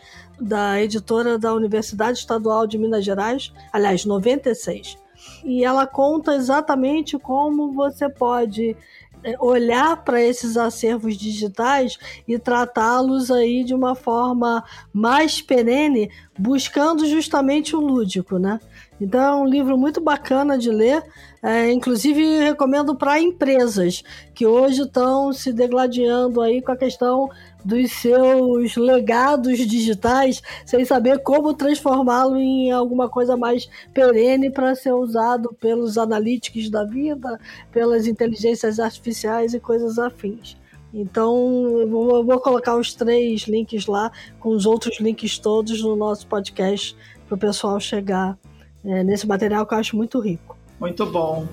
da 0.43 0.81
editora 0.81 1.39
da 1.39 1.55
Universidade 1.55 2.19
Estadual 2.19 2.67
de 2.67 2.77
Minas 2.77 3.05
Gerais, 3.05 3.53
aliás, 3.73 4.05
96. 4.05 4.99
E 5.45 5.65
ela 5.65 5.87
conta 5.87 6.35
exatamente 6.35 7.19
como 7.19 7.73
você 7.73 8.09
pode 8.09 8.77
é, 9.25 9.37
olhar 9.39 10.03
para 10.05 10.21
esses 10.21 10.57
acervos 10.57 11.17
digitais 11.17 11.97
e 12.27 12.39
tratá-los 12.39 13.31
aí 13.31 13.63
de 13.63 13.73
uma 13.73 13.95
forma 13.95 14.65
mais 14.93 15.41
perene, 15.41 16.11
buscando 16.37 17.07
justamente 17.07 17.77
o 17.77 17.81
lúdico, 17.81 18.39
né? 18.39 18.59
Então 19.01 19.21
é 19.21 19.35
um 19.35 19.47
livro 19.47 19.77
muito 19.77 20.01
bacana 20.01 20.57
de 20.57 20.71
ler, 20.71 21.03
é, 21.43 21.73
inclusive 21.73 22.39
recomendo 22.39 22.95
para 22.95 23.21
empresas 23.21 24.05
que 24.33 24.47
hoje 24.47 24.83
estão 24.83 25.33
se 25.33 25.53
degladiando 25.53 26.41
aí 26.41 26.63
com 26.63 26.71
a 26.71 26.77
questão 26.77 27.29
dos 27.65 27.91
seus 27.93 28.77
legados 28.77 29.59
digitais, 29.59 30.43
sem 30.65 30.85
saber 30.85 31.21
como 31.23 31.55
transformá-lo 31.55 32.37
em 32.37 32.71
alguma 32.71 33.09
coisa 33.09 33.37
mais 33.37 33.69
perene 33.93 34.51
para 34.51 34.75
ser 34.75 34.93
usado 34.93 35.53
pelos 35.61 35.99
analíticos 35.99 36.71
da 36.71 36.85
vida, 36.85 37.41
pelas 37.73 38.07
inteligências 38.07 38.79
artificiais 38.79 39.55
e 39.55 39.61
coisas 39.61 39.99
afins. 39.99 40.57
Então, 40.95 41.79
eu 41.81 41.89
vou, 41.89 42.39
colocar 42.41 42.77
os 42.77 42.93
três 42.93 43.43
links 43.43 43.87
lá, 43.87 44.13
com 44.39 44.51
os 44.51 44.67
outros 44.67 45.01
links 45.01 45.39
todos 45.39 45.83
no 45.83 45.97
nosso 45.97 46.27
podcast, 46.27 46.95
para 47.27 47.35
o 47.35 47.39
pessoal 47.39 47.81
chegar 47.81 48.37
é, 48.85 49.03
nesse 49.03 49.27
material 49.27 49.67
que 49.67 49.75
eu 49.75 49.79
acho 49.79 49.97
muito 49.97 50.19
rico. 50.21 50.57
Muito 50.81 51.07
bom. 51.07 51.47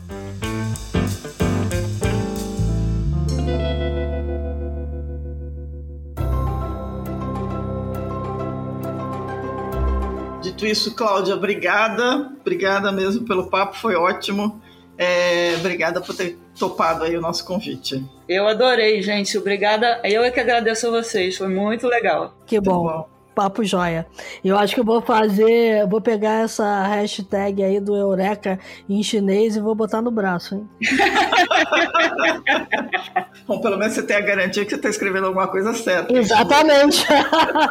Dito 10.41 10.65
isso, 10.65 10.95
Cláudia, 10.95 11.35
obrigada. 11.35 12.31
Obrigada 12.41 12.91
mesmo 12.91 13.25
pelo 13.25 13.49
papo, 13.49 13.75
foi 13.77 13.95
ótimo. 13.95 14.61
É, 14.97 15.55
obrigada 15.57 16.01
por 16.01 16.15
ter 16.15 16.37
topado 16.57 17.05
aí 17.05 17.15
o 17.15 17.21
nosso 17.21 17.45
convite. 17.45 18.03
Eu 18.27 18.47
adorei, 18.47 19.01
gente. 19.01 19.37
Obrigada. 19.37 20.01
Eu 20.03 20.23
é 20.23 20.31
que 20.31 20.39
agradeço 20.41 20.87
a 20.87 20.89
vocês. 20.89 21.37
Foi 21.37 21.47
muito 21.47 21.87
legal. 21.87 22.35
Que 22.45 22.59
bom. 22.59 22.83
bom 22.83 23.18
papo 23.39 23.63
joia. 23.63 24.05
Eu 24.43 24.57
acho 24.57 24.75
que 24.75 24.81
eu 24.81 24.85
vou 24.85 25.01
fazer, 25.01 25.87
vou 25.87 26.01
pegar 26.01 26.43
essa 26.43 26.83
hashtag 26.83 27.63
aí 27.63 27.79
do 27.79 27.95
Eureka 27.95 28.59
em 28.89 29.01
chinês 29.01 29.55
e 29.55 29.61
vou 29.61 29.73
botar 29.73 30.01
no 30.01 30.11
braço, 30.11 30.55
hein? 30.55 30.69
Bom, 33.47 33.61
pelo 33.61 33.77
menos 33.77 33.93
você 33.93 34.03
tem 34.03 34.17
a 34.17 34.21
garantia 34.21 34.65
que 34.65 34.71
você 34.71 34.75
está 34.75 34.89
escrevendo 34.89 35.27
alguma 35.27 35.47
coisa 35.47 35.73
certa. 35.73 36.13
Exatamente. 36.13 37.05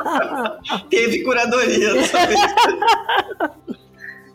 Teve 0.89 1.23
curadoria, 1.23 2.03
sabe? 2.05 2.35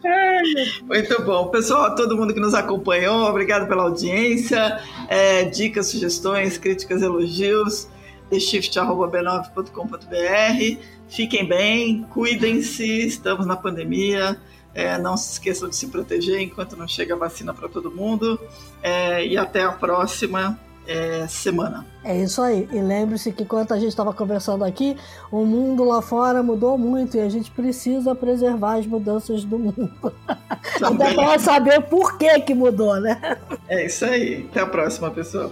Muito 0.83 1.21
bom. 1.23 1.47
Pessoal, 1.47 1.95
todo 1.95 2.15
mundo 2.15 2.33
que 2.33 2.39
nos 2.39 2.53
acompanhou, 2.53 3.23
obrigado 3.23 3.67
pela 3.67 3.83
audiência. 3.83 4.79
É, 5.07 5.45
dicas, 5.45 5.87
sugestões, 5.87 6.57
críticas, 6.57 7.01
elogios 7.01 7.87
theshift.b9.com.br. 8.33 10.79
Fiquem 11.07 11.47
bem, 11.47 12.03
cuidem-se, 12.09 13.05
estamos 13.05 13.45
na 13.45 13.55
pandemia. 13.55 14.37
É, 14.73 14.97
não 14.97 15.15
se 15.15 15.33
esqueçam 15.33 15.69
de 15.69 15.75
se 15.75 15.87
proteger 15.87 16.39
enquanto 16.39 16.75
não 16.75 16.87
chega 16.87 17.13
a 17.13 17.17
vacina 17.17 17.53
para 17.53 17.69
todo 17.69 17.91
mundo. 17.91 18.39
É, 18.81 19.25
e 19.25 19.37
até 19.37 19.63
a 19.63 19.71
próxima 19.71 20.59
é, 20.87 21.27
semana. 21.27 21.85
É 22.03 22.17
isso 22.17 22.41
aí. 22.41 22.67
E 22.71 22.81
lembre-se 22.81 23.31
que 23.31 23.43
enquanto 23.43 23.73
a 23.73 23.79
gente 23.79 23.89
estava 23.89 24.13
conversando 24.13 24.63
aqui, 24.65 24.97
o 25.31 25.45
mundo 25.45 25.83
lá 25.83 26.01
fora 26.01 26.43
mudou 26.43 26.77
muito 26.77 27.17
e 27.17 27.21
a 27.21 27.29
gente 27.29 27.51
precisa 27.51 28.13
preservar 28.13 28.79
as 28.79 28.85
mudanças 28.85 29.43
do 29.43 29.57
mundo. 29.57 29.91
Até 30.81 31.13
para 31.13 31.39
saber 31.39 31.81
por 31.83 32.17
que, 32.17 32.39
que 32.41 32.53
mudou, 32.53 32.99
né? 32.99 33.37
É 33.67 33.85
isso 33.85 34.05
aí. 34.05 34.47
Até 34.49 34.61
a 34.61 34.65
próxima, 34.65 35.09
pessoal. 35.11 35.51